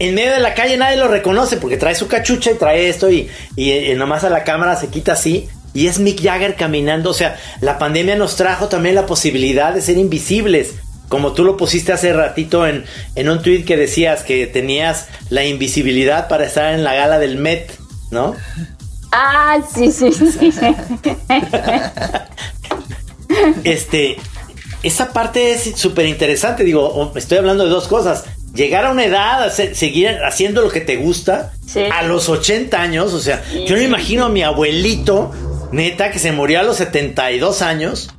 En 0.00 0.14
medio 0.14 0.32
de 0.32 0.40
la 0.40 0.54
calle 0.54 0.78
nadie 0.78 0.96
lo 0.96 1.08
reconoce 1.08 1.58
porque 1.58 1.76
trae 1.76 1.94
su 1.94 2.08
cachucha 2.08 2.50
y 2.50 2.54
trae 2.54 2.88
esto 2.88 3.10
y, 3.10 3.28
y, 3.54 3.70
eh, 3.70 3.94
nomás 3.96 4.24
a 4.24 4.30
la 4.30 4.44
cámara 4.44 4.74
se 4.74 4.88
quita 4.88 5.12
así. 5.12 5.46
Y 5.74 5.86
es 5.88 5.98
Mick 5.98 6.22
Jagger 6.22 6.56
caminando. 6.56 7.10
O 7.10 7.14
sea, 7.14 7.38
la 7.60 7.78
pandemia 7.78 8.16
nos 8.16 8.34
trajo 8.34 8.68
también 8.68 8.94
la 8.94 9.04
posibilidad 9.04 9.74
de 9.74 9.82
ser 9.82 9.98
invisibles. 9.98 10.74
como 11.08 11.32
tú 11.32 11.44
lo 11.44 11.56
pusiste 11.56 11.92
hace 11.92 12.12
ratito 12.12 12.66
en, 12.66 12.84
en 13.14 13.28
un 13.28 13.42
tweet 13.42 13.64
que 13.64 13.76
decías 13.76 14.22
que 14.22 14.46
tenías 14.46 15.08
la 15.28 15.44
invisibilidad 15.44 16.28
para 16.28 16.46
estar 16.46 16.72
en 16.72 16.82
la 16.82 16.94
gala 16.94 17.18
del 17.18 17.36
Met, 17.36 17.70
¿no? 18.10 18.34
Ah, 19.12 19.58
sí, 19.74 19.92
sí, 19.92 20.12
sí. 20.12 20.52
este, 23.64 24.16
esa 24.82 25.12
parte 25.12 25.52
es 25.52 25.72
súper 25.76 26.06
interesante. 26.06 26.64
Digo, 26.64 27.12
estoy 27.16 27.38
hablando 27.38 27.64
de 27.64 27.70
dos 27.70 27.86
cosas. 27.86 28.24
Llegar 28.54 28.84
a 28.84 28.90
una 28.90 29.04
edad, 29.04 29.44
hacer- 29.44 29.74
seguir 29.76 30.08
haciendo 30.24 30.62
lo 30.62 30.70
que 30.70 30.80
te 30.80 30.96
gusta 30.96 31.52
Sí. 31.66 31.80
a 31.92 32.02
los 32.02 32.28
80 32.28 32.80
años. 32.82 33.12
O 33.14 33.20
sea, 33.20 33.42
yo 33.66 33.76
me 33.76 33.84
imagino 33.84 34.24
a 34.24 34.28
mi 34.28 34.42
abuelito, 34.42 35.30
neta, 35.72 36.10
que 36.10 36.18
se 36.18 36.32
murió 36.32 36.60
a 36.60 36.62
los 36.64 36.76
72 36.78 37.62
años, 37.62 38.10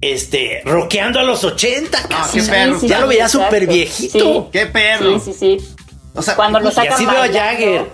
este, 0.00 0.62
rockeando 0.64 1.20
a 1.20 1.22
los 1.22 1.44
80. 1.44 2.02
casi. 2.08 2.40
qué 2.40 2.46
perro. 2.48 2.80
ya 2.82 3.00
lo 3.00 3.06
veía 3.08 3.28
súper 3.28 3.66
viejito. 3.68 4.50
¡Qué 4.52 4.66
perro! 4.66 5.20
Sí, 5.20 5.32
sí, 5.32 5.58
sí. 5.58 5.68
O 6.14 6.22
sea, 6.22 6.34
Cuando 6.34 6.58
lo 6.60 6.70
Y 6.70 6.72
sacan 6.72 6.94
así 6.94 7.06
veo 7.06 7.22
a. 7.22 7.28
Jagger. 7.28 7.84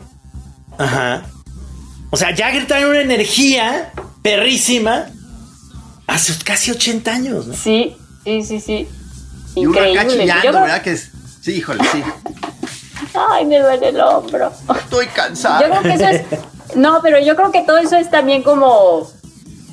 Ajá. 0.79 1.27
O 2.11 2.17
sea, 2.17 2.35
Jagger 2.35 2.67
trae 2.67 2.87
una 2.87 3.01
energía 3.01 3.93
perrísima 4.23 5.07
a 6.07 6.19
sus 6.19 6.43
casi 6.45 6.71
80 6.71 7.13
años, 7.13 7.47
¿no? 7.47 7.55
Sí, 7.55 7.97
sí, 8.25 8.43
sí, 8.43 8.61
sí. 8.61 8.89
y 9.55 9.67
uno 9.67 9.71
Increíble. 9.79 9.99
acá 10.01 10.09
Yo 10.09 10.17
chillando, 10.21 10.41
creo- 10.49 10.61
¿verdad? 10.63 10.83
Que 10.83 10.91
es, 10.93 11.11
sí, 11.43 11.57
híjole, 11.57 11.85
sí. 11.93 12.03
Ay, 13.15 13.45
me 13.45 13.59
duele 13.59 13.89
el 13.89 14.01
hombro. 14.01 14.51
Estoy 14.75 15.07
cansado. 15.09 15.63
Yo 15.63 15.71
creo 15.71 15.83
que 15.83 15.93
eso 15.93 16.09
es. 16.09 16.77
No, 16.77 17.01
pero 17.03 17.19
yo 17.19 17.37
creo 17.37 17.53
que 17.53 17.63
todo 17.63 17.79
eso 17.79 17.97
es 17.97 18.11
también 18.11 18.43
como. 18.43 19.11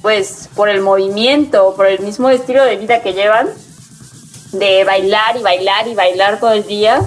Pues 0.01 0.49
por 0.55 0.69
el 0.69 0.81
movimiento, 0.81 1.73
por 1.75 1.87
el 1.87 1.99
mismo 1.99 2.29
estilo 2.29 2.63
de 2.63 2.77
vida 2.77 3.01
que 3.01 3.13
llevan. 3.13 3.49
De 4.51 4.83
bailar 4.83 5.37
y 5.37 5.41
bailar 5.41 5.87
y 5.87 5.95
bailar 5.95 6.39
todo 6.39 6.51
el 6.53 6.65
día. 6.65 7.01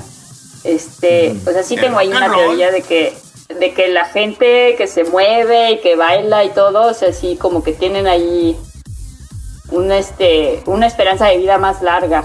Este. 0.65 1.37
Pues 1.45 1.57
así 1.57 1.75
El 1.75 1.83
tengo 1.83 1.99
ahí 1.99 2.09
una 2.09 2.33
teoría 2.33 2.71
de 2.71 2.83
que. 2.83 3.15
De 3.49 3.75
que 3.75 3.89
la 3.89 4.07
gente 4.07 4.77
que 4.79 4.87
se 4.87 5.05
mueve 5.05 5.73
y 5.73 5.81
que 5.81 5.95
baila 5.95 6.43
y 6.45 6.51
todo, 6.51 6.89
o 6.89 6.95
sea, 6.95 7.11
así 7.11 7.37
como 7.37 7.63
que 7.63 7.75
tienen 7.75 8.07
ahí 8.07 8.57
una, 9.71 9.99
este, 9.99 10.63
una 10.65 10.87
esperanza 10.87 11.27
de 11.27 11.37
vida 11.37 11.59
más 11.59 11.83
larga. 11.83 12.25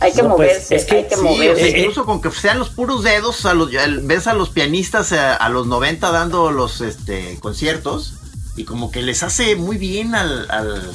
Hay 0.00 0.12
que 0.12 0.22
No, 0.22 0.34
pues, 0.36 0.48
moverse, 0.50 0.74
es 0.76 0.84
que 0.86 0.96
hay 0.96 1.04
que 1.04 1.14
Sí, 1.14 1.20
o 1.20 1.24
moverse. 1.24 1.70
sea, 1.70 1.78
incluso 1.78 2.04
con 2.06 2.20
que 2.22 2.30
sean 2.30 2.58
los 2.58 2.70
puros 2.70 3.02
dedos, 3.04 3.44
a 3.44 3.52
los, 3.54 3.70
ves 4.02 4.26
a 4.26 4.34
los 4.34 4.48
pianistas 4.50 5.12
a, 5.12 5.34
a 5.34 5.48
los 5.50 5.66
90 5.66 6.10
dando 6.10 6.50
los 6.50 6.80
este, 6.80 7.36
conciertos 7.40 8.14
y 8.56 8.64
como 8.64 8.90
que 8.90 9.02
les 9.02 9.22
hace 9.22 9.56
muy 9.56 9.76
bien 9.76 10.14
al, 10.14 10.50
al- 10.50 10.90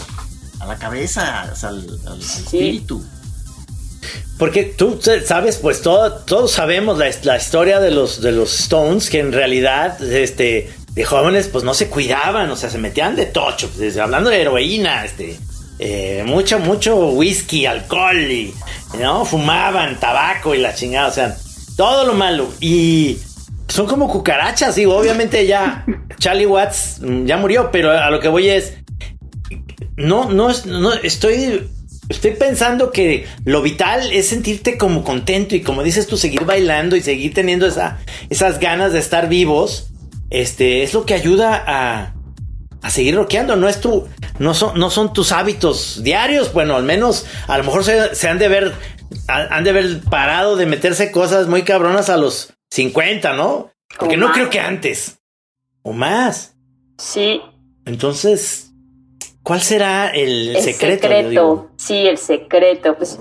a 0.60 0.66
la 0.66 0.78
cabeza, 0.78 1.50
o 1.52 1.56
sea, 1.56 1.70
al, 1.70 1.80
al- 2.06 2.14
al 2.14 2.20
espíritu. 2.22 3.04
Porque 4.38 4.64
tú 4.66 5.00
sabes, 5.26 5.58
pues 5.58 5.82
todo, 5.82 6.12
todos 6.14 6.52
sabemos 6.52 6.98
la, 6.98 7.10
la 7.24 7.38
historia 7.38 7.80
de 7.80 7.92
los, 7.92 8.22
de 8.22 8.32
los 8.34 8.60
Stones, 8.60 9.10
que 9.10 9.20
en 9.20 9.32
realidad, 9.32 10.02
este, 10.04 10.74
de 10.92 11.06
jóvenes, 11.06 11.48
pues 11.48 11.64
no 11.64 11.74
se 11.74 11.88
cuidaban, 11.88 12.50
o 12.52 12.56
sea, 12.58 12.70
se 12.70 12.78
metían 12.78 13.16
de 13.16 13.28
tocho, 13.28 13.70
pues, 13.70 13.98
hablando 13.98 14.30
de 14.30 14.42
heroína, 14.42 15.06
este, 15.06 15.40
eh, 15.80 16.24
mucho, 16.26 16.60
mucho 16.60 17.10
whisky, 17.10 17.66
alcohol 17.66 18.18
y, 18.18 18.54
¿no? 19.00 19.26
Fumaban 19.26 20.00
tabaco 20.00 20.56
y 20.56 20.60
la 20.60 20.74
chingada, 20.74 21.10
o 21.10 21.12
sea, 21.12 21.38
todo 21.76 22.06
lo 22.06 22.14
malo. 22.14 22.50
Y 22.62 23.18
son 23.68 23.86
como 23.88 24.10
cucarachas, 24.10 24.76
digo, 24.76 24.96
obviamente 24.96 25.46
ya 25.46 25.86
Charlie 26.20 26.46
Watts 26.46 27.00
mm, 27.02 27.26
ya 27.26 27.38
murió, 27.38 27.72
pero 27.72 27.92
a 27.92 28.10
lo 28.10 28.20
que 28.20 28.30
voy 28.30 28.50
es, 28.50 28.74
no, 29.98 30.30
no, 30.30 30.50
no 30.66 30.94
estoy, 30.94 31.70
estoy 32.08 32.32
pensando 32.32 32.92
que 32.92 33.26
lo 33.44 33.62
vital 33.62 34.12
es 34.14 34.30
sentirte 34.30 34.78
como 34.78 35.04
contento 35.04 35.56
y 35.56 35.62
como 35.62 35.84
dices 35.84 36.08
tú, 36.08 36.16
seguir 36.16 36.46
bailando 36.46 36.96
y 36.96 37.02
seguir 37.02 37.34
teniendo 37.34 37.68
esa, 37.68 38.00
esas 38.30 38.60
ganas 38.60 38.94
de 38.94 39.00
estar 39.00 39.28
vivos. 39.28 39.90
Este 40.32 40.84
es 40.84 40.94
lo 40.94 41.06
que 41.06 41.14
ayuda 41.14 41.64
a, 41.68 42.15
a 42.82 42.90
seguir 42.90 43.16
rockeando. 43.16 43.56
No 43.56 43.68
es 43.68 43.82
tu, 43.82 44.08
no 44.40 44.54
son, 44.54 44.78
no 44.80 44.90
son 44.90 45.14
tus 45.14 45.32
hábitos 45.32 46.04
diarios. 46.04 46.54
Bueno, 46.54 46.76
al 46.76 46.84
menos 46.84 47.26
a 47.48 47.58
lo 47.58 47.64
mejor 47.64 47.84
se, 47.84 48.14
se 48.16 48.28
han 48.28 48.38
de 48.40 48.48
ver, 48.48 48.74
han 49.28 49.64
de 49.64 49.70
haber 49.72 50.02
parado 50.02 50.56
de 50.56 50.66
meterse 50.66 51.12
cosas 51.12 51.48
muy 51.48 51.64
cabronas 51.64 52.10
a 52.10 52.18
los 52.18 52.54
50, 52.72 53.34
¿no? 53.34 53.72
Porque 54.00 54.16
O 54.16 54.18
no 54.18 54.28
más. 54.28 54.36
creo 54.38 54.50
que 54.50 54.60
antes. 54.60 55.20
O 55.84 55.94
más. 55.94 56.56
Sí, 56.98 57.42
Entonces, 57.86 58.72
¿cuál 59.44 59.62
será 59.62 60.10
el, 60.10 60.56
el 60.56 60.62
secreto? 60.64 61.08
secreto. 61.08 61.70
Sí, 61.78 62.08
el 62.08 62.18
secreto. 62.18 62.96
Pues 62.96 63.20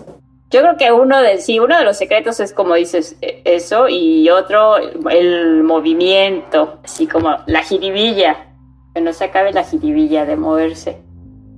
yo 0.50 0.60
creo 0.60 0.76
que 0.78 0.92
uno 0.92 1.20
de 1.20 1.40
sí, 1.40 1.58
uno 1.58 1.76
de 1.78 1.84
los 1.84 1.96
secretos 1.98 2.40
es 2.40 2.52
como 2.52 2.74
dices 2.76 3.16
eh, 3.20 3.42
eso 3.44 3.88
y 3.88 4.30
otro 4.30 4.76
el 5.10 5.62
movimiento, 5.64 6.80
así 6.84 7.06
como 7.06 7.36
la 7.46 7.62
jiribilla, 7.62 8.53
que 8.94 9.00
no 9.00 9.12
se 9.12 9.24
acabe 9.24 9.52
la 9.52 9.64
jiribilla 9.64 10.24
de 10.24 10.36
moverse. 10.36 10.98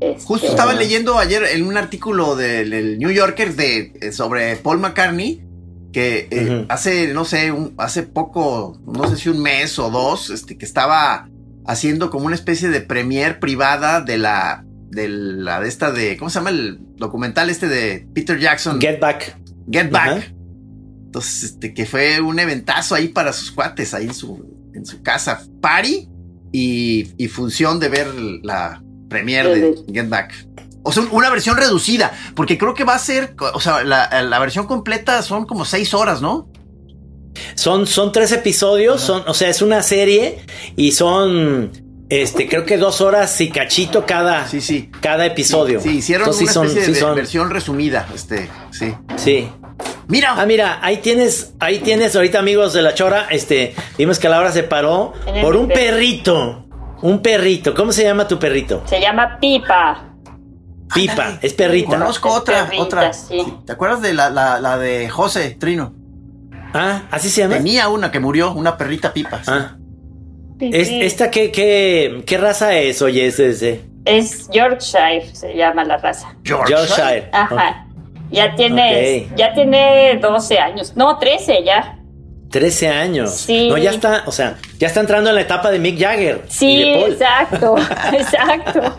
Este, 0.01 0.25
Justo 0.27 0.47
estaba 0.47 0.75
leyendo 0.75 1.19
ayer 1.19 1.43
en 1.55 1.67
un 1.67 1.77
artículo 1.77 2.37
del, 2.37 2.71
del 2.71 2.99
New 2.99 3.11
Yorker 3.11 3.55
de, 3.55 3.93
eh, 4.01 4.13
sobre 4.13 4.57
Paul 4.57 4.79
McCartney 4.79 5.43
que 5.93 6.29
eh, 6.31 6.67
hace, 6.69 7.15
no 7.15 7.25
sé, 7.25 7.53
un- 7.53 7.75
hace 7.79 8.03
poco, 8.03 8.79
no 8.87 9.09
sé 9.09 9.17
si 9.17 9.31
un 9.31 9.41
mes 9.41 9.79
o 9.79 9.89
dos, 9.91 10.29
este, 10.29 10.59
que 10.59 10.67
estaba 10.67 11.29
haciendo 11.67 12.11
como 12.11 12.27
una 12.27 12.35
especie 12.35 12.69
de 12.69 12.83
premier 12.83 13.39
privada 13.41 14.03
de 14.03 14.19
la, 14.19 14.65
de 14.91 15.09
la, 15.09 15.61
de 15.61 15.69
esta 15.69 15.91
de, 15.93 16.19
¿cómo 16.19 16.29
se 16.29 16.39
llama 16.41 16.51
el 16.51 16.79
documental 16.97 17.49
este 17.49 17.67
de 17.69 18.07
Peter 18.15 18.39
Jackson? 18.39 18.79
Get 18.81 19.01
back. 19.01 19.39
Get 19.71 19.91
Back. 19.91 20.33
Entonces, 21.07 21.43
este, 21.45 21.73
que 21.73 21.87
fue 21.87 22.21
un 22.21 22.39
eventazo 22.39 22.95
ahí 22.95 23.09
para 23.09 23.33
sus 23.33 23.51
cuates, 23.51 23.95
ahí 23.95 24.07
en 24.07 24.15
su, 24.15 24.45
en 24.75 24.85
su 24.85 25.03
casa. 25.03 25.41
Party 25.63 26.09
y, 26.53 27.09
y 27.19 27.29
función 27.29 27.79
de 27.81 27.89
ver 27.89 28.07
la 28.43 28.83
premier 29.09 29.47
de. 29.49 29.75
Get 29.93 30.09
Back. 30.09 30.33
O 30.83 30.93
sea, 30.93 31.03
una 31.11 31.31
versión 31.31 31.57
reducida, 31.57 32.13
porque 32.37 32.57
creo 32.59 32.75
que 32.75 32.85
va 32.85 32.95
a 32.95 32.99
ser, 33.01 33.35
o 33.55 33.61
sea, 33.61 33.83
la, 33.83 34.23
la 34.23 34.39
versión 34.39 34.67
completa 34.67 35.21
son 35.23 35.45
como 35.45 35.65
seis 35.65 35.93
horas, 35.95 36.23
¿no? 36.23 36.49
Son, 37.55 37.87
son 37.87 38.13
tres 38.13 38.33
episodios, 38.33 39.01
son, 39.01 39.23
o 39.27 39.35
sea, 39.35 39.49
es 39.49 39.61
una 39.63 39.83
serie 39.83 40.39
y 40.77 40.93
son, 40.93 41.71
este, 42.09 42.49
creo 42.49 42.65
que 42.65 42.79
dos 42.79 43.01
horas 43.01 43.39
y 43.41 43.51
cachito 43.51 44.07
cada, 44.07 44.47
Sí, 44.49 44.61
sí. 44.61 44.91
cada 45.01 45.27
episodio. 45.27 45.81
Sí, 45.81 45.91
hicieron 45.99 46.29
Entonces, 46.29 46.43
una 46.43 46.51
sí 46.51 46.55
son- 46.55 46.67
especie 46.67 46.87
sí 46.87 46.93
de 46.93 47.01
son- 47.01 47.15
versión 47.17 47.51
resumida, 47.51 48.09
este, 48.15 48.49
sí. 48.71 48.95
Sí. 49.17 49.49
Mira, 50.09 50.35
Ah, 50.39 50.47
mira, 50.47 50.79
ahí 50.83 50.99
tienes, 50.99 51.55
ahí 51.59 51.81
tienes 51.81 52.15
ahorita 52.15 52.39
amigos 52.39 52.73
de 52.73 52.83
la 52.83 52.95
chora, 52.95 53.27
este, 53.31 53.75
vimos 53.99 54.19
que 54.19 54.29
Laura 54.29 54.53
se 54.53 54.63
paró 54.63 55.13
por 55.43 55.57
un 55.57 55.67
perrito, 55.69 56.65
un 57.03 57.21
perrito. 57.23 57.75
¿Cómo 57.75 57.91
se 57.93 58.05
llama 58.05 58.29
tu 58.29 58.39
perrito? 58.39 58.83
Se 58.87 59.01
llama 59.01 59.39
Pipa. 59.41 60.05
Pipa, 60.95 61.39
es 61.43 61.53
perrita. 61.55 61.89
conozco 61.91 62.29
Es 62.29 62.35
otra, 62.37 62.65
perrita, 62.67 62.83
otra. 62.85 63.13
sí. 63.13 63.45
¿Te 63.67 63.73
acuerdas 63.73 64.01
de 64.03 64.15
la, 64.15 64.31
la, 64.31 64.61
la 64.61 64.79
de 64.79 65.09
José 65.09 65.57
Trino? 65.59 65.93
Ah, 66.73 67.03
así 67.11 67.29
se 67.29 67.41
llama. 67.41 67.57
Tenía 67.57 67.89
una 67.89 68.13
que 68.13 68.21
murió, 68.21 68.53
una 68.53 68.77
perrita 68.77 69.13
pipa. 69.13 69.39
sí. 69.43 69.51
Ah. 69.53 69.77
Es- 70.61 70.89
¿Esta 70.91 71.31
qué, 71.31 71.51
qué, 71.51 72.23
qué 72.25 72.39
raza 72.39 72.75
es? 72.77 73.03
Oye, 73.03 73.27
es 73.27 73.39
ese. 73.41 73.83
Es 74.05 74.49
Yorkshire, 74.51 75.35
se 75.35 75.55
llama 75.57 75.85
la 75.85 75.97
raza. 75.99 76.35
Yorkshire. 76.45 77.29
Ajá. 77.33 77.86
Ya 78.31 78.55
tiene, 78.55 79.29
ya 79.37 79.53
tiene 79.55 80.19
12 80.21 80.59
años. 80.59 80.93
No, 80.97 81.19
13 81.19 81.63
ya. 81.65 81.99
13 82.51 82.89
años. 82.89 83.31
Sí. 83.33 83.69
No, 83.69 83.77
ya 83.77 83.91
está, 83.91 84.23
o 84.27 84.33
sea, 84.33 84.57
ya 84.79 84.87
está 84.87 85.01
entrando 85.01 85.31
en 85.31 85.37
la 85.37 85.43
etapa 85.43 85.71
de 85.71 85.79
Mick 85.79 85.99
Jagger. 85.99 86.45
y 86.47 86.53
Sí, 86.53 86.79
de 86.79 86.99
Paul. 86.99 87.13
exacto, 87.13 87.75
exacto. 88.13 88.97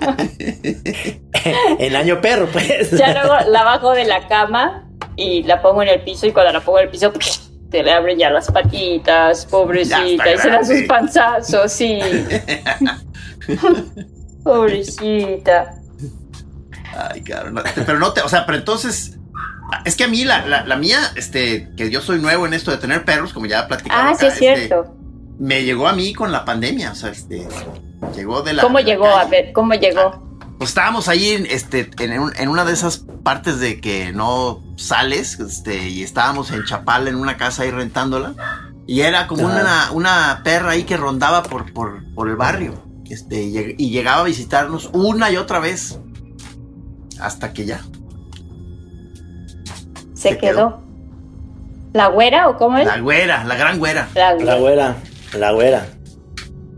en 1.79 1.95
año 1.95 2.21
perro, 2.21 2.47
pues. 2.47 2.91
Ya 2.91 3.13
luego 3.13 3.49
la 3.49 3.63
bajo 3.63 3.91
de 3.91 4.05
la 4.05 4.27
cama 4.27 4.87
y 5.15 5.43
la 5.43 5.61
pongo 5.61 5.81
en 5.81 5.89
el 5.89 6.01
piso 6.01 6.27
y 6.27 6.31
cuando 6.31 6.53
la 6.53 6.61
pongo 6.61 6.79
en 6.79 6.85
el 6.85 6.91
piso 6.91 7.11
se 7.71 7.83
le 7.83 7.91
abren 7.91 8.17
ya 8.17 8.29
las 8.29 8.49
patitas, 8.51 9.45
pobrecita, 9.45 10.31
y 10.31 10.37
se 10.37 10.49
dan 10.49 10.65
sus 10.65 10.83
panzazos, 10.83 11.71
sí. 11.71 11.99
pobrecita. 14.43 15.73
Ay, 16.95 17.23
no, 17.51 17.61
Pero 17.85 17.99
no 17.99 18.13
te, 18.13 18.21
o 18.21 18.29
sea, 18.29 18.45
pero 18.45 18.57
entonces. 18.57 19.16
Es 19.85 19.95
que 19.95 20.03
a 20.05 20.07
mí, 20.07 20.23
la, 20.23 20.45
la, 20.45 20.65
la 20.65 20.75
mía, 20.77 20.99
este, 21.15 21.69
que 21.75 21.89
yo 21.89 22.01
soy 22.01 22.19
nuevo 22.19 22.45
en 22.45 22.53
esto 22.53 22.71
de 22.71 22.77
tener 22.77 23.03
perros, 23.05 23.33
como 23.33 23.45
ya 23.45 23.67
platicamos. 23.67 24.11
Ah, 24.11 24.15
sí 24.19 24.25
es 24.27 24.35
cierto. 24.35 24.95
me 25.39 25.63
llegó 25.63 25.87
a 25.87 25.93
mí 25.93 26.13
con 26.13 26.31
la 26.31 26.45
pandemia, 26.45 26.91
o 26.91 26.95
sea, 26.95 27.09
este. 27.11 27.47
Llegó 28.15 28.41
de 28.43 28.53
la. 28.53 28.63
¿Cómo 28.63 28.77
de 28.77 28.83
la 28.83 28.89
llegó? 28.89 29.03
calle. 29.05 29.19
A 29.21 29.25
ver, 29.25 29.51
¿cómo 29.53 29.73
llegó? 29.73 30.23
Pues 30.57 30.69
estábamos 30.71 31.07
ahí 31.07 31.29
en, 31.31 31.45
este, 31.45 31.89
en, 31.99 32.19
un- 32.19 32.33
en 32.35 32.49
una 32.49 32.65
de 32.65 32.73
esas 32.73 33.05
partes 33.23 33.59
de 33.59 33.79
que 33.81 34.11
no 34.13 34.63
sales, 34.77 35.39
este, 35.39 35.87
y 35.89 36.01
estábamos 36.01 36.51
en 36.51 36.63
Chapala 36.65 37.09
en 37.09 37.15
una 37.15 37.37
casa 37.37 37.63
ahí 37.63 37.71
rentándola. 37.71 38.33
Y 38.87 39.01
era 39.01 39.27
como 39.27 39.45
una, 39.45 39.91
una 39.91 40.41
perra 40.43 40.71
ahí 40.71 40.83
que 40.83 40.95
rondaba 40.97 41.43
por, 41.43 41.73
por, 41.73 42.01
por 42.15 42.29
el 42.29 42.37
barrio. 42.37 42.81
Este, 43.09 43.41
y 43.77 43.89
llegaba 43.89 44.21
a 44.21 44.25
visitarnos 44.25 44.89
una 44.93 45.29
y 45.29 45.37
otra 45.37 45.59
vez. 45.59 45.99
hasta 47.19 47.53
que 47.53 47.65
ya. 47.65 47.81
Se, 50.29 50.33
Se 50.35 50.37
quedó. 50.39 50.53
quedó. 50.55 50.81
¿La 51.93 52.07
güera 52.07 52.49
o 52.49 52.57
cómo 52.57 52.77
es? 52.77 52.85
La 52.85 52.99
güera, 52.99 53.43
la 53.43 53.55
gran 53.55 53.79
güera. 53.79 54.07
La 54.13 54.33
La 54.35 54.55
güera, 54.57 54.95
la 55.37 55.51
güera. 55.51 55.87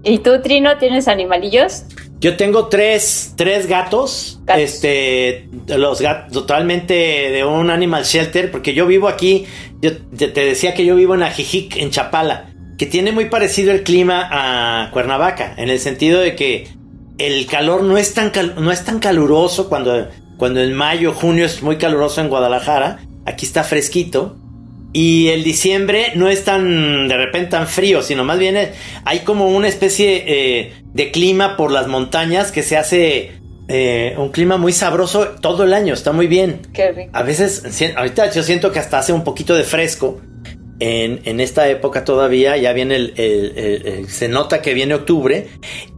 ¿Y 0.03 0.19
tú, 0.19 0.41
Trino, 0.41 0.77
tienes 0.77 1.07
animalillos? 1.07 1.83
Yo 2.21 2.35
tengo 2.35 2.67
tres, 2.67 3.33
tres 3.37 3.67
gatos, 3.67 4.39
Gatos. 4.45 4.61
este, 4.63 5.49
los 5.67 6.01
gatos 6.01 6.31
totalmente 6.33 6.93
de 6.93 7.45
un 7.45 7.69
animal 7.69 8.03
shelter, 8.03 8.51
porque 8.51 8.73
yo 8.73 8.85
vivo 8.87 9.07
aquí, 9.07 9.45
yo 9.81 9.95
te 9.97 10.27
te 10.27 10.41
decía 10.45 10.73
que 10.73 10.85
yo 10.85 10.95
vivo 10.95 11.15
en 11.15 11.23
Ajijic, 11.23 11.77
en 11.77 11.91
Chapala, 11.91 12.49
que 12.77 12.85
tiene 12.85 13.11
muy 13.13 13.25
parecido 13.29 13.71
el 13.71 13.83
clima 13.83 14.27
a 14.31 14.91
Cuernavaca, 14.91 15.53
en 15.57 15.69
el 15.69 15.79
sentido 15.79 16.19
de 16.19 16.35
que 16.35 16.67
el 17.17 17.45
calor 17.47 17.83
no 17.83 17.97
es 17.97 18.13
tan, 18.13 18.31
cal- 18.31 18.55
no 18.57 18.71
es 18.71 18.83
tan 18.83 18.99
caluroso 18.99 19.69
cuando, 19.69 20.07
cuando 20.37 20.59
en 20.61 20.73
mayo, 20.73 21.13
junio 21.13 21.45
es 21.45 21.61
muy 21.63 21.77
caluroso 21.77 22.19
en 22.19 22.27
Guadalajara, 22.29 22.99
aquí 23.25 23.45
está 23.45 23.63
fresquito, 23.63 24.37
y 24.91 25.27
el 25.27 25.43
diciembre 25.43 26.13
no 26.15 26.29
es 26.29 26.43
tan 26.45 27.07
de 27.07 27.15
repente 27.15 27.51
tan 27.51 27.67
frío, 27.67 28.01
sino 28.01 28.23
más 28.23 28.39
bien 28.39 28.57
es- 28.57 28.69
hay 29.05 29.19
como 29.19 29.47
una 29.49 29.67
especie 29.67 30.23
eh, 30.25 30.73
de 30.93 31.11
clima 31.11 31.55
por 31.57 31.71
las 31.71 31.87
montañas 31.87 32.51
que 32.51 32.63
se 32.63 32.75
hace 32.77 33.31
eh, 33.67 34.15
un 34.17 34.29
clima 34.29 34.57
muy 34.57 34.73
sabroso 34.73 35.27
todo 35.41 35.63
el 35.63 35.73
año, 35.75 35.93
está 35.93 36.11
muy 36.11 36.25
bien. 36.25 36.61
Qué 36.73 36.91
rico. 36.91 37.11
A 37.13 37.21
veces, 37.21 37.63
ahorita 37.95 38.31
yo 38.31 38.41
siento 38.41 38.71
que 38.71 38.79
hasta 38.79 38.97
hace 38.97 39.13
un 39.13 39.23
poquito 39.23 39.53
de 39.55 39.63
fresco 39.63 40.19
en, 40.79 41.19
en 41.25 41.39
esta 41.39 41.69
época 41.69 42.03
todavía, 42.03 42.57
ya 42.57 42.73
viene 42.73 42.95
el, 42.95 43.13
el- 43.17 43.53
el- 43.57 43.87
el- 43.87 44.07
se 44.09 44.27
nota 44.27 44.63
que 44.63 44.73
viene 44.73 44.95
octubre. 44.95 45.49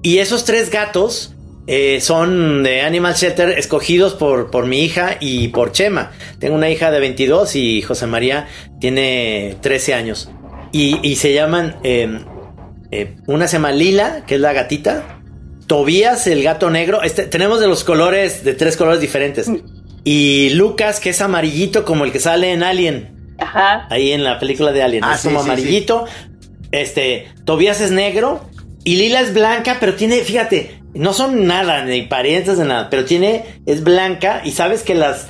Y 0.02 0.18
esos 0.18 0.44
tres 0.44 0.70
gatos 0.70 1.34
eh, 1.74 2.02
son 2.02 2.64
de 2.64 2.82
Animal 2.82 3.14
Shelter 3.14 3.58
escogidos 3.58 4.14
por, 4.14 4.52
por 4.52 4.66
mi 4.66 4.84
hija 4.84 5.16
y 5.22 5.48
por 5.48 5.72
Chema. 5.72 6.12
Tengo 6.38 6.56
una 6.56 6.70
hija 6.70 6.92
de 6.92 7.00
22 7.00 7.56
y 7.56 7.82
José 7.82 8.08
María 8.08 8.50
tiene 8.82 9.56
13 9.62 9.94
años. 9.94 10.30
Y, 10.74 11.00
y 11.02 11.16
se 11.16 11.34
llaman, 11.34 11.78
eh, 11.84 12.26
eh, 12.92 13.16
una 13.26 13.48
se 13.48 13.54
llama 13.54 13.72
Lila, 13.72 14.26
que 14.28 14.36
es 14.36 14.42
la 14.42 14.52
gatita. 14.52 15.22
Tobías, 15.66 16.28
el 16.28 16.44
gato 16.44 16.70
negro. 16.70 17.04
Este, 17.04 17.24
tenemos 17.24 17.62
de 17.62 17.70
los 17.70 17.86
colores, 17.86 18.44
de 18.44 18.54
tres 18.54 18.76
colores 18.76 19.00
diferentes. 19.00 19.50
Y 20.04 20.50
Lucas, 20.50 21.00
que 21.00 21.12
es 21.12 21.22
amarillito 21.22 21.86
como 21.86 22.04
el 22.04 22.12
que 22.12 22.20
sale 22.20 22.52
en 22.52 22.64
Alien. 22.64 23.36
Ajá. 23.40 23.88
Ahí 23.90 24.12
en 24.12 24.26
la 24.26 24.40
película 24.40 24.74
de 24.74 24.84
Alien. 24.84 25.06
Ah, 25.06 25.14
es 25.16 25.22
sí, 25.22 25.30
como 25.30 25.40
sí, 25.42 25.46
amarillito. 25.46 26.04
Este, 26.74 27.30
Tobías 27.46 27.80
es 27.80 27.92
negro. 27.92 28.42
Y 28.84 28.96
Lila 28.96 29.22
es 29.22 29.34
blanca, 29.34 29.78
pero 29.80 29.96
tiene, 29.96 30.22
fíjate, 30.22 30.82
no 30.94 31.14
son 31.14 31.46
nada, 31.46 31.86
ni 31.86 32.04
parientes 32.04 32.58
de 32.58 32.66
nada, 32.66 32.90
pero 32.90 33.06
tiene, 33.06 33.62
es 33.66 33.84
blanca 33.84 34.42
y 34.44 34.52
sabes 34.52 34.84
que 34.84 34.96
las, 34.96 35.28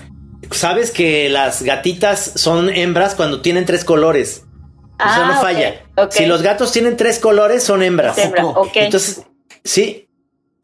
sabes 0.52 0.91
que 0.91 1.30
las 1.30 1.62
gatitas 1.64 2.32
son 2.36 2.70
hembras 2.70 3.16
cuando 3.16 3.41
tienen 3.41 3.66
tres 3.66 3.84
colores. 3.84 4.45
Ah, 4.97 5.26
no 5.28 5.38
ok, 5.38 5.41
falla. 5.41 5.82
Si 6.12 6.26
los 6.26 6.41
gatos 6.41 6.72
tienen 6.72 6.95
tres 6.95 7.20
colores, 7.20 7.64
son 7.64 7.82
hembras. 7.84 8.18
Hembra. 8.18 8.43
Entonces, 8.76 9.24
sí, 9.64 10.10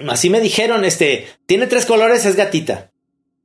así 0.07 0.29
me 0.29 0.39
dijeron, 0.39 0.85
este, 0.85 1.27
tiene 1.45 1.67
tres 1.67 1.85
colores, 1.85 2.25
es 2.25 2.35
gatita. 2.35 2.91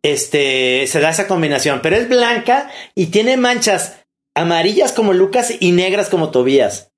Este, 0.03 0.86
se 0.88 1.01
da 1.01 1.11
esa 1.11 1.28
combinación, 1.28 1.80
pero 1.82 1.97
es 1.97 2.09
blanca 2.09 2.70
y 2.95 3.07
tiene 3.07 3.36
manchas 3.36 4.01
amarillas 4.34 4.93
como 4.93 5.12
Lucas 5.12 5.53
y 5.61 5.72
negras 5.72 6.09
como 6.09 6.30
Tobías. 6.30 6.91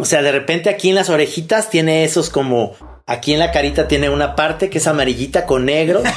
O 0.00 0.04
sea, 0.04 0.22
de 0.22 0.32
repente 0.32 0.70
aquí 0.70 0.90
en 0.90 0.94
las 0.94 1.08
orejitas 1.10 1.68
tiene 1.70 2.04
esos 2.04 2.30
como, 2.30 2.72
aquí 3.06 3.32
en 3.32 3.38
la 3.40 3.50
carita 3.50 3.88
tiene 3.88 4.08
una 4.08 4.36
parte 4.36 4.70
que 4.70 4.78
es 4.78 4.86
amarillita 4.86 5.46
con 5.46 5.64
negro. 5.66 6.02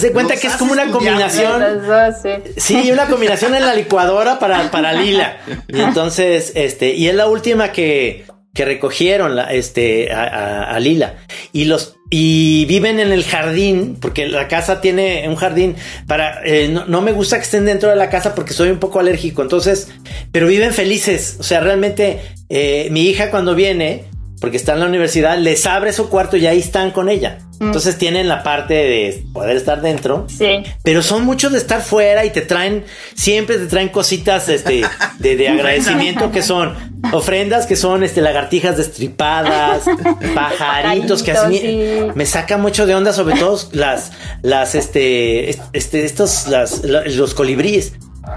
De 0.00 0.12
cuenta 0.12 0.36
que 0.36 0.48
es 0.48 0.54
como 0.54 0.72
una 0.72 0.90
combinación. 0.90 1.86
Dos, 1.86 2.14
sí. 2.22 2.30
Sí, 2.56 2.90
una 2.90 3.06
combinación 3.06 3.54
en 3.54 3.64
la 3.64 3.74
licuadora 3.74 4.38
para, 4.38 4.70
para 4.70 4.92
Lila. 4.92 5.38
Y 5.68 5.80
entonces, 5.80 6.52
este, 6.56 6.94
y 6.94 7.08
es 7.08 7.14
la 7.14 7.28
última 7.28 7.70
que, 7.70 8.24
que 8.52 8.64
recogieron, 8.64 9.36
la, 9.36 9.52
este, 9.52 10.12
a, 10.12 10.24
a- 10.24 10.74
a 10.74 10.80
Lila. 10.80 11.14
Y 11.52 11.66
los, 11.66 11.96
y 12.10 12.64
viven 12.66 12.98
en 13.00 13.12
el 13.12 13.24
jardín, 13.24 13.96
porque 14.00 14.26
la 14.26 14.48
casa 14.48 14.80
tiene 14.80 15.24
un 15.28 15.36
jardín 15.36 15.76
para, 16.08 16.44
eh, 16.44 16.68
no, 16.68 16.84
no 16.86 17.00
me 17.00 17.12
gusta 17.12 17.36
que 17.36 17.44
estén 17.44 17.64
dentro 17.64 17.88
de 17.90 17.96
la 17.96 18.10
casa 18.10 18.34
porque 18.34 18.52
soy 18.52 18.70
un 18.70 18.78
poco 18.80 18.98
alérgico. 18.98 19.40
Entonces, 19.42 19.88
pero 20.32 20.48
viven 20.48 20.72
felices. 20.74 21.36
O 21.38 21.42
sea, 21.44 21.60
realmente, 21.60 22.20
eh, 22.56 22.88
mi 22.90 23.02
hija 23.02 23.30
cuando 23.30 23.54
viene, 23.56 24.04
porque 24.40 24.56
está 24.56 24.72
en 24.74 24.80
la 24.80 24.86
universidad, 24.86 25.36
les 25.38 25.66
abre 25.66 25.92
su 25.92 26.08
cuarto 26.08 26.36
y 26.36 26.46
ahí 26.46 26.58
están 26.60 26.90
con 26.92 27.08
ella. 27.08 27.38
Entonces 27.60 27.96
tienen 27.96 28.28
la 28.28 28.42
parte 28.42 28.74
de 28.74 29.22
poder 29.32 29.56
estar 29.56 29.80
dentro. 29.80 30.26
Sí. 30.28 30.64
Pero 30.82 31.02
son 31.02 31.24
muchos 31.24 31.52
de 31.52 31.58
estar 31.58 31.80
fuera 31.82 32.24
y 32.24 32.30
te 32.30 32.42
traen, 32.42 32.84
siempre 33.14 33.56
te 33.58 33.66
traen 33.66 33.88
cositas 33.88 34.48
este, 34.48 34.82
de, 35.20 35.36
de 35.36 35.48
agradecimiento 35.56 36.30
que 36.32 36.42
son 36.42 36.74
ofrendas, 37.12 37.66
que 37.66 37.76
son 37.76 38.02
este, 38.02 38.20
lagartijas 38.20 38.76
destripadas, 38.76 39.84
pajaritos, 40.34 41.22
que 41.22 41.32
así 41.32 41.58
sí. 41.58 41.88
me 42.14 42.26
saca 42.26 42.58
mucho 42.58 42.86
de 42.86 42.94
onda, 42.96 43.12
sobre 43.12 43.36
todo 43.36 43.58
las, 43.72 44.12
las, 44.42 44.74
este, 44.74 45.48
est- 45.50 45.62
este, 45.72 46.04
estos, 46.04 46.48
las, 46.48 46.82
la- 46.84 47.04
los 47.04 47.34
colibríes. 47.34 47.92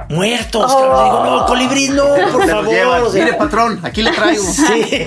Muertos, 0.10 0.72
Oh. 0.74 0.80
cabrón. 0.82 1.04
Digo, 1.06 1.26
no, 1.40 1.46
colibrí, 1.46 1.90
no, 1.90 2.06
por 2.32 2.46
Se 2.46 2.52
favor. 2.52 2.70
llevan. 2.74 3.02
o 3.04 3.10
sea, 3.10 3.24
Mire, 3.26 3.38
patrón, 3.38 3.80
aquí 3.84 4.02
le 4.04 4.12
traigo. 4.12 4.44
Sí. 4.54 5.06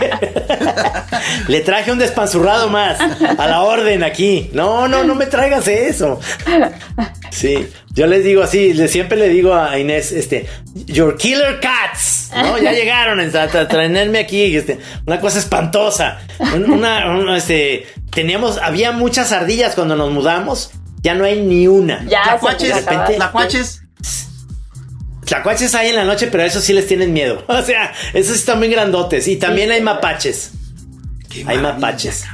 Le 1.49 1.61
traje 1.61 1.93
un 1.93 1.99
despanzurrado 1.99 2.68
más. 2.68 2.99
A 3.01 3.47
la 3.47 3.62
orden 3.62 4.03
aquí. 4.03 4.51
No, 4.53 4.89
no, 4.89 5.05
no 5.05 5.14
me 5.14 5.26
traigas 5.26 5.68
eso. 5.68 6.18
Sí. 7.31 7.68
Yo 7.93 8.07
les 8.07 8.24
digo 8.24 8.43
así, 8.43 8.72
le- 8.72 8.89
siempre 8.89 9.18
le 9.18 9.28
digo 9.28 9.55
a 9.55 9.76
Inés, 9.78 10.12
este, 10.12 10.47
your 10.87 11.16
killer 11.16 11.59
cats, 11.61 12.31
¿no? 12.35 12.57
Ya 12.59 12.72
llegaron 12.72 13.18
a, 13.20 13.43
a 13.43 13.68
traerme 13.68 14.18
aquí, 14.20 14.57
este, 14.57 14.78
una 15.07 15.20
cosa 15.20 15.39
espantosa. 15.41 16.18
Un- 16.55 16.70
Una, 16.70 17.11
una, 17.11 17.37
este, 17.37 17.87
teníamos, 18.12 18.59
había 18.59 18.93
muchas 18.93 19.33
ardillas 19.33 19.74
cuando 19.74 19.97
nos 19.97 20.11
mudamos, 20.12 20.70
ya 21.03 21.14
no 21.14 21.24
hay 21.24 21.41
ni 21.43 21.66
una. 21.66 22.05
Ya 22.05 22.22
se 22.22 22.28
Tlacuaches, 22.31 22.68
nos 22.70 22.78
acabaron. 22.87 23.14
tlacuaches. 23.16 23.83
Tlacuaches 25.31 25.76
hay 25.76 25.91
en 25.91 25.95
la 25.95 26.05
noche, 26.05 26.26
pero 26.26 26.43
a 26.43 26.47
eso 26.47 26.61
sí 26.61 26.72
les 26.72 26.89
tienen 26.89 27.12
miedo. 27.12 27.45
O 27.49 27.62
sea, 27.62 27.93
esos 28.14 28.35
están 28.35 28.59
muy 28.59 28.66
grandotes. 28.66 29.28
Y 29.28 29.37
también 29.37 29.70
hay 29.70 29.81
mapaches. 29.81 30.51
Hay 31.47 31.59
mapaches. 31.59 32.24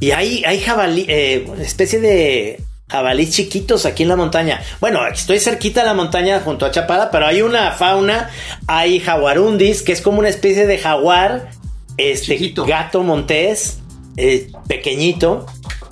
Y 0.00 0.12
hay, 0.12 0.42
hay 0.46 0.58
jabalí, 0.60 1.04
eh, 1.08 1.46
especie 1.60 2.00
de 2.00 2.62
jabalís 2.88 3.32
chiquitos 3.32 3.84
aquí 3.84 4.04
en 4.04 4.08
la 4.08 4.16
montaña. 4.16 4.62
Bueno, 4.80 5.06
estoy 5.06 5.40
cerquita 5.40 5.80
de 5.80 5.88
la 5.88 5.94
montaña 5.94 6.40
junto 6.40 6.64
a 6.64 6.70
Chapala, 6.70 7.10
pero 7.10 7.26
hay 7.26 7.42
una 7.42 7.72
fauna, 7.72 8.30
hay 8.66 8.98
jaguarundis, 8.98 9.82
que 9.82 9.92
es 9.92 10.00
como 10.00 10.18
una 10.18 10.30
especie 10.30 10.66
de 10.66 10.78
jaguar, 10.78 11.50
este 11.98 12.38
Chiquito. 12.38 12.64
gato 12.64 13.02
montés, 13.02 13.80
eh, 14.16 14.50
pequeñito, 14.68 15.44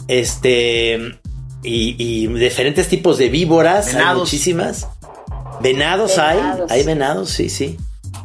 este, 0.09 0.95
y, 1.63 1.97
y 1.99 2.27
diferentes 2.29 2.89
tipos 2.89 3.19
de 3.19 3.29
víboras, 3.29 3.95
hay 3.95 4.17
muchísimas. 4.17 4.87
Venados, 5.63 6.19
hay, 6.19 6.37
Venados. 6.39 6.71
hay 6.71 6.83
venados, 6.85 7.31
sí, 7.31 7.49
sí. 7.49 7.77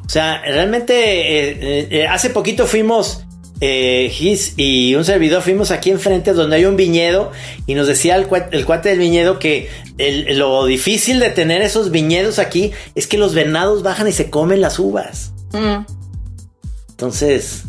O 0.06 0.10
sea, 0.10 0.42
realmente 0.42 0.94
eh, 0.94 1.88
eh, 1.92 2.08
hace 2.08 2.30
poquito 2.30 2.66
fuimos, 2.68 3.24
eh, 3.62 4.10
Gis 4.12 4.54
y 4.58 4.96
un 4.96 5.04
servidor, 5.06 5.42
fuimos 5.42 5.72
aquí 5.72 5.90
enfrente 5.90 6.34
donde 6.34 6.58
hay 6.58 6.66
un 6.66 6.76
viñedo 6.76 7.32
y 7.66 7.74
nos 7.76 7.88
decía 7.88 8.16
el, 8.16 8.28
cua- 8.30 8.48
el 8.52 8.66
cuate 8.66 8.90
del 8.90 9.00
viñedo 9.00 9.40
que 9.40 9.70
el- 9.98 10.38
lo 10.38 10.66
difícil 10.66 11.20
de 11.20 11.30
tener 11.30 11.62
esos 11.62 11.90
viñedos 11.92 12.38
aquí 12.40 12.72
es 12.96 13.08
que 13.08 13.18
los 13.18 13.34
venados 13.34 13.82
bajan 13.84 14.08
y 14.08 14.12
se 14.12 14.30
comen 14.30 14.62
las 14.62 14.78
uvas. 14.80 15.34
Mm. 15.54 15.86
Entonces, 16.90 17.64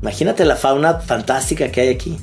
imagínate 0.00 0.44
la 0.44 0.56
fauna 0.56 1.00
fantástica 1.00 1.70
que 1.70 1.80
hay 1.82 1.88
aquí. 1.88 2.18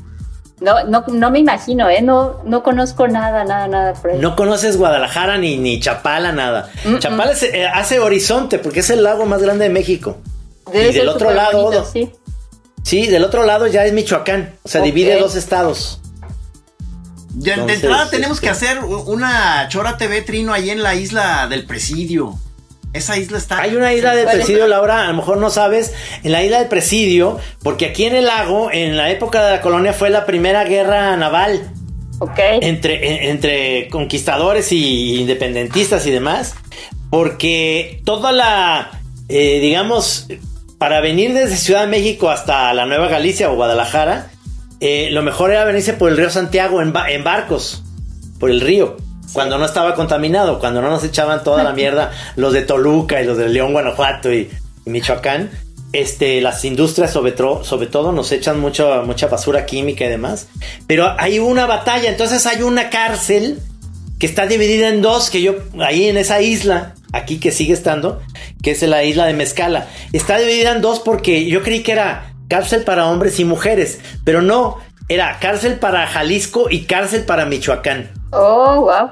No, 0.62 0.84
no, 0.86 1.06
no 1.08 1.32
me 1.32 1.40
imagino, 1.40 1.90
¿eh? 1.90 2.02
No, 2.02 2.42
no 2.44 2.64
conozco 2.64 3.08
nada, 3.08 3.46
nada, 3.46 3.68
nada 3.68 3.94
por 3.94 4.12
ahí. 4.12 4.18
No 4.20 4.36
conoces 4.36 4.76
Guadalajara 4.78 5.38
ni, 5.38 5.58
ni 5.58 5.80
Chapala, 5.80 6.32
nada. 6.34 6.70
Mm, 6.86 6.98
Chapala 6.98 7.32
es, 7.32 7.44
eh, 7.44 7.66
hace 7.66 8.00
horizonte 8.00 8.60
porque 8.60 8.82
es 8.82 8.90
el 8.90 9.04
lago 9.04 9.26
más 9.26 9.42
grande 9.42 9.64
de 9.66 9.70
México. 9.70 10.18
Debe 10.72 10.90
y 10.90 10.94
del 10.94 11.08
otro 11.10 11.32
lado, 11.32 11.64
bonito, 11.64 11.86
sí. 11.86 12.12
Sí, 12.84 13.08
del 13.08 13.24
otro 13.24 13.44
lado 13.46 13.68
ya 13.68 13.86
es 13.86 13.94
Michoacán. 13.94 14.54
O 14.64 14.68
sea, 14.70 14.82
divide 14.82 15.18
dos 15.20 15.36
estados. 15.36 16.02
Ya, 17.38 17.54
de 17.56 17.62
Entonces, 17.62 17.84
entrada 17.84 18.10
tenemos 18.10 18.38
este- 18.38 18.48
que 18.48 18.52
hacer 18.52 18.84
u- 18.84 19.02
una 19.12 19.68
Chora 19.70 19.98
TV 19.98 20.22
Trino 20.24 20.52
ahí 20.52 20.72
en 20.72 20.82
la 20.84 20.96
isla 20.96 21.48
del 21.48 21.66
Presidio. 21.66 22.36
Esa 22.94 23.18
isla 23.18 23.38
está. 23.38 23.60
Hay 23.62 23.76
una 23.76 23.94
isla 23.94 24.16
del 24.16 24.26
presidio, 24.26 24.66
Laura, 24.68 25.04
a 25.06 25.08
lo 25.10 25.14
mejor 25.14 25.38
no 25.38 25.50
sabes, 25.52 25.94
en 26.24 26.32
la 26.32 26.44
isla 26.44 26.60
del 26.60 26.68
presidio, 26.70 27.38
porque 27.62 27.86
aquí 27.86 28.06
en 28.06 28.16
el 28.16 28.26
lago, 28.26 28.72
en 28.72 28.98
la 28.98 29.12
época 29.12 29.46
de 29.46 29.52
la 29.52 29.62
colonia, 29.62 29.94
fue 29.94 30.10
la 30.10 30.26
primera 30.26 30.64
guerra 30.64 31.16
naval 31.16 31.70
Ok. 32.18 32.40
entre, 32.62 33.08
en- 33.24 33.30
entre 33.30 33.88
conquistadores 33.90 34.72
y 34.72 35.20
independentistas 35.22 36.06
y 36.08 36.12
demás, 36.12 36.56
porque 37.12 38.02
toda 38.06 38.32
la, 38.32 38.92
eh, 39.30 39.60
digamos, 39.62 40.28
para 40.78 41.00
venir 41.02 41.34
desde 41.34 41.58
Ciudad 41.58 41.82
de 41.82 41.88
México 41.88 42.30
hasta 42.30 42.74
la 42.74 42.86
Nueva 42.86 43.08
Galicia 43.08 43.52
o 43.52 43.56
Guadalajara, 43.56 44.32
eh, 44.80 45.10
lo 45.12 45.22
mejor 45.22 45.52
era 45.52 45.64
venirse 45.66 45.94
por 45.94 46.10
el 46.10 46.18
río 46.18 46.30
Santiago 46.30 46.82
en, 46.82 46.92
ba- 46.94 47.12
en 47.12 47.24
barcos, 47.24 47.84
por 48.40 48.50
el 48.50 48.62
río. 48.62 48.98
Cuando 49.34 49.58
no 49.58 49.66
estaba 49.66 49.96
contaminado, 49.96 50.60
cuando 50.60 50.82
no 50.82 50.90
nos 50.90 51.04
echaban 51.04 51.44
toda 51.44 51.64
la 51.64 51.74
mierda 51.74 52.12
los 52.36 52.54
de 52.54 52.62
Toluca 52.62 53.22
y 53.22 53.26
los 53.26 53.38
de 53.38 53.50
León, 53.50 53.74
Guanajuato 53.74 54.32
y, 54.34 54.50
y 54.86 54.90
Michoacán. 54.90 55.50
Este, 55.92 56.40
las 56.40 56.64
industrias 56.66 57.12
sobre, 57.12 57.36
sobre 57.36 57.88
todo 57.88 58.12
nos 58.12 58.32
echan 58.32 58.60
mucha, 58.60 59.02
mucha 59.02 59.28
basura 59.28 59.66
química 59.66 60.06
y 60.06 60.10
demás. 60.10 60.48
Pero 60.86 61.16
hay 61.18 61.40
una 61.40 61.66
batalla, 61.66 62.10
entonces 62.10 62.46
hay 62.46 62.62
una 62.62 62.90
cárcel 62.90 63.60
que 64.20 64.28
está 64.28 64.46
dividida 64.46 64.90
en 64.90 65.02
dos, 65.02 65.30
que 65.30 65.42
yo, 65.42 65.56
ahí 65.80 66.08
en 66.08 66.18
esa 66.18 66.42
isla, 66.42 66.94
aquí 67.14 67.40
que 67.40 67.52
sigue 67.52 67.74
estando, 67.74 68.22
que 68.62 68.72
es 68.72 68.82
la 68.84 69.04
isla 69.04 69.26
de 69.26 69.34
Mezcala. 69.34 69.88
Está 70.14 70.38
dividida 70.38 70.74
en 70.74 70.82
dos 70.82 71.00
porque 71.00 71.46
yo 71.46 71.64
creí 71.64 71.82
que 71.82 71.94
era 71.94 72.34
cárcel 72.50 72.84
para 72.84 73.08
hombres 73.08 73.40
y 73.40 73.46
mujeres, 73.46 74.00
pero 74.26 74.42
no, 74.42 74.78
era 75.08 75.40
cárcel 75.40 75.80
para 75.80 76.06
Jalisco 76.06 76.68
y 76.70 76.82
cárcel 76.82 77.24
para 77.24 77.46
Michoacán. 77.46 78.19
Oh, 78.32 78.82
wow. 78.82 79.12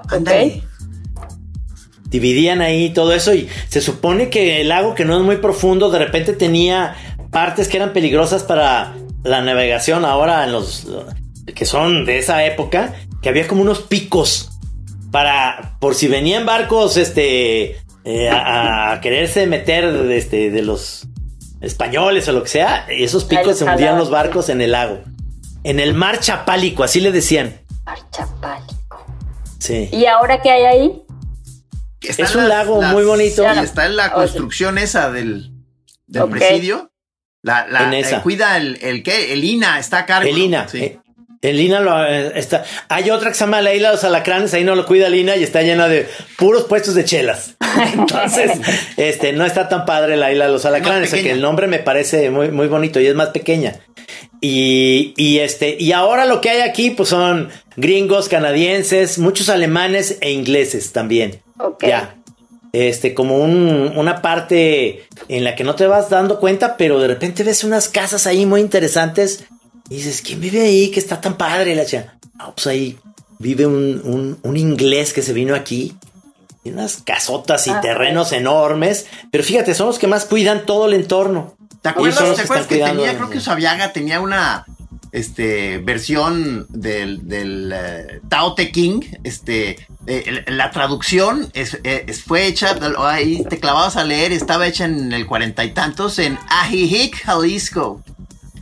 Dividían 2.09 2.61
ahí 2.61 2.91
todo 2.91 3.13
eso 3.13 3.33
y 3.33 3.49
se 3.67 3.81
supone 3.81 4.29
que 4.29 4.61
el 4.61 4.69
lago 4.69 4.95
que 4.95 5.03
no 5.03 5.17
es 5.17 5.23
muy 5.23 5.37
profundo 5.37 5.89
de 5.89 5.99
repente 5.99 6.33
tenía 6.33 6.95
partes 7.31 7.67
que 7.67 7.77
eran 7.77 7.91
peligrosas 7.91 8.43
para 8.43 8.93
la 9.23 9.41
navegación 9.41 10.05
ahora 10.05 10.45
en 10.45 10.53
los 10.53 10.87
que 11.53 11.65
son 11.65 12.05
de 12.05 12.19
esa 12.19 12.45
época, 12.45 12.93
que 13.21 13.29
había 13.29 13.47
como 13.47 13.61
unos 13.61 13.81
picos 13.81 14.51
para 15.11 15.77
por 15.79 15.95
si 15.95 16.07
venían 16.07 16.45
barcos 16.45 16.97
este 16.97 17.77
eh, 18.05 18.29
a, 18.29 18.93
a 18.93 19.01
quererse 19.01 19.47
meter 19.47 19.83
este, 20.11 20.49
de 20.49 20.61
los 20.61 21.07
españoles 21.61 22.27
o 22.29 22.31
lo 22.31 22.43
que 22.43 22.49
sea, 22.49 22.85
esos 22.89 23.23
Ahí 23.23 23.37
picos 23.37 23.57
se 23.57 23.65
hundían 23.65 23.97
los 23.97 24.09
barcos 24.09 24.49
en 24.49 24.61
el 24.61 24.71
lago. 24.71 24.99
En 25.63 25.79
el 25.79 25.93
mar 25.93 26.19
Chapálico, 26.19 26.83
así 26.83 27.01
le 27.01 27.11
decían. 27.11 27.59
Archapálico. 27.85 28.75
Sí. 29.59 29.89
¿Y 29.91 30.05
ahora 30.05 30.41
qué 30.41 30.51
hay 30.51 30.63
ahí? 30.65 31.01
Está 32.01 32.23
Es 32.23 32.35
un 32.35 32.47
lago 32.47 32.81
muy 32.81 33.03
bonito. 33.03 33.43
sí, 33.53 33.59
está 33.63 33.85
en 33.85 33.95
la 33.95 34.03
O 34.05 34.07
sea- 34.07 34.13
construcción 34.15 34.77
esa 34.77 35.11
del, 35.11 35.51
del 36.05 36.29
presidio. 36.29 36.91
La, 37.41 37.67
la- 37.67 37.83
En 37.83 37.93
esa. 37.93 38.17
eh, 38.17 38.21
cuida 38.23 38.57
el, 38.57 38.77
el 38.81 39.03
qué, 39.03 39.33
el 39.33 39.43
INA 39.43 39.79
está 39.79 39.99
a 39.99 40.05
cargo. 40.05 40.27
El 40.29 40.37
¿no? 40.37 40.43
INA. 40.43 40.67
Sí. 40.67 40.77
eh, 40.83 40.99
el 41.41 41.59
INA 41.59 41.79
lo, 41.81 42.03
eh, 42.05 42.31
está. 42.35 42.63
Hay 42.89 43.09
otra 43.11 43.29
que 43.29 43.35
se 43.35 43.41
llama 43.41 43.61
la 43.61 43.73
Isla 43.73 43.89
de 43.89 43.93
los 43.95 44.03
Alacranes, 44.03 44.53
ahí 44.53 44.63
no 44.63 44.75
lo 44.75 44.85
cuida 44.85 45.07
el 45.07 45.15
INA 45.15 45.35
y 45.37 45.43
está 45.43 45.61
llena 45.61 45.87
de 45.87 46.07
puros 46.37 46.63
puestos 46.65 46.95
de 46.95 47.05
chelas. 47.05 47.55
Entonces, 47.93 48.51
este, 48.97 49.33
no 49.33 49.45
está 49.45 49.69
tan 49.69 49.85
padre 49.85 50.17
la 50.17 50.31
Isla 50.31 50.45
de 50.47 50.51
los 50.51 50.65
Alacranes, 50.65 51.09
pequeña. 51.11 51.23
que 51.27 51.31
el 51.33 51.41
nombre 51.41 51.67
me 51.67 51.79
parece 51.79 52.29
muy, 52.31 52.49
muy 52.51 52.67
bonito 52.67 52.99
y 52.99 53.05
es 53.07 53.15
más 53.15 53.29
pequeña. 53.29 53.75
Y, 54.41 55.13
y 55.17 55.39
este, 55.39 55.77
y 55.79 55.91
ahora 55.93 56.25
lo 56.25 56.41
que 56.41 56.49
hay 56.51 56.61
aquí, 56.61 56.91
pues 56.91 57.09
son 57.09 57.49
gringos, 57.75 58.29
canadienses, 58.29 59.17
muchos 59.17 59.49
alemanes 59.49 60.17
e 60.21 60.31
ingleses 60.31 60.91
también. 60.91 61.41
Ok. 61.59 61.83
Ya. 61.87 62.15
Este, 62.73 63.13
como 63.13 63.37
un- 63.39 63.93
una 63.95 64.21
parte 64.21 65.07
en 65.29 65.43
la 65.43 65.55
que 65.55 65.63
no 65.63 65.73
te 65.75 65.87
vas 65.87 66.09
dando 66.09 66.39
cuenta, 66.39 66.77
pero 66.77 66.99
de 66.99 67.07
repente 67.07 67.43
ves 67.43 67.63
unas 67.63 67.89
casas 67.89 68.27
ahí 68.27 68.45
muy 68.45 68.61
interesantes 68.61 69.45
y 69.89 69.95
dices, 69.95 70.21
¿quién 70.21 70.39
vive 70.39 70.61
ahí? 70.61 70.91
Que 70.91 70.99
está 70.99 71.19
tan 71.19 71.37
padre 71.37 71.73
la 71.75 71.85
chica. 71.85 72.17
No, 72.37 72.53
pues 72.53 72.67
ahí 72.67 72.97
vive 73.39 73.65
un, 73.65 74.01
un- 74.03 74.37
un 74.43 74.57
inglés 74.57 75.13
que 75.13 75.23
se 75.23 75.33
vino 75.33 75.55
aquí. 75.55 75.95
Y 76.63 76.69
unas 76.71 76.97
casotas 76.97 77.65
y 77.67 77.69
Ah, 77.69 77.79
terrenos 77.81 78.33
enormes. 78.33 79.07
Pero 79.31 79.43
fíjate, 79.43 79.73
son 79.73 79.87
los 79.87 79.97
que 79.99 80.07
más 80.07 80.25
cuidan 80.25 80.65
todo 80.65 80.85
el 80.87 80.93
entorno. 80.93 81.55
¿Te 81.93 81.99
acuerdas, 81.99 82.21
los 82.21 82.29
¿te 82.37 82.37
que 82.37 82.43
acuerdas 82.45 82.67
tenía, 82.67 83.15
creo 83.15 83.29
que 83.29 83.39
Sabiaga 83.39 83.93
tenía 83.93 84.19
una 84.19 84.65
este, 85.11 85.77
versión 85.79 86.65
del, 86.69 87.27
del 87.27 87.71
eh, 87.75 88.21
Tao 88.29 88.53
Te 88.55 88.71
King? 88.71 89.01
Este, 89.23 89.87
eh, 90.05 90.43
la 90.47 90.71
traducción 90.71 91.49
es, 91.53 91.79
eh, 91.83 92.05
es- 92.07 92.23
fue 92.23 92.45
hecha, 92.45 92.75
ahí 92.99 93.43
te 93.49 93.59
clavabas 93.59 93.95
a 93.97 94.03
leer, 94.03 94.31
estaba 94.31 94.67
hecha 94.67 94.85
en 94.85 95.11
el 95.13 95.25
cuarenta 95.25 95.63
y 95.65 95.71
tantos 95.71 96.19
en 96.19 96.37
Ajijic, 96.49 97.23
Jalisco. 97.23 98.01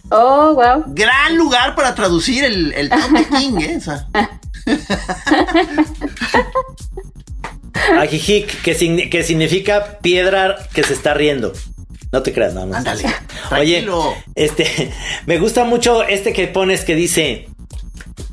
Oh, 0.09 0.53
wow. 0.53 0.83
Gran 0.87 1.35
lugar 1.35 1.75
para 1.75 1.95
traducir 1.95 2.43
el, 2.43 2.71
el 2.73 2.89
Tao 2.89 3.09
Te 3.13 3.25
King, 3.25 3.57
¿eh? 3.59 3.77
O 3.77 3.81
sea, 3.81 4.07
Ajijic, 7.99 8.61
que 8.61 9.23
significa 9.23 9.99
piedra 10.01 10.55
que 10.73 10.83
se 10.83 10.93
está 10.93 11.13
riendo. 11.13 11.53
No 12.15 12.23
te 12.23 12.31
creas, 12.31 12.53
nada 12.53 12.65
más. 12.65 12.77
Ándale, 12.77 13.03
Oye, 13.59 13.85
este, 14.35 14.93
me 15.25 15.37
gusta 15.37 15.65
mucho 15.65 16.01
este 16.03 16.31
que 16.31 16.47
pones 16.47 16.85
que 16.85 16.95
dice, 16.95 17.49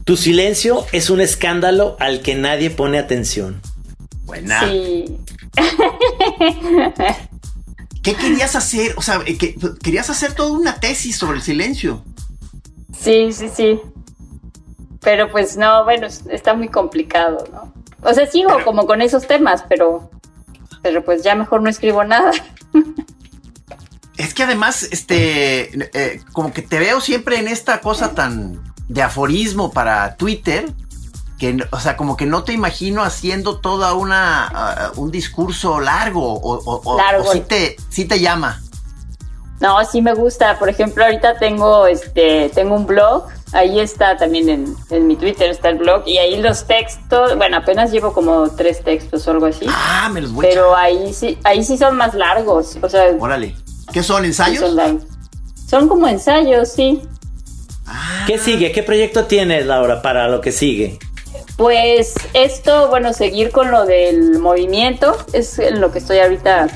tu 0.05 0.17
silencio 0.17 0.87
es 0.93 1.11
un 1.11 1.21
escándalo 1.21 1.97
al 1.99 2.21
que 2.21 2.37
nadie 2.37 2.71
pone 2.71 3.01
atención. 3.01 3.61
buena. 4.25 4.61
Sí. 4.61 5.17
¿Qué 8.05 8.15
querías 8.15 8.55
hacer? 8.55 8.95
O 8.97 9.03
sea, 9.03 9.21
eh, 9.27 9.37
que- 9.37 9.57
querías 9.83 10.11
hacer 10.11 10.33
toda 10.35 10.53
una 10.53 10.79
tesis 10.79 11.17
sobre 11.17 11.39
el 11.39 11.43
silencio. 11.43 12.05
Sí, 12.97 13.33
sí, 13.33 13.49
sí. 13.53 13.81
Pero 15.01 15.29
pues 15.29 15.57
no, 15.57 15.83
bueno, 15.83 16.07
es- 16.07 16.23
está 16.31 16.55
muy 16.55 16.69
complicado, 16.69 17.45
¿no? 17.53 17.73
O 18.09 18.15
sea, 18.15 18.27
sigo 18.27 18.51
como 18.65 18.87
con 18.87 19.03
esos 19.03 19.27
temas, 19.27 19.65
pero, 19.69 20.09
pero 20.83 21.05
pues 21.05 21.25
ya 21.25 21.35
mejor 21.35 21.63
no 21.63 21.69
escribo 21.69 22.05
nada. 22.05 22.31
Es 24.23 24.35
que 24.35 24.45
además, 24.45 24.85
este, 24.85 25.71
eh, 25.95 26.21
como 26.33 26.53
que 26.53 26.63
te 26.63 26.79
veo 26.79 27.01
siempre 27.01 27.39
en 27.41 27.49
esta 27.49 27.81
cosa 27.81 28.15
tan 28.15 28.63
de 28.89 29.03
aforismo 29.03 29.73
para 29.73 30.15
Twitter, 30.17 30.71
que, 31.41 31.59
o 31.73 31.81
sea, 31.81 31.97
como 31.97 32.17
que 32.17 32.25
no 32.25 32.45
te 32.45 32.53
imagino 32.53 33.03
haciendo 33.03 33.59
toda 33.59 33.95
una, 33.95 34.47
ah, 34.47 34.93
un 34.95 35.11
discurso 35.11 35.81
largo, 35.81 36.35
o, 36.35 36.55
o, 36.55 36.81
o- 36.85 36.97
Largo. 36.97 37.29
o 37.29 37.33
sí 37.33 37.41
te, 37.41 37.77
sí 37.89 38.05
te 38.05 38.21
llama. 38.21 38.61
No, 39.59 39.85
sí 39.85 40.01
me 40.03 40.15
gusta. 40.15 40.57
Por 40.59 40.69
ejemplo, 40.69 41.05
ahorita 41.05 41.39
tengo 41.39 41.87
este, 41.89 42.49
tengo 42.55 42.77
un 42.77 42.87
blog. 42.87 43.25
Ahí 43.53 43.81
está 43.81 44.17
también 44.17 44.49
en, 44.49 44.77
en 44.91 45.07
mi 45.09 45.17
Twitter 45.17 45.51
está 45.51 45.69
el 45.71 45.79
blog. 45.79 46.05
Y 46.07 46.19
ahí 46.19 46.41
los 46.41 46.65
textos, 46.65 47.37
bueno, 47.37 47.57
apenas 47.57 47.91
llevo 47.91 48.13
como 48.13 48.49
tres 48.51 48.85
textos 48.85 49.27
o 49.27 49.33
algo 49.33 49.47
así. 49.47 49.67
Ah, 49.69 50.09
me 50.13 50.21
los 50.21 50.33
voy 50.33 50.47
a 50.47 50.49
Pero 50.49 50.77
ahí 50.77 51.13
sí, 51.13 51.39
ahí 51.43 51.65
sí 51.65 51.77
son 51.77 51.97
más 51.97 52.15
largos. 52.15 52.77
O 52.81 52.89
sea. 52.89 53.05
Órale. 53.19 53.57
¿Qué 53.93 54.03
son, 54.03 54.23
sí 54.23 54.27
ensayos? 54.29 54.75
son 55.69 55.89
como 55.89 56.07
ensayos, 56.09 56.69
sí. 56.71 57.03
Ah, 57.87 58.25
¿Qué 58.27 58.39
sigue? 58.39 58.73
¿Qué 58.73 58.83
proyecto 58.83 59.25
tienes, 59.27 59.67
Laura, 59.67 60.03
para 60.03 60.29
lo 60.29 60.41
que 60.41 60.53
sigue? 60.53 60.99
Pues 61.57 62.15
esto, 62.35 62.89
bueno, 62.89 63.13
seguir 63.13 63.51
con 63.51 63.71
lo 63.71 63.85
del 63.85 64.39
movimiento, 64.39 65.17
es 65.33 65.59
en 65.59 65.81
lo 65.81 65.93
que 65.93 65.99
estoy 65.99 66.19
ahorita 66.19 66.69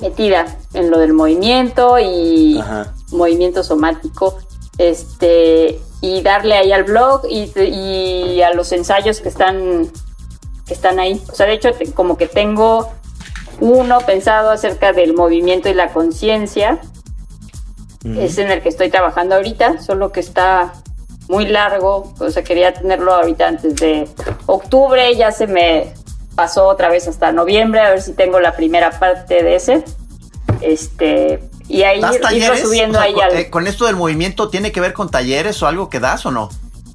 metida, 0.00 0.56
en 0.74 0.90
lo 0.90 0.98
del 0.98 1.12
movimiento 1.14 1.98
y 1.98 2.58
Ajá. 2.58 2.94
movimiento 3.10 3.62
somático, 3.62 4.38
este, 4.78 5.80
y 6.00 6.22
darle 6.22 6.56
ahí 6.56 6.72
al 6.72 6.84
blog 6.84 7.22
y, 7.28 7.50
y 7.58 8.42
a 8.42 8.52
los 8.52 8.72
ensayos 8.72 9.20
que 9.20 9.28
están, 9.28 9.90
que 10.66 10.74
están 10.74 10.98
ahí. 10.98 11.22
O 11.30 11.34
sea, 11.34 11.46
de 11.46 11.54
hecho, 11.54 11.70
como 11.94 12.16
que 12.16 12.26
tengo 12.26 12.92
uno 13.60 13.98
pensado 14.00 14.50
acerca 14.50 14.92
del 14.92 15.14
movimiento 15.14 15.68
y 15.68 15.74
la 15.74 15.92
conciencia, 15.92 16.78
es 18.04 18.38
en 18.38 18.50
el 18.52 18.62
que 18.62 18.68
estoy 18.68 18.88
trabajando 18.88 19.34
ahorita, 19.34 19.80
solo 19.80 20.12
que 20.12 20.20
está 20.20 20.74
muy 21.28 21.46
largo, 21.46 22.12
o 22.20 22.30
sea, 22.30 22.44
quería 22.44 22.72
tenerlo 22.72 23.12
ahorita 23.12 23.48
antes 23.48 23.74
de 23.76 24.08
octubre, 24.46 25.12
ya 25.16 25.32
se 25.32 25.48
me 25.48 25.92
pasó 26.36 26.66
otra 26.68 26.88
vez 26.88 27.08
hasta 27.08 27.32
noviembre, 27.32 27.80
a 27.80 27.90
ver 27.90 28.02
si 28.02 28.12
tengo 28.12 28.38
la 28.38 28.54
primera 28.54 28.90
parte 28.90 29.42
de 29.42 29.56
ese. 29.56 29.84
Este, 30.60 31.42
y 31.66 31.82
ahí 31.82 32.00
¿Das 32.00 32.16
ir- 32.20 32.36
irlo 32.36 32.56
subiendo 32.56 32.98
O 32.98 33.02
sea, 33.02 33.08
ahí 33.08 33.14
con, 33.14 33.22
al... 33.24 33.36
eh, 33.36 33.50
con 33.50 33.66
esto 33.66 33.86
del 33.86 33.96
movimiento, 33.96 34.50
¿tiene 34.50 34.70
que 34.70 34.80
ver 34.80 34.92
con 34.92 35.10
talleres 35.10 35.60
o 35.62 35.66
algo 35.66 35.88
que 35.90 35.98
das 35.98 36.24
o 36.26 36.30
no? 36.30 36.48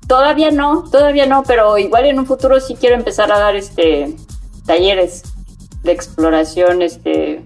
Todavía 0.07 0.51
no, 0.51 0.83
todavía 0.89 1.25
no, 1.25 1.43
pero 1.43 1.77
igual 1.77 2.05
en 2.05 2.19
un 2.19 2.25
futuro 2.25 2.59
sí 2.59 2.75
quiero 2.79 2.95
empezar 2.95 3.31
a 3.31 3.39
dar 3.39 3.55
este 3.55 4.15
talleres 4.65 5.23
de 5.83 5.91
exploración, 5.91 6.81
este, 6.81 7.41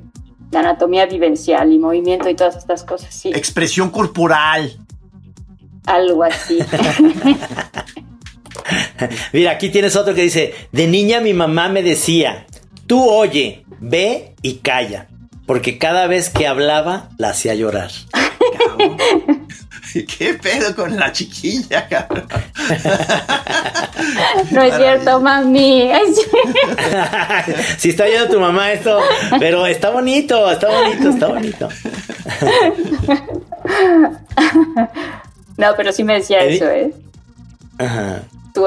de 0.51 0.57
anatomía 0.57 1.05
vivencial 1.05 1.71
y 1.71 1.79
movimiento 1.79 2.29
y 2.29 2.35
todas 2.35 2.57
estas 2.57 2.83
cosas, 2.83 3.13
sí, 3.13 3.29
Expresión 3.29 3.89
corporal. 3.89 4.77
algo 5.85 6.23
así. 6.23 6.59
Mira, 9.33 9.51
aquí 9.51 9.69
tienes 9.69 9.95
otro 9.95 10.13
que 10.13 10.23
dice, 10.23 10.53
de 10.71 10.87
niña 10.87 11.21
mi 11.21 11.33
mamá 11.33 11.69
me 11.69 11.83
decía, 11.83 12.45
tú 12.87 13.07
oye, 13.07 13.65
ve 13.79 14.33
y 14.41 14.55
calla, 14.55 15.07
porque 15.45 15.77
cada 15.77 16.07
vez 16.07 16.29
que 16.29 16.47
hablaba 16.47 17.09
la 17.17 17.29
hacía 17.29 17.53
llorar. 17.55 17.91
¿Qué 20.17 20.33
pedo 20.35 20.75
con 20.75 20.95
la 20.95 21.11
chiquilla, 21.11 21.87
cabrón? 21.87 22.27
No 24.51 24.61
es 24.61 24.75
cierto, 24.75 25.19
mami. 25.19 25.89
Sí. 26.13 26.21
si 27.77 27.89
está 27.89 28.03
oyendo 28.03 28.27
tu 28.27 28.39
mamá 28.39 28.71
esto, 28.71 28.99
pero 29.39 29.65
está 29.65 29.89
bonito, 29.89 30.51
está 30.51 30.67
bonito, 30.69 31.09
está 31.09 31.27
bonito. 31.27 31.69
No, 35.57 35.67
pero 35.75 35.91
sí 35.91 36.03
me 36.03 36.15
decía 36.15 36.43
eso, 36.43 36.69
¿eh? 36.69 36.93
Ajá. 37.77 38.21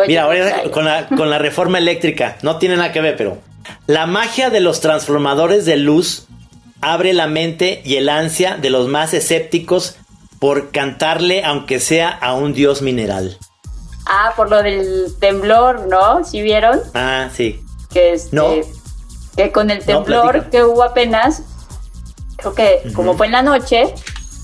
Mira, 0.07 0.25
ahora 0.25 0.63
con 0.71 0.85
la, 0.85 1.07
con 1.07 1.31
la 1.31 1.39
reforma 1.39 1.79
eléctrica, 1.79 2.37
no 2.43 2.59
tiene 2.59 2.77
nada 2.77 2.93
que 2.93 3.01
ver, 3.01 3.17
pero 3.17 3.39
la 3.87 4.07
magia 4.07 4.51
de 4.51 4.61
los 4.61 4.81
transformadores 4.81 5.65
de 5.65 5.77
luz 5.77 6.27
abre 6.81 7.13
la 7.13 7.27
mente 7.27 7.81
y 7.85 7.97
el 7.97 8.09
ansia 8.09 8.57
de 8.57 8.71
los 8.71 8.89
más 8.89 9.15
escépticos 9.15 9.97
por 10.41 10.71
cantarle, 10.71 11.45
aunque 11.45 11.81
sea 11.81 12.09
a 12.11 12.35
un 12.35 12.53
dios 12.53 12.83
mineral. 12.83 13.39
Ah, 14.07 14.33
por 14.37 14.49
lo 14.51 14.63
del 14.63 15.15
temblor, 15.21 15.87
¿no? 15.89 16.25
¿Sí 16.25 16.41
vieron? 16.43 16.81
Ah, 16.95 17.29
sí. 17.35 17.63
Que, 17.93 18.13
este, 18.15 18.35
No. 18.37 18.49
que 19.37 19.53
con 19.53 19.71
el 19.71 19.85
temblor 19.85 20.49
que 20.51 20.63
hubo 20.65 20.83
apenas, 20.83 21.43
creo 22.37 22.55
que 22.55 22.83
como 22.95 23.17
fue 23.17 23.27
en 23.27 23.33
la 23.33 23.43
noche, 23.43 23.93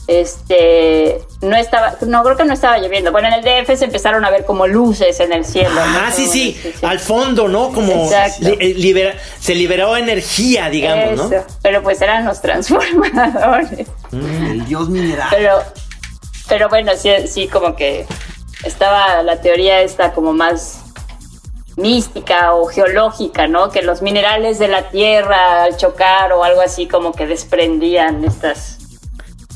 este, 0.06 1.22
no 1.40 1.56
estaba, 1.56 1.94
no 2.06 2.22
creo 2.22 2.36
que 2.36 2.44
no 2.44 2.52
estaba 2.52 2.78
lloviendo. 2.78 3.10
Bueno, 3.10 3.28
en 3.28 3.34
el 3.34 3.42
DF 3.42 3.76
se 3.78 3.86
empezaron 3.86 4.24
a 4.24 4.30
ver 4.30 4.44
como 4.44 4.66
luces 4.66 5.18
en 5.20 5.32
el 5.32 5.44
cielo. 5.44 5.70
¿no? 5.74 5.80
Ah, 5.82 6.10
sí, 6.14 6.26
sí, 6.26 6.60
al 6.82 6.98
fondo, 7.00 7.48
¿no? 7.48 7.70
Como 7.72 8.10
li- 8.40 8.56
eh, 8.60 8.74
libera- 8.76 9.14
se 9.40 9.54
liberó 9.54 9.96
energía, 9.96 10.68
digamos, 10.68 11.30
¿no? 11.30 11.30
Pero 11.62 11.82
pues 11.82 12.00
eran 12.02 12.24
los 12.26 12.40
transformadores. 12.42 13.88
El 14.12 14.64
dios 14.66 14.88
mineral. 14.88 15.28
Pero, 15.30 15.62
pero 16.48 16.68
bueno, 16.68 16.92
sí, 16.96 17.10
sí, 17.26 17.48
como 17.48 17.74
que 17.76 18.06
estaba 18.64 19.22
la 19.22 19.40
teoría 19.40 19.80
esta 19.80 20.12
como 20.12 20.32
más 20.32 20.80
mística 21.76 22.54
o 22.54 22.66
geológica, 22.66 23.48
¿no? 23.48 23.70
Que 23.70 23.82
los 23.82 24.00
minerales 24.02 24.58
de 24.58 24.68
la 24.68 24.88
tierra 24.90 25.64
al 25.64 25.76
chocar 25.76 26.32
o 26.32 26.44
algo 26.44 26.60
así 26.60 26.86
como 26.86 27.12
que 27.12 27.26
desprendían 27.26 28.24
estas... 28.24 28.78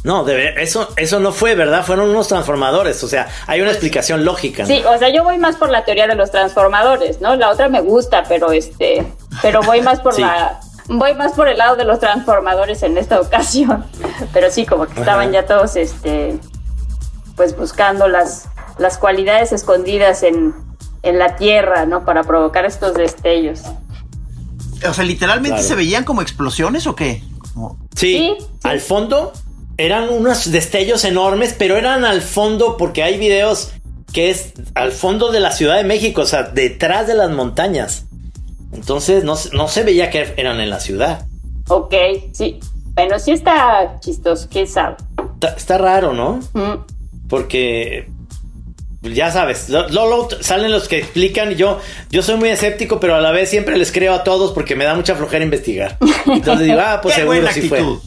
No, 0.04 0.24
de 0.24 0.34
ver- 0.34 0.58
eso, 0.58 0.88
eso 0.96 1.20
no 1.20 1.32
fue, 1.32 1.54
¿verdad? 1.54 1.84
Fueron 1.84 2.08
unos 2.10 2.28
transformadores, 2.28 3.02
o 3.04 3.08
sea, 3.08 3.28
hay 3.46 3.60
una 3.60 3.70
explicación 3.70 4.24
lógica. 4.24 4.62
¿no? 4.62 4.68
Sí, 4.68 4.82
o 4.84 4.96
sea, 4.98 5.10
yo 5.10 5.22
voy 5.24 5.38
más 5.38 5.56
por 5.56 5.70
la 5.70 5.84
teoría 5.84 6.06
de 6.06 6.14
los 6.14 6.30
transformadores, 6.30 7.20
¿no? 7.20 7.36
La 7.36 7.50
otra 7.50 7.68
me 7.68 7.80
gusta, 7.80 8.24
pero 8.28 8.50
este, 8.52 9.04
pero 9.42 9.60
voy 9.62 9.82
más 9.82 10.00
por 10.00 10.14
Sí. 10.14 10.22
la 10.22 10.60
voy 10.86 11.14
más 11.14 11.32
por 11.32 11.48
el 11.48 11.58
lado 11.58 11.76
de 11.76 11.84
los 11.84 11.98
transformadores 12.00 12.82
en 12.82 12.96
esta 12.96 13.20
ocasión. 13.20 13.84
Pero 14.32 14.50
sí, 14.50 14.64
como 14.64 14.86
que 14.86 14.98
estaban 14.98 15.24
Ajá. 15.28 15.32
ya 15.32 15.46
todos 15.46 15.76
este 15.76 16.38
pues 17.38 17.56
buscando 17.56 18.06
las 18.08 18.44
las 18.76 18.98
cualidades 18.98 19.52
escondidas 19.52 20.22
en 20.22 20.54
en 21.02 21.18
la 21.18 21.36
tierra, 21.36 21.86
¿no? 21.86 22.04
Para 22.04 22.24
provocar 22.24 22.66
estos 22.66 22.92
destellos. 22.92 23.62
O 24.86 24.92
sea, 24.92 25.04
literalmente 25.04 25.56
Claro. 25.56 25.68
se 25.68 25.74
veían 25.74 26.04
como 26.04 26.20
explosiones 26.22 26.86
o 26.86 26.94
qué? 26.94 27.22
Como- 27.54 27.78
Sí, 27.96 28.36
al 28.64 28.80
fondo 28.80 29.32
eran 29.78 30.08
unos 30.10 30.50
destellos 30.50 31.04
enormes, 31.04 31.54
pero 31.58 31.76
eran 31.76 32.04
al 32.04 32.20
fondo 32.20 32.76
porque 32.76 33.02
hay 33.02 33.16
videos 33.18 33.70
que 34.12 34.30
es 34.30 34.52
al 34.74 34.90
fondo 34.92 35.30
de 35.32 35.40
la 35.40 35.52
Ciudad 35.52 35.76
de 35.76 35.84
México, 35.84 36.22
o 36.22 36.26
sea, 36.26 36.42
detrás 36.44 37.06
de 37.06 37.14
las 37.14 37.30
montañas. 37.30 38.04
Entonces 38.72 39.24
no, 39.24 39.36
se- 39.36 39.50
no 39.56 39.68
se 39.68 39.82
veía 39.84 40.10
que 40.10 40.34
eran 40.36 40.60
en 40.60 40.68
la 40.70 40.80
ciudad. 40.80 41.26
Ok, 41.68 41.94
sí. 42.32 42.58
Bueno, 42.94 43.18
sí 43.20 43.30
está 43.32 43.98
chistoso, 44.00 44.48
quién 44.50 44.66
sabe. 44.66 44.96
Está, 45.34 45.48
está 45.50 45.78
raro, 45.78 46.12
¿no? 46.12 46.40
Mm. 46.54 46.84
Porque 47.28 48.08
ya 49.02 49.30
sabes, 49.30 49.68
lo- 49.68 50.28
salen 50.40 50.72
los 50.72 50.88
que 50.88 50.98
explican 50.98 51.52
y 51.52 51.54
yo, 51.54 51.80
yo 52.10 52.22
soy 52.22 52.36
muy 52.36 52.48
escéptico, 52.48 52.98
pero 53.00 53.14
a 53.14 53.20
la 53.20 53.30
vez 53.30 53.48
siempre 53.50 53.76
les 53.76 53.92
creo 53.92 54.12
a 54.14 54.24
todos 54.24 54.52
porque 54.52 54.74
me 54.76 54.84
da 54.84 54.94
mucha 54.94 55.14
flojera 55.14 55.44
investigar. 55.44 55.96
Entonces 56.26 56.66
digo, 56.66 56.80
ah, 56.80 57.00
pues 57.02 57.14
¡Qué 57.14 57.20
seguro 57.20 57.38
buena 57.40 57.52
sí 57.52 57.62
fue. 57.68 57.82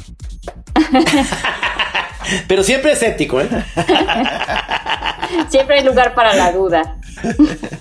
Pero 2.47 2.63
siempre 2.63 2.93
escéptico, 2.93 3.41
¿eh? 3.41 3.47
Siempre 5.49 5.79
hay 5.79 5.83
lugar 5.85 6.13
para 6.13 6.33
la 6.35 6.51
duda. 6.51 6.97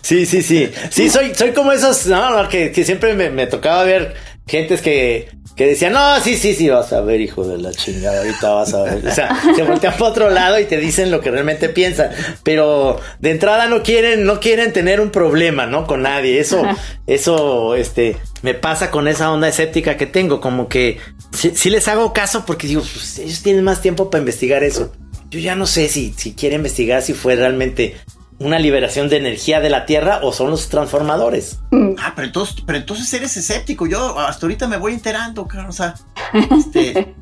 Sí, 0.03 0.27
sí, 0.27 0.43
sí. 0.43 0.71
Sí, 0.91 1.09
soy, 1.09 1.35
soy 1.35 1.53
como 1.53 1.73
esos, 1.73 2.07
no, 2.07 2.43
no, 2.43 2.49
que, 2.49 2.73
que 2.73 2.85
siempre 2.85 3.15
me, 3.15 3.31
me 3.31 3.47
tocaba 3.47 3.85
ver 3.85 4.15
gentes 4.51 4.83
que, 4.83 5.29
que 5.55 5.67
decían, 5.67 5.93
no, 5.93 6.21
sí, 6.21 6.37
sí, 6.37 6.55
sí, 6.55 6.69
vas 6.69 6.93
a 6.93 7.01
ver, 7.01 7.21
hijo 7.21 7.47
de 7.47 7.57
la 7.57 7.71
chingada, 7.71 8.19
ahorita 8.19 8.51
vas 8.51 8.75
a 8.75 8.83
ver. 8.83 9.07
O 9.07 9.15
sea, 9.15 9.41
se 9.57 9.63
voltean 9.63 9.93
para 9.95 10.07
otro 10.07 10.31
lado 10.31 10.59
y 10.59 10.65
te 10.65 10.77
dicen 10.77 11.13
lo 11.13 11.21
que 11.21 11.31
realmente 11.31 11.69
piensan. 11.69 12.11
Pero 12.43 12.99
de 13.21 13.31
entrada 13.31 13.69
no 13.69 13.83
quieren, 13.83 14.25
no 14.25 14.41
quieren 14.41 14.73
tener 14.73 15.01
un 15.01 15.11
problema, 15.11 15.67
¿no? 15.67 15.87
Con 15.87 16.03
nadie. 16.03 16.41
Eso, 16.41 16.63
eso, 17.07 17.77
este, 17.77 18.17
me 18.43 18.55
pasa 18.55 18.91
con 18.91 19.07
esa 19.07 19.31
onda 19.31 19.49
escéptica 19.49 19.97
que 19.97 20.07
tengo. 20.07 20.41
Como 20.41 20.69
que 20.69 20.99
sí, 21.33 21.53
sí 21.55 21.71
les 21.71 21.87
hago 21.87 22.13
caso 22.13 22.45
porque 22.45 22.67
digo, 22.67 22.83
pues, 22.83 23.21
ellos 23.21 23.43
tienen 23.43 23.63
más 23.63 23.81
tiempo 23.81 24.11
para 24.11 24.21
investigar 24.21 24.65
eso. 24.65 24.93
Yo 25.31 25.39
ya 25.39 25.55
no 25.55 25.67
sé 25.67 25.89
si, 25.89 26.13
si 26.17 26.33
quiere 26.35 26.57
investigar 26.57 27.03
si 27.03 27.15
fue 27.15 27.37
realmente 27.37 27.95
una 28.41 28.59
liberación 28.59 29.09
de 29.11 29.19
energía 29.19 29.61
de 29.61 29.69
la 29.69 29.85
Tierra 29.85 30.21
o 30.23 30.33
son 30.33 30.51
los 30.51 30.69
transformadores. 30.69 31.61
Ah, 31.99 32.15
pero 32.17 32.27
entonces, 32.27 32.57
pero 32.67 32.79
entonces 32.79 33.13
eres 33.13 33.37
escéptico. 33.37 33.87
Yo 33.87 34.19
hasta 34.19 34.47
ahorita 34.47 34.67
me 34.67 34.79
voy 34.79 34.95
enterando, 34.95 35.47
claro. 35.47 35.69
O 35.69 35.73
sea, 35.73 35.95
este, 36.59 37.15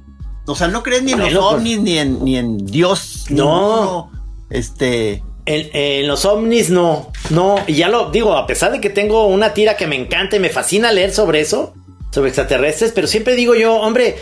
o 0.46 0.54
sea, 0.54 0.68
no 0.68 0.82
crees 0.82 1.02
ni 1.02 1.12
en 1.12 1.18
los 1.18 1.28
Bueno, 1.28 1.48
ovnis, 1.48 1.80
ni 1.80 1.98
en, 1.98 2.24
ni 2.24 2.36
en 2.36 2.64
Dios. 2.64 3.26
No. 3.30 3.40
ninguno. 3.44 4.12
Este. 4.48 5.24
En, 5.44 5.70
en 5.72 6.06
los 6.06 6.26
ovnis 6.26 6.68
no, 6.68 7.10
no, 7.30 7.56
y 7.66 7.72
ya 7.72 7.88
lo 7.88 8.10
digo, 8.10 8.36
a 8.36 8.46
pesar 8.46 8.70
de 8.70 8.82
que 8.82 8.90
tengo 8.90 9.26
una 9.28 9.54
tira 9.54 9.78
que 9.78 9.86
me 9.86 9.96
encanta 9.96 10.36
y 10.36 10.40
me 10.40 10.50
fascina 10.50 10.92
leer 10.92 11.10
sobre 11.10 11.40
eso, 11.40 11.72
sobre 12.10 12.28
extraterrestres, 12.28 12.92
pero 12.94 13.06
siempre 13.06 13.34
digo 13.34 13.54
yo, 13.54 13.76
hombre, 13.76 14.16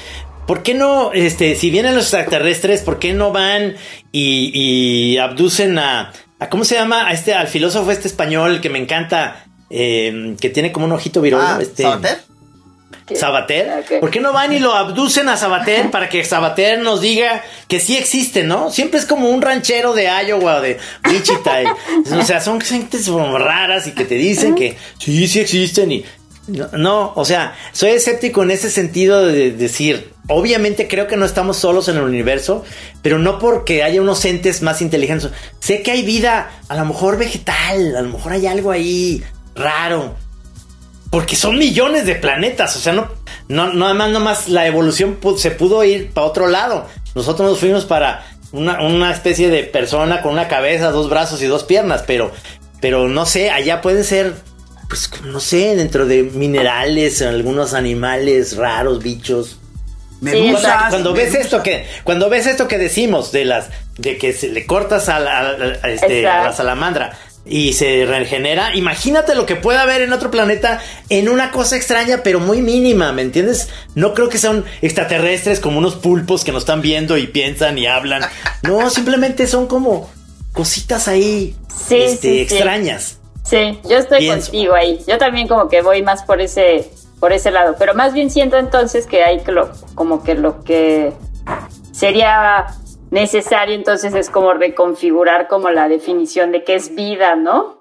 ¿por 0.46 0.62
qué 0.62 0.74
no, 0.74 1.12
este, 1.12 1.56
si 1.56 1.72
vienen 1.72 1.96
los 1.96 2.14
extraterrestres, 2.14 2.82
¿por 2.82 3.00
qué 3.00 3.12
no 3.12 3.32
van 3.32 3.74
y, 4.12 4.52
y 4.54 5.18
abducen 5.18 5.80
a, 5.80 6.12
a, 6.38 6.48
¿cómo 6.48 6.64
se 6.64 6.74
llama? 6.74 7.06
A 7.08 7.12
este, 7.12 7.34
al 7.34 7.48
filósofo 7.48 7.90
este 7.90 8.08
español 8.08 8.60
que 8.60 8.70
me 8.70 8.78
encanta, 8.78 9.44
eh, 9.70 10.36
que 10.40 10.50
tiene 10.50 10.72
como 10.72 10.86
un 10.86 10.92
ojito 10.92 11.20
virón, 11.20 11.42
Ah, 11.44 11.58
este, 11.60 11.82
¿Sabater? 11.84 12.18
Sabater. 13.14 13.70
Ok. 13.80 14.00
¿Por 14.00 14.10
qué 14.10 14.20
no 14.20 14.32
van 14.32 14.52
y 14.52 14.58
lo 14.58 14.72
abducen 14.74 15.28
a 15.28 15.36
Sabater 15.36 15.90
para 15.92 16.08
que 16.08 16.24
Sabater 16.24 16.80
nos 16.80 17.00
diga 17.00 17.42
que 17.68 17.78
sí 17.78 17.96
existe, 17.96 18.42
¿no? 18.42 18.70
Siempre 18.70 18.98
es 18.98 19.06
como 19.06 19.28
un 19.30 19.42
ranchero 19.42 19.92
de 19.94 20.08
Iowa 20.26 20.56
o 20.56 20.60
de 20.60 20.78
Wichita. 21.08 21.62
y- 21.62 21.66
o 22.12 22.24
sea, 22.24 22.40
son 22.40 22.60
gentes 22.60 23.06
raras 23.08 23.86
y 23.86 23.92
que 23.92 24.04
te 24.04 24.16
dicen 24.16 24.54
que 24.56 24.76
sí, 24.98 25.28
sí 25.28 25.40
existen 25.40 25.92
y... 25.92 26.04
No, 26.48 26.68
no, 26.74 27.12
o 27.16 27.24
sea, 27.24 27.56
soy 27.72 27.90
escéptico 27.90 28.42
en 28.44 28.52
ese 28.52 28.70
sentido 28.70 29.26
de 29.26 29.50
decir, 29.50 30.12
obviamente 30.28 30.88
creo 30.88 31.06
que 31.06 31.16
no 31.16 31.24
estamos 31.24 31.56
solos 31.56 31.88
en 31.88 31.96
el 31.96 32.02
universo, 32.02 32.64
pero 33.02 33.18
no 33.18 33.38
porque 33.38 33.82
haya 33.82 34.00
unos 34.00 34.24
entes 34.24 34.62
más 34.62 34.82
inteligentes. 34.82 35.30
Sé 35.60 35.82
que 35.82 35.92
hay 35.92 36.02
vida, 36.04 36.50
a 36.68 36.76
lo 36.76 36.84
mejor 36.84 37.18
vegetal, 37.18 37.96
a 37.96 38.02
lo 38.02 38.10
mejor 38.10 38.32
hay 38.32 38.46
algo 38.46 38.70
ahí 38.70 39.22
raro, 39.54 40.14
porque 41.10 41.36
son 41.36 41.58
millones 41.58 42.06
de 42.06 42.16
planetas, 42.16 42.76
o 42.76 42.78
sea, 42.78 42.92
no, 42.92 43.08
no, 43.48 43.72
no 43.72 43.86
además 43.86 44.10
nomás 44.10 44.48
la 44.48 44.66
evolución 44.66 45.18
se 45.36 45.50
pudo 45.50 45.82
ir 45.84 46.10
para 46.10 46.26
otro 46.26 46.48
lado. 46.48 46.86
Nosotros 47.14 47.48
nos 47.48 47.58
fuimos 47.58 47.84
para 47.84 48.26
una, 48.52 48.82
una 48.82 49.12
especie 49.12 49.48
de 49.48 49.62
persona 49.62 50.22
con 50.22 50.32
una 50.32 50.48
cabeza, 50.48 50.90
dos 50.90 51.08
brazos 51.08 51.42
y 51.42 51.46
dos 51.46 51.64
piernas, 51.64 52.04
pero, 52.06 52.32
pero 52.80 53.08
no 53.08 53.24
sé, 53.24 53.50
allá 53.50 53.80
pueden 53.80 54.04
ser, 54.04 54.34
pues 54.88 55.10
no 55.24 55.40
sé, 55.40 55.76
dentro 55.76 56.06
de 56.06 56.24
minerales, 56.24 57.22
algunos 57.22 57.72
animales 57.72 58.56
raros, 58.56 59.02
bichos. 59.02 59.58
Me 60.20 60.32
Sí, 60.32 60.50
gusta. 60.50 60.86
Cuando 60.90 61.12
ves 61.12 61.34
esto 61.34 61.62
que, 61.62 61.86
cuando 62.04 62.28
ves 62.30 62.46
esto 62.46 62.66
que 62.68 62.78
decimos 62.78 63.32
de 63.32 63.44
las, 63.44 63.68
de 63.98 64.16
que 64.16 64.32
se 64.32 64.48
le 64.48 64.64
cortas 64.66 65.08
a 65.08 65.20
la, 65.20 65.38
a 65.40 65.42
la- 65.42 65.78
a 65.82 65.90
este, 65.90 66.26
a 66.26 66.44
la 66.44 66.52
salamandra 66.52 67.18
y 67.48 67.74
se 67.74 68.06
regenera, 68.06 68.74
imagínate 68.74 69.34
lo 69.34 69.46
que 69.46 69.54
puede 69.56 69.78
haber 69.78 70.00
en 70.02 70.12
otro 70.12 70.30
planeta 70.32 70.80
en 71.10 71.28
una 71.28 71.50
cosa 71.52 71.76
extraña 71.76 72.22
pero 72.24 72.40
muy 72.40 72.60
mínima, 72.62 73.12
¿me 73.12 73.22
entiendes? 73.22 73.68
No 73.94 74.14
creo 74.14 74.28
que 74.28 74.38
son 74.38 74.64
extraterrestres 74.82 75.60
como 75.60 75.78
unos 75.78 75.94
pulpos 75.96 76.44
que 76.44 76.50
nos 76.52 76.62
están 76.62 76.80
viendo 76.82 77.16
y 77.18 77.26
piensan 77.26 77.76
y 77.78 77.86
hablan. 77.86 78.22
No, 78.62 78.88
simplemente 78.90 79.46
son 79.46 79.66
como 79.68 80.10
cositas 80.52 81.06
ahí 81.08 81.54
Sí, 81.88 81.96
este, 81.96 82.16
sí, 82.16 82.34
sí. 82.34 82.40
extrañas. 82.40 83.18
Sí, 83.44 83.78
yo 83.88 83.98
estoy 83.98 84.20
Pienso. 84.20 84.50
contigo 84.50 84.74
ahí. 84.74 84.98
Yo 85.06 85.18
también 85.18 85.46
como 85.46 85.68
que 85.68 85.82
voy 85.82 86.02
más 86.02 86.22
por 86.24 86.40
ese 86.40 86.90
por 87.20 87.32
ese 87.32 87.50
lado, 87.50 87.76
pero 87.78 87.94
más 87.94 88.12
bien 88.14 88.30
siento 88.30 88.56
entonces 88.58 89.06
que 89.06 89.22
hay 89.24 89.40
que 89.40 89.52
lo- 89.52 89.70
como 89.94 90.22
que 90.22 90.34
lo 90.34 90.62
que 90.62 91.12
sería 91.92 92.66
necesario 93.10 93.74
entonces 93.74 94.14
es 94.14 94.30
como 94.30 94.52
reconfigurar 94.52 95.48
como 95.48 95.70
la 95.70 95.88
definición 95.88 96.52
de 96.52 96.64
qué 96.64 96.74
es 96.74 96.94
vida, 96.94 97.36
¿no? 97.36 97.78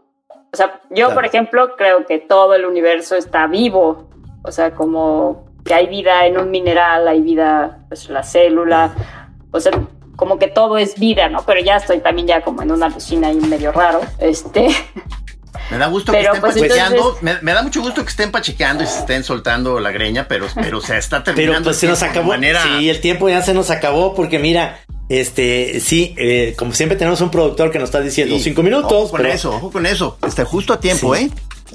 O 0.53 0.57
sea, 0.57 0.79
yo 0.89 1.07
Claro. 1.07 1.15
por 1.15 1.25
ejemplo 1.25 1.75
creo 1.75 2.05
que 2.05 2.19
todo 2.19 2.53
el 2.53 2.65
universo 2.65 3.15
está 3.15 3.47
vivo, 3.47 4.07
o 4.43 4.51
sea, 4.51 4.71
como 4.71 5.45
que 5.65 5.73
hay 5.73 5.88
vida 5.88 6.25
en 6.27 6.38
un 6.38 6.51
mineral, 6.51 7.07
hay 7.07 7.21
vida, 7.21 7.79
pues 7.89 8.09
la 8.09 8.23
célula, 8.23 8.91
o 9.51 9.59
sea, 9.59 9.71
como 10.15 10.38
que 10.39 10.47
todo 10.47 10.77
es 10.77 10.97
vida, 10.97 11.27
¿no? 11.27 11.39
Pero 11.45 11.59
ya 11.59 11.75
estoy 11.77 11.99
también 11.99 12.27
ya 12.27 12.41
como 12.41 12.61
en 12.61 12.71
una 12.71 12.86
alucina 12.86 13.27
ahí 13.29 13.36
medio 13.38 13.71
raro, 13.73 13.99
este... 14.19 14.67
Me 15.72 15.78
da 15.78 15.88
gusto 15.88 16.11
Pero, 16.11 16.32
que 16.34 16.38
estén 16.38 16.41
pues, 16.41 16.55
pachequeando. 16.55 16.95
entonces- 16.97 17.24
Me, 17.24 17.41
me 17.41 17.53
da 17.53 17.63
mucho 17.63 17.82
gusto 17.82 18.03
que 18.03 18.09
estén 18.09 18.32
pachequeando 18.32 18.84
y 18.84 18.88
se 18.88 18.99
estén 18.99 19.24
soltando 19.24 19.80
la 19.80 19.91
greña, 19.91 20.28
pero, 20.28 20.47
pero 20.55 20.80
se 20.82 20.97
está 20.97 21.24
terminando. 21.24 21.53
Pero 21.59 21.63
pues 21.66 21.78
se 21.78 21.86
el 21.88 21.91
nos 21.91 22.03
acabó. 22.03 22.28
manera- 22.30 22.61
Sí, 22.63 22.89
el 22.89 23.01
tiempo 23.01 23.28
ya 23.30 23.41
se 23.41 23.53
nos 23.53 23.70
acabó 23.72 24.13
porque 24.13 24.39
mira, 24.39 24.80
Este, 25.07 25.80
sí, 25.82 26.16
eh, 26.18 26.55
como 26.57 26.74
siempre 26.74 26.97
tenemos 26.97 27.22
un 27.22 27.30
productor 27.30 27.70
que 27.72 27.78
nos 27.78 27.89
está 27.89 28.01
diciendo 28.01 28.36
Sí. 28.38 28.43
cinco 28.45 28.63
minutos. 28.63 28.91
Ojo 28.91 29.09
con 29.11 29.22
pero- 29.22 29.34
eso, 29.34 29.51
ojo 29.55 29.72
con 29.72 29.86
eso. 29.86 30.18
Este, 30.26 30.43
justo 30.45 30.74
a 30.74 30.80
tiempo, 30.80 31.16
Sí. 31.16 31.26
¿eh? 31.26 31.30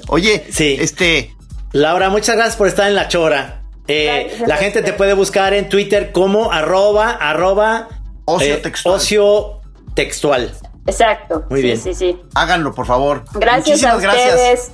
Oye, 0.09 0.45
Sí. 0.51 0.75
este, 0.77 1.33
Laura, 1.71 2.09
muchas 2.09 2.35
gracias 2.35 2.57
por 2.57 2.67
estar 2.67 2.89
en 2.89 2.95
la 2.95 3.07
chora. 3.07 3.61
Eh, 3.87 4.25
Gracias. 4.27 4.49
la 4.49 4.57
gente 4.57 4.81
te 4.81 4.91
puede 4.91 5.13
buscar 5.13 5.53
en 5.53 5.69
Twitter 5.69 6.11
como 6.11 6.51
arroba, 6.51 7.11
arroba 7.11 7.87
Ocio 8.25 8.55
eh, 8.55 8.57
textual. 8.57 8.95
ocio 8.95 9.61
textual. 9.95 10.51
Exacto. 10.87 11.45
Muy 11.49 11.61
sí, 11.61 11.65
bien. 11.67 11.79
Sí, 11.79 11.93
sí. 11.93 12.19
háganlo, 12.35 12.73
por 12.73 12.85
favor. 12.85 13.23
Gracias 13.33 13.83
a 13.83 13.93
Muchísimas 13.95 14.01
gracias. 14.01 14.33
ustedes. 14.35 14.71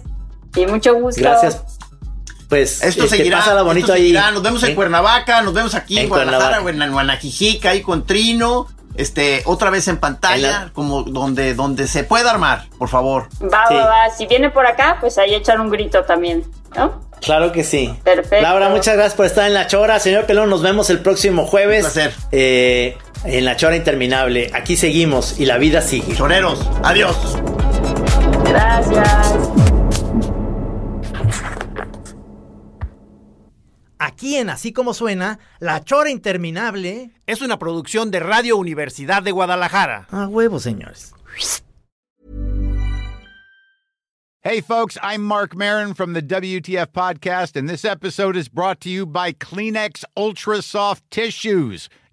Y 0.56 0.66
mucho 0.68 0.94
gusto. 0.96 1.22
Gracias. 1.22 1.62
Pues 2.50 2.82
Esto 2.82 3.04
este, 3.04 3.18
seguirá. 3.18 3.40
pásala 3.40 3.62
bonito 3.62 3.88
esto 3.88 3.94
ahí. 3.94 4.02
seguirá. 4.04 4.32
Nos 4.32 4.42
vemos 4.42 4.64
en. 4.64 4.74
Cuernavaca, 4.76 5.42
nos 5.42 5.54
vemos 5.54 5.76
aquí 5.76 5.98
en, 5.98 6.04
En 6.04 6.10
Guadalajara 6.10 6.62
Cuernavaca. 6.62 6.86
en 6.86 6.94
Guanajijica, 6.94 7.70
ahí 7.72 7.82
con 7.82 8.06
Trino. 8.06 8.68
Este, 8.96 9.44
otra 9.46 9.70
vez 9.70 9.88
en 9.90 9.98
pantalla, 9.98 10.36
En 10.48 10.66
la- 10.66 10.74
como 10.74 11.04
donde, 11.04 11.54
donde 11.54 11.88
se 11.88 12.04
pueda 12.04 12.32
armar, 12.32 12.64
por 12.80 12.90
favor. 12.90 13.28
Va, 13.44 13.66
Sí. 13.68 13.76
va, 13.76 13.86
va. 13.86 14.10
Si 14.10 14.26
viene 14.26 14.50
por 14.50 14.66
acá, 14.66 14.98
pues 15.00 15.18
ahí 15.20 15.36
echar 15.36 15.60
un 15.62 15.70
grito 15.70 16.04
también. 16.06 16.44
¿No? 16.76 17.06
Claro 17.22 17.52
que 17.52 17.64
sí. 17.64 17.94
Perfecto. 18.04 18.42
Laura, 18.42 18.70
muchas 18.70 18.96
gracias 18.96 19.14
por 19.16 19.26
estar 19.26 19.46
en 19.46 19.54
la 19.54 19.68
chora. 19.68 20.00
Señor 20.00 20.26
Pelón, 20.26 20.50
nos 20.50 20.62
vemos 20.64 20.90
el 20.90 21.00
próximo 21.00 21.46
jueves. 21.46 21.86
Un 21.86 21.92
placer. 21.92 22.14
eh, 22.32 22.98
en 23.24 23.46
la 23.46 23.56
chora 23.56 23.76
interminable. 23.76 24.52
Aquí 24.54 24.76
seguimos 24.76 25.40
y 25.40 25.46
la 25.46 25.58
vida 25.58 25.82
sigue. 25.82 26.16
Choreros, 26.16 26.68
adiós. 26.84 27.38
Gracias. 28.46 29.40
Aquí 34.00 34.36
en 34.36 34.50
Así 34.50 34.74
Como 34.74 34.94
Suena, 34.94 35.40
La 35.60 35.84
Chora 35.84 36.10
Interminable. 36.12 37.12
Es 37.26 37.42
una 37.42 37.58
producción 37.58 38.12
de 38.12 38.20
Radio 38.20 38.56
Universidad 38.58 39.24
de 39.24 39.32
Guadalajara. 39.32 40.08
A 40.12 40.28
huevo, 40.28 40.60
señores. 40.60 41.14
Hey, 44.42 44.62
folks, 44.62 44.98
I'm 45.04 45.24
Mark 45.24 45.56
Marin 45.58 45.94
from 45.94 46.14
the 46.14 46.22
WTF 46.22 46.94
Podcast, 46.94 47.58
and 47.58 47.68
this 47.68 47.84
episode 47.84 48.38
is 48.38 48.48
brought 48.48 48.80
to 48.82 48.90
you 48.90 49.06
by 49.06 49.34
Kleenex 49.34 50.06
Ultra 50.16 50.62
Soft 50.62 51.04
Tissues, 51.10 51.90